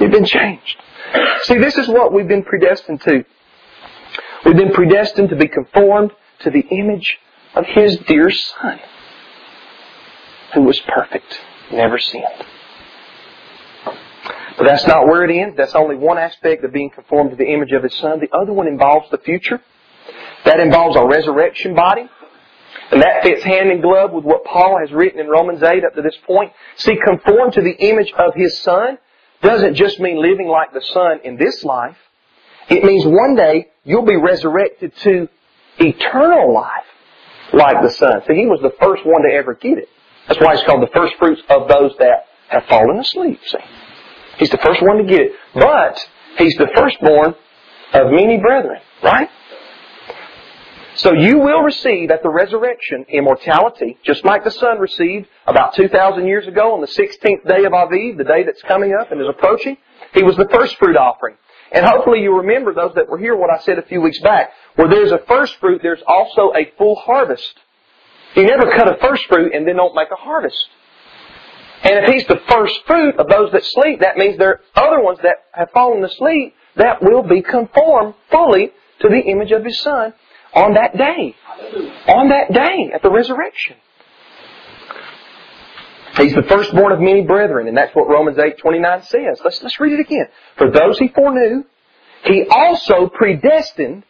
You've 0.00 0.12
been 0.12 0.24
changed. 0.24 0.76
See, 1.42 1.58
this 1.58 1.76
is 1.76 1.88
what 1.88 2.12
we've 2.12 2.28
been 2.28 2.42
predestined 2.44 3.00
to. 3.02 3.24
We've 4.44 4.56
been 4.56 4.72
predestined 4.72 5.30
to 5.30 5.36
be 5.36 5.48
conformed 5.48 6.12
to 6.40 6.50
the 6.50 6.60
image 6.70 7.18
of 7.54 7.66
His 7.66 7.96
dear 8.06 8.30
Son, 8.30 8.80
who 10.54 10.62
was 10.62 10.80
perfect, 10.80 11.40
never 11.72 11.98
sinned. 11.98 12.24
But 14.56 14.64
that's 14.66 14.86
not 14.86 15.06
where 15.06 15.24
it 15.24 15.34
ends. 15.34 15.56
That's 15.56 15.74
only 15.74 15.96
one 15.96 16.18
aspect 16.18 16.64
of 16.64 16.72
being 16.72 16.90
conformed 16.90 17.30
to 17.30 17.36
the 17.36 17.46
image 17.46 17.72
of 17.72 17.82
His 17.82 17.94
Son. 17.96 18.20
The 18.20 18.36
other 18.36 18.52
one 18.52 18.68
involves 18.68 19.10
the 19.10 19.18
future. 19.18 19.60
That 20.44 20.60
involves 20.60 20.96
a 20.96 21.04
resurrection 21.04 21.74
body. 21.74 22.08
And 22.90 23.02
that 23.02 23.22
fits 23.22 23.42
hand 23.42 23.70
in 23.70 23.80
glove 23.80 24.12
with 24.12 24.24
what 24.24 24.44
Paul 24.44 24.78
has 24.78 24.92
written 24.92 25.18
in 25.18 25.28
Romans 25.28 25.62
8 25.62 25.84
up 25.84 25.94
to 25.94 26.02
this 26.02 26.16
point. 26.26 26.52
See, 26.76 26.96
conform 27.02 27.50
to 27.52 27.62
the 27.62 27.72
image 27.72 28.12
of 28.16 28.34
His 28.34 28.60
Son 28.60 28.98
doesn't 29.42 29.74
just 29.74 29.98
mean 30.00 30.20
living 30.20 30.48
like 30.48 30.72
the 30.72 30.82
Son 30.92 31.20
in 31.24 31.36
this 31.36 31.64
life. 31.64 31.96
It 32.68 32.84
means 32.84 33.04
one 33.06 33.34
day 33.34 33.68
you'll 33.84 34.06
be 34.06 34.16
resurrected 34.16 34.94
to 34.98 35.28
eternal 35.78 36.52
life 36.54 36.84
like 37.52 37.82
the 37.82 37.90
Son. 37.90 38.22
See, 38.26 38.34
He 38.34 38.46
was 38.46 38.60
the 38.62 38.74
first 38.80 39.04
one 39.04 39.22
to 39.22 39.34
ever 39.34 39.54
get 39.54 39.78
it. 39.78 39.88
That's 40.28 40.40
why 40.40 40.54
He's 40.54 40.64
called 40.64 40.82
the 40.82 40.92
first 40.94 41.14
fruits 41.18 41.42
of 41.48 41.68
those 41.68 41.92
that 41.98 42.26
have 42.48 42.64
fallen 42.66 42.98
asleep. 42.98 43.40
See? 43.46 43.58
He's 44.38 44.50
the 44.50 44.58
first 44.58 44.82
one 44.82 44.98
to 44.98 45.04
get 45.04 45.20
it. 45.20 45.32
But 45.54 45.98
he's 46.38 46.54
the 46.56 46.68
firstborn 46.74 47.34
of 47.92 48.10
many 48.10 48.38
brethren, 48.38 48.80
right? 49.02 49.28
So 50.96 51.12
you 51.12 51.38
will 51.38 51.60
receive 51.60 52.10
at 52.10 52.22
the 52.22 52.28
resurrection 52.28 53.04
immortality, 53.08 53.98
just 54.04 54.24
like 54.24 54.44
the 54.44 54.50
Son 54.50 54.78
received 54.78 55.26
about 55.46 55.74
2,000 55.74 56.26
years 56.26 56.46
ago 56.46 56.72
on 56.72 56.80
the 56.80 56.86
16th 56.86 57.46
day 57.48 57.64
of 57.64 57.72
Aviv, 57.72 58.16
the 58.16 58.24
day 58.24 58.44
that's 58.44 58.62
coming 58.62 58.94
up 58.98 59.10
and 59.10 59.20
is 59.20 59.28
approaching. 59.28 59.76
He 60.12 60.22
was 60.22 60.36
the 60.36 60.48
first 60.52 60.76
fruit 60.76 60.96
offering. 60.96 61.36
And 61.72 61.84
hopefully 61.84 62.20
you 62.20 62.36
remember 62.36 62.72
those 62.72 62.92
that 62.94 63.08
were 63.08 63.18
here 63.18 63.34
what 63.34 63.50
I 63.50 63.58
said 63.64 63.78
a 63.78 63.82
few 63.82 64.00
weeks 64.00 64.20
back. 64.20 64.52
Where 64.76 64.88
there's 64.88 65.10
a 65.10 65.18
first 65.26 65.56
fruit, 65.56 65.80
there's 65.82 66.02
also 66.06 66.52
a 66.54 66.70
full 66.78 66.94
harvest. 66.94 67.58
You 68.36 68.44
never 68.44 68.70
cut 68.70 68.88
a 68.88 68.96
first 69.00 69.26
fruit 69.26 69.52
and 69.52 69.66
then 69.66 69.76
don't 69.76 69.94
make 69.96 70.12
a 70.12 70.16
harvest. 70.16 70.64
And 71.84 72.04
if 72.04 72.10
he's 72.10 72.26
the 72.26 72.40
first 72.48 72.74
fruit 72.86 73.16
of 73.18 73.28
those 73.28 73.52
that 73.52 73.64
sleep, 73.64 74.00
that 74.00 74.16
means 74.16 74.38
there 74.38 74.60
are 74.74 74.86
other 74.86 75.02
ones 75.02 75.18
that 75.22 75.36
have 75.52 75.70
fallen 75.72 76.02
asleep 76.02 76.54
that 76.76 77.02
will 77.02 77.22
be 77.22 77.42
conformed 77.42 78.14
fully 78.30 78.72
to 79.00 79.08
the 79.08 79.20
image 79.20 79.52
of 79.52 79.64
his 79.64 79.78
son 79.80 80.14
on 80.54 80.74
that 80.74 80.96
day. 80.96 81.36
On 82.08 82.30
that 82.30 82.52
day 82.52 82.90
at 82.94 83.02
the 83.02 83.10
resurrection. 83.10 83.76
He's 86.16 86.34
the 86.34 86.44
firstborn 86.48 86.92
of 86.92 87.00
many 87.00 87.22
brethren, 87.22 87.68
and 87.68 87.76
that's 87.76 87.94
what 87.94 88.08
Romans 88.08 88.38
8, 88.38 88.56
29 88.56 89.02
says. 89.02 89.40
Let's, 89.44 89.62
let's 89.62 89.78
read 89.78 89.92
it 89.92 90.00
again. 90.00 90.26
For 90.56 90.70
those 90.70 90.98
he 90.98 91.08
foreknew, 91.08 91.64
he 92.24 92.46
also 92.48 93.08
predestined 93.08 94.04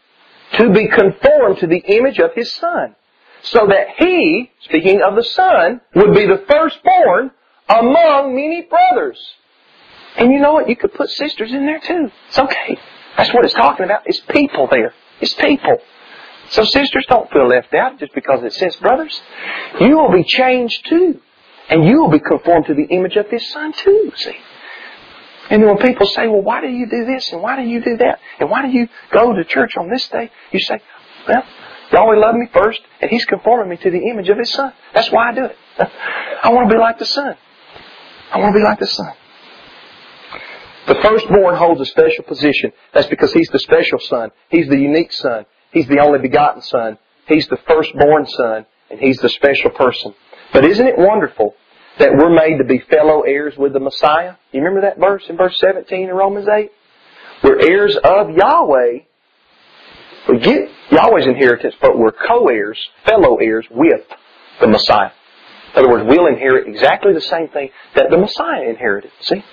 to 0.58 0.70
be 0.72 0.86
conformed 0.88 1.58
to 1.58 1.66
the 1.66 1.78
image 1.78 2.20
of 2.20 2.30
his 2.34 2.54
son. 2.54 2.94
so 3.44 3.66
that 3.68 3.88
he, 3.98 4.50
speaking 4.62 5.02
of 5.02 5.16
the 5.16 5.22
Son, 5.24 5.80
would 5.94 6.14
be 6.14 6.26
the 6.26 6.44
firstborn 6.48 7.30
among 7.80 8.34
many 8.34 8.62
brothers. 8.62 9.18
And 10.16 10.32
you 10.32 10.38
know 10.40 10.52
what? 10.52 10.68
You 10.68 10.76
could 10.76 10.94
put 10.94 11.10
sisters 11.10 11.52
in 11.52 11.66
there 11.66 11.80
too. 11.80 12.10
It's 12.28 12.38
okay. 12.38 12.78
That's 13.16 13.32
what 13.32 13.44
it's 13.44 13.54
talking 13.54 13.84
about. 13.84 14.02
It's 14.06 14.20
people 14.20 14.68
there. 14.70 14.94
It's 15.20 15.34
people. 15.34 15.76
So 16.50 16.64
sisters, 16.64 17.06
don't 17.08 17.30
feel 17.30 17.48
left 17.48 17.72
out 17.74 17.98
just 17.98 18.14
because 18.14 18.44
it 18.44 18.52
says 18.52 18.76
brothers. 18.76 19.18
You 19.80 19.98
will 19.98 20.12
be 20.12 20.24
changed 20.24 20.86
too. 20.86 21.20
And 21.68 21.86
you 21.86 22.02
will 22.02 22.10
be 22.10 22.20
conformed 22.20 22.66
to 22.66 22.74
the 22.74 22.84
image 22.84 23.16
of 23.16 23.28
His 23.30 23.48
Son 23.50 23.72
too, 23.72 24.12
see. 24.16 24.36
And 25.50 25.62
then 25.62 25.68
when 25.68 25.78
people 25.78 26.06
say, 26.06 26.26
well, 26.26 26.42
why 26.42 26.60
do 26.60 26.68
you 26.68 26.86
do 26.88 27.04
this 27.04 27.32
and 27.32 27.42
why 27.42 27.56
do 27.56 27.68
you 27.68 27.82
do 27.82 27.96
that? 27.98 28.18
And 28.38 28.50
why 28.50 28.62
do 28.62 28.68
you 28.68 28.88
go 29.10 29.32
to 29.32 29.44
church 29.44 29.76
on 29.76 29.88
this 29.90 30.06
day? 30.08 30.30
You 30.52 30.60
say, 30.60 30.80
well, 31.28 31.42
Yahweh 31.92 32.16
loved 32.16 32.38
me 32.38 32.46
first 32.52 32.80
and 33.00 33.10
He's 33.10 33.24
conforming 33.24 33.68
me 33.68 33.76
to 33.78 33.90
the 33.90 34.08
image 34.10 34.28
of 34.28 34.38
His 34.38 34.50
Son. 34.50 34.72
That's 34.94 35.10
why 35.10 35.30
I 35.30 35.34
do 35.34 35.44
it. 35.44 35.56
I 36.42 36.50
want 36.50 36.68
to 36.68 36.74
be 36.74 36.78
like 36.78 36.98
the 36.98 37.06
Son. 37.06 37.36
I 38.34 38.38
want 38.38 38.52
to 38.52 38.58
be 38.58 38.64
like 38.64 38.80
the 38.80 38.86
Son. 38.86 39.12
The 40.88 40.96
firstborn 40.96 41.54
holds 41.56 41.80
a 41.80 41.86
special 41.86 42.24
position. 42.24 42.72
That's 42.92 43.06
because 43.06 43.32
he's 43.32 43.48
the 43.48 43.58
special 43.58 43.98
son. 43.98 44.32
He's 44.50 44.68
the 44.68 44.76
unique 44.76 45.12
son. 45.12 45.46
He's 45.72 45.86
the 45.86 46.00
only 46.00 46.18
begotten 46.18 46.60
son. 46.60 46.98
He's 47.26 47.46
the 47.48 47.56
firstborn 47.66 48.26
son. 48.26 48.66
And 48.90 49.00
he's 49.00 49.16
the 49.18 49.30
special 49.30 49.70
person. 49.70 50.14
But 50.52 50.64
isn't 50.66 50.86
it 50.86 50.98
wonderful 50.98 51.54
that 51.98 52.10
we're 52.12 52.34
made 52.34 52.58
to 52.58 52.64
be 52.64 52.80
fellow 52.90 53.22
heirs 53.22 53.56
with 53.56 53.72
the 53.72 53.80
Messiah? 53.80 54.34
You 54.52 54.60
remember 54.60 54.82
that 54.82 54.98
verse 54.98 55.24
in 55.28 55.36
verse 55.36 55.58
17 55.58 56.08
in 56.10 56.14
Romans 56.14 56.48
8? 56.48 56.70
We're 57.44 57.60
heirs 57.60 57.96
of 57.96 58.30
Yahweh. 58.30 58.98
We 60.28 60.38
get 60.38 60.68
Yahweh's 60.90 61.26
inheritance, 61.26 61.74
but 61.80 61.96
we're 61.96 62.12
co-heirs, 62.12 62.78
fellow 63.06 63.36
heirs 63.36 63.66
with 63.70 64.02
the 64.60 64.66
Messiah. 64.66 65.12
In 65.74 65.80
other 65.80 65.90
words, 65.90 66.04
we'll 66.06 66.26
inherit 66.26 66.68
exactly 66.68 67.12
the 67.12 67.20
same 67.20 67.48
thing 67.48 67.70
that 67.96 68.10
the 68.10 68.16
Messiah 68.16 68.62
inherited. 68.62 69.10
See? 69.22 69.44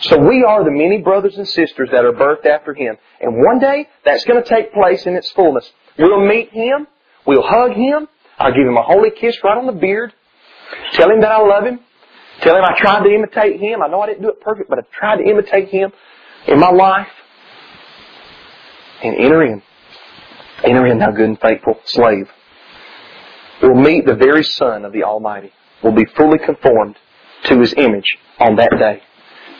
So 0.00 0.18
we 0.18 0.42
are 0.42 0.64
the 0.64 0.72
many 0.72 0.98
brothers 0.98 1.36
and 1.36 1.46
sisters 1.46 1.90
that 1.92 2.04
are 2.04 2.12
birthed 2.12 2.46
after 2.46 2.74
Him. 2.74 2.96
And 3.20 3.36
one 3.36 3.60
day, 3.60 3.86
that's 4.04 4.24
going 4.24 4.42
to 4.42 4.48
take 4.48 4.72
place 4.72 5.06
in 5.06 5.14
its 5.14 5.30
fullness. 5.30 5.70
We'll 5.98 6.26
meet 6.26 6.50
Him. 6.50 6.88
We'll 7.26 7.42
hug 7.42 7.72
Him. 7.72 8.08
I'll 8.38 8.52
give 8.52 8.66
Him 8.66 8.76
a 8.76 8.82
holy 8.82 9.10
kiss 9.10 9.36
right 9.44 9.56
on 9.56 9.66
the 9.66 9.72
beard. 9.72 10.12
Tell 10.94 11.10
Him 11.10 11.20
that 11.20 11.30
I 11.30 11.40
love 11.40 11.64
Him. 11.64 11.80
Tell 12.40 12.56
Him 12.56 12.64
I 12.64 12.76
tried 12.78 13.04
to 13.04 13.14
imitate 13.14 13.60
Him. 13.60 13.82
I 13.82 13.88
know 13.88 14.00
I 14.00 14.06
didn't 14.06 14.22
do 14.22 14.30
it 14.30 14.40
perfect, 14.40 14.68
but 14.68 14.78
I 14.78 14.82
tried 14.98 15.18
to 15.18 15.24
imitate 15.24 15.68
Him 15.68 15.92
in 16.48 16.58
my 16.58 16.70
life. 16.70 17.08
And 19.04 19.14
enter 19.16 19.42
in. 19.44 19.62
Enter 20.64 20.86
in, 20.86 20.98
thou 20.98 21.10
good 21.10 21.28
and 21.28 21.40
faithful 21.40 21.78
slave. 21.84 22.28
We'll 23.62 23.74
meet 23.74 24.06
the 24.06 24.14
very 24.14 24.44
Son 24.44 24.84
of 24.84 24.92
the 24.92 25.04
Almighty. 25.04 25.52
We'll 25.82 25.94
be 25.94 26.06
fully 26.16 26.38
conformed 26.38 26.96
to 27.44 27.60
His 27.60 27.74
image 27.76 28.16
on 28.38 28.56
that 28.56 28.70
day. 28.78 29.02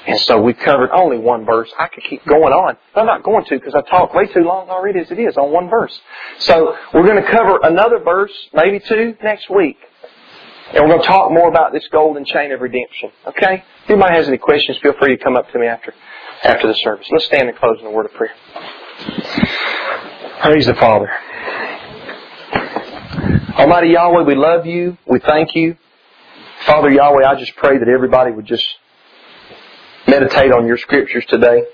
And 0.06 0.18
so 0.20 0.40
we've 0.40 0.58
covered 0.58 0.90
only 0.92 1.18
one 1.18 1.44
verse. 1.44 1.70
I 1.78 1.88
could 1.88 2.04
keep 2.04 2.24
going 2.24 2.52
on. 2.52 2.76
I'm 2.94 3.06
not 3.06 3.22
going 3.22 3.44
to 3.44 3.56
because 3.56 3.74
I 3.74 3.82
talked 3.82 4.14
way 4.14 4.26
too 4.26 4.40
long 4.40 4.70
already 4.70 5.00
as 5.00 5.10
it 5.10 5.18
is 5.18 5.36
on 5.36 5.52
one 5.52 5.68
verse. 5.68 5.98
So 6.38 6.74
we're 6.94 7.06
going 7.06 7.22
to 7.22 7.30
cover 7.30 7.58
another 7.62 7.98
verse, 7.98 8.32
maybe 8.54 8.80
two, 8.80 9.14
next 9.22 9.50
week. 9.50 9.76
And 10.72 10.82
we're 10.82 10.90
going 10.90 11.02
to 11.02 11.06
talk 11.06 11.30
more 11.32 11.48
about 11.48 11.72
this 11.72 11.86
golden 11.92 12.24
chain 12.24 12.52
of 12.52 12.60
redemption. 12.60 13.10
Okay? 13.26 13.62
If 13.84 13.90
anybody 13.90 14.14
has 14.14 14.28
any 14.28 14.38
questions, 14.38 14.78
feel 14.78 14.94
free 14.98 15.16
to 15.16 15.22
come 15.22 15.36
up 15.36 15.50
to 15.52 15.58
me 15.58 15.66
after, 15.66 15.92
after 16.44 16.66
the 16.66 16.74
service. 16.74 17.06
Let's 17.10 17.26
stand 17.26 17.48
and 17.48 17.58
close 17.58 17.76
in 17.80 17.86
a 17.86 17.90
word 17.90 18.06
of 18.06 18.14
prayer. 18.14 18.34
Praise 20.40 20.66
the 20.66 20.74
Father. 20.74 21.10
Almighty 23.60 23.88
Yahweh, 23.88 24.22
we 24.22 24.34
love 24.34 24.64
you. 24.64 24.96
We 25.06 25.20
thank 25.20 25.54
you. 25.54 25.76
Father 26.64 26.90
Yahweh, 26.90 27.26
I 27.26 27.38
just 27.38 27.54
pray 27.56 27.76
that 27.76 27.88
everybody 27.88 28.32
would 28.32 28.46
just 28.46 28.66
meditate 30.08 30.50
on 30.50 30.66
your 30.66 30.78
scriptures 30.78 31.26
today. 31.28 31.64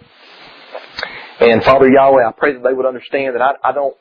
And 1.39 1.62
Father 1.62 1.89
Yahweh, 1.89 2.26
I 2.26 2.32
pray 2.32 2.55
that 2.55 2.64
they 2.64 2.72
would 2.72 2.87
understand 2.87 3.37
that 3.37 3.41
I, 3.41 3.68
I 3.68 3.70
don't, 3.70 3.97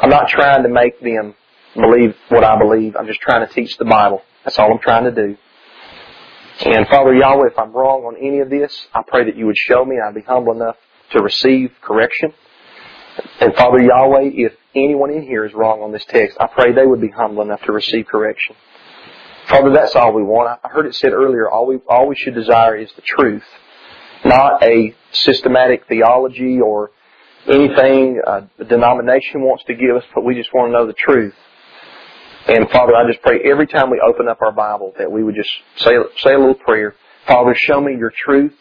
I'm 0.00 0.10
not 0.10 0.28
trying 0.28 0.62
to 0.62 0.68
make 0.68 1.00
them 1.00 1.34
believe 1.74 2.14
what 2.28 2.44
I 2.44 2.56
believe. 2.56 2.94
I'm 2.94 3.08
just 3.08 3.20
trying 3.20 3.44
to 3.44 3.52
teach 3.52 3.76
the 3.78 3.84
Bible. 3.84 4.22
That's 4.44 4.56
all 4.56 4.70
I'm 4.72 4.78
trying 4.78 5.02
to 5.02 5.10
do. 5.10 5.36
And 6.66 6.86
Father 6.86 7.14
Yahweh, 7.14 7.48
if 7.48 7.58
I'm 7.58 7.72
wrong 7.72 8.04
on 8.04 8.16
any 8.16 8.38
of 8.38 8.48
this, 8.48 8.86
I 8.94 9.02
pray 9.04 9.24
that 9.24 9.34
you 9.34 9.46
would 9.46 9.58
show 9.58 9.84
me. 9.84 9.96
I'd 9.98 10.14
be 10.14 10.20
humble 10.20 10.52
enough 10.52 10.76
to 11.10 11.20
receive 11.20 11.72
correction. 11.82 12.32
And 13.40 13.54
Father 13.54 13.82
Yahweh, 13.82 14.30
if 14.34 14.52
anyone 14.74 15.10
in 15.10 15.22
here 15.22 15.44
is 15.44 15.54
wrong 15.54 15.82
on 15.82 15.92
this 15.92 16.04
text, 16.06 16.36
I 16.40 16.46
pray 16.46 16.72
they 16.72 16.86
would 16.86 17.00
be 17.00 17.08
humble 17.10 17.42
enough 17.42 17.62
to 17.62 17.72
receive 17.72 18.06
correction. 18.06 18.54
Father, 19.48 19.72
that's 19.72 19.96
all 19.96 20.12
we 20.12 20.22
want. 20.22 20.60
I 20.62 20.68
heard 20.68 20.86
it 20.86 20.94
said 20.94 21.12
earlier, 21.12 21.48
all 21.48 21.66
we, 21.66 21.78
all 21.88 22.06
we 22.06 22.16
should 22.16 22.34
desire 22.34 22.76
is 22.76 22.90
the 22.96 23.02
truth, 23.02 23.44
not 24.24 24.62
a 24.62 24.94
systematic 25.12 25.86
theology 25.88 26.60
or 26.60 26.90
anything 27.46 28.20
uh, 28.26 28.42
a 28.58 28.64
denomination 28.64 29.42
wants 29.42 29.64
to 29.64 29.74
give 29.74 29.96
us, 29.96 30.04
but 30.14 30.24
we 30.24 30.34
just 30.34 30.52
want 30.52 30.68
to 30.68 30.72
know 30.72 30.86
the 30.86 30.92
truth. 30.92 31.34
And 32.46 32.68
Father, 32.70 32.94
I 32.94 33.06
just 33.10 33.22
pray 33.22 33.40
every 33.44 33.66
time 33.66 33.90
we 33.90 34.00
open 34.00 34.28
up 34.28 34.42
our 34.42 34.52
Bible 34.52 34.92
that 34.98 35.10
we 35.10 35.22
would 35.22 35.34
just 35.34 35.50
say, 35.76 35.92
say 36.18 36.34
a 36.34 36.38
little 36.38 36.54
prayer. 36.54 36.94
Father, 37.26 37.54
show 37.54 37.80
me 37.80 37.96
your 37.96 38.12
truth. 38.24 38.54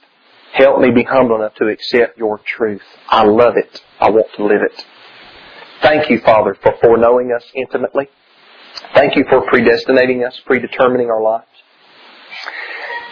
Help 0.58 0.80
me 0.82 0.90
be 0.90 1.04
humble 1.04 1.36
enough 1.36 1.54
to 1.56 1.68
accept 1.68 2.18
your 2.18 2.40
truth. 2.40 2.82
I 3.10 3.24
love 3.24 3.58
it. 3.58 3.82
I 4.00 4.10
want 4.10 4.28
to 4.38 4.44
live 4.44 4.64
it. 4.64 4.86
Thank 5.84 6.10
you, 6.10 6.20
Father, 6.20 6.58
for 6.64 6.76
foreknowing 6.82 7.32
us 7.32 7.44
intimately. 7.54 8.10
Thank 8.96 9.16
you 9.16 9.24
for 9.30 9.42
predestinating 9.42 10.26
us, 10.26 10.40
predetermining 10.48 11.12
our 11.12 11.22
lives 11.22 11.46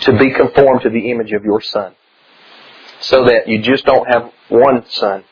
to 0.01 0.17
be 0.17 0.31
conformed 0.31 0.81
to 0.81 0.89
the 0.89 1.11
image 1.11 1.31
of 1.33 1.43
your 1.43 1.61
Son. 1.61 1.95
So 3.01 3.25
that 3.25 3.47
you 3.47 3.61
just 3.61 3.85
don't 3.85 4.07
have 4.07 4.31
one 4.49 4.83
son, 4.89 5.23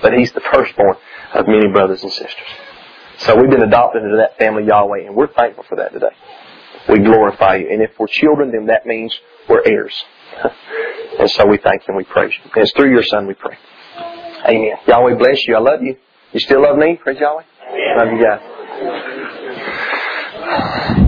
but 0.00 0.14
he's 0.14 0.32
the 0.32 0.40
firstborn 0.40 0.96
of 1.34 1.46
many 1.46 1.68
brothers 1.70 2.02
and 2.02 2.12
sisters. 2.12 2.48
So 3.18 3.36
we've 3.36 3.50
been 3.50 3.62
adopted 3.62 4.04
into 4.04 4.16
that 4.16 4.38
family, 4.38 4.64
Yahweh, 4.64 5.06
and 5.06 5.14
we're 5.14 5.32
thankful 5.32 5.64
for 5.68 5.76
that 5.76 5.92
today. 5.92 6.14
We 6.88 7.00
glorify 7.00 7.56
you. 7.56 7.68
And 7.70 7.82
if 7.82 7.98
we're 7.98 8.06
children, 8.06 8.52
then 8.52 8.66
that 8.66 8.86
means 8.86 9.18
we're 9.48 9.62
heirs. 9.66 9.94
and 11.18 11.30
so 11.30 11.46
we 11.46 11.58
thank 11.58 11.82
you 11.82 11.88
and 11.88 11.96
we 11.96 12.04
praise 12.04 12.32
you. 12.32 12.50
And 12.54 12.62
it's 12.62 12.72
through 12.72 12.90
your 12.90 13.02
Son 13.02 13.26
we 13.26 13.34
pray. 13.34 13.58
Amen. 14.46 14.76
Yahweh 14.86 15.14
bless 15.16 15.46
you. 15.46 15.56
I 15.56 15.60
love 15.60 15.82
you. 15.82 15.96
You 16.32 16.40
still 16.40 16.62
love 16.62 16.76
me? 16.76 16.96
Praise 16.96 17.18
Yahweh. 17.20 17.42
Amen. 17.68 17.98
Love 17.98 18.12
you 18.12 18.24
guys. 20.94 21.02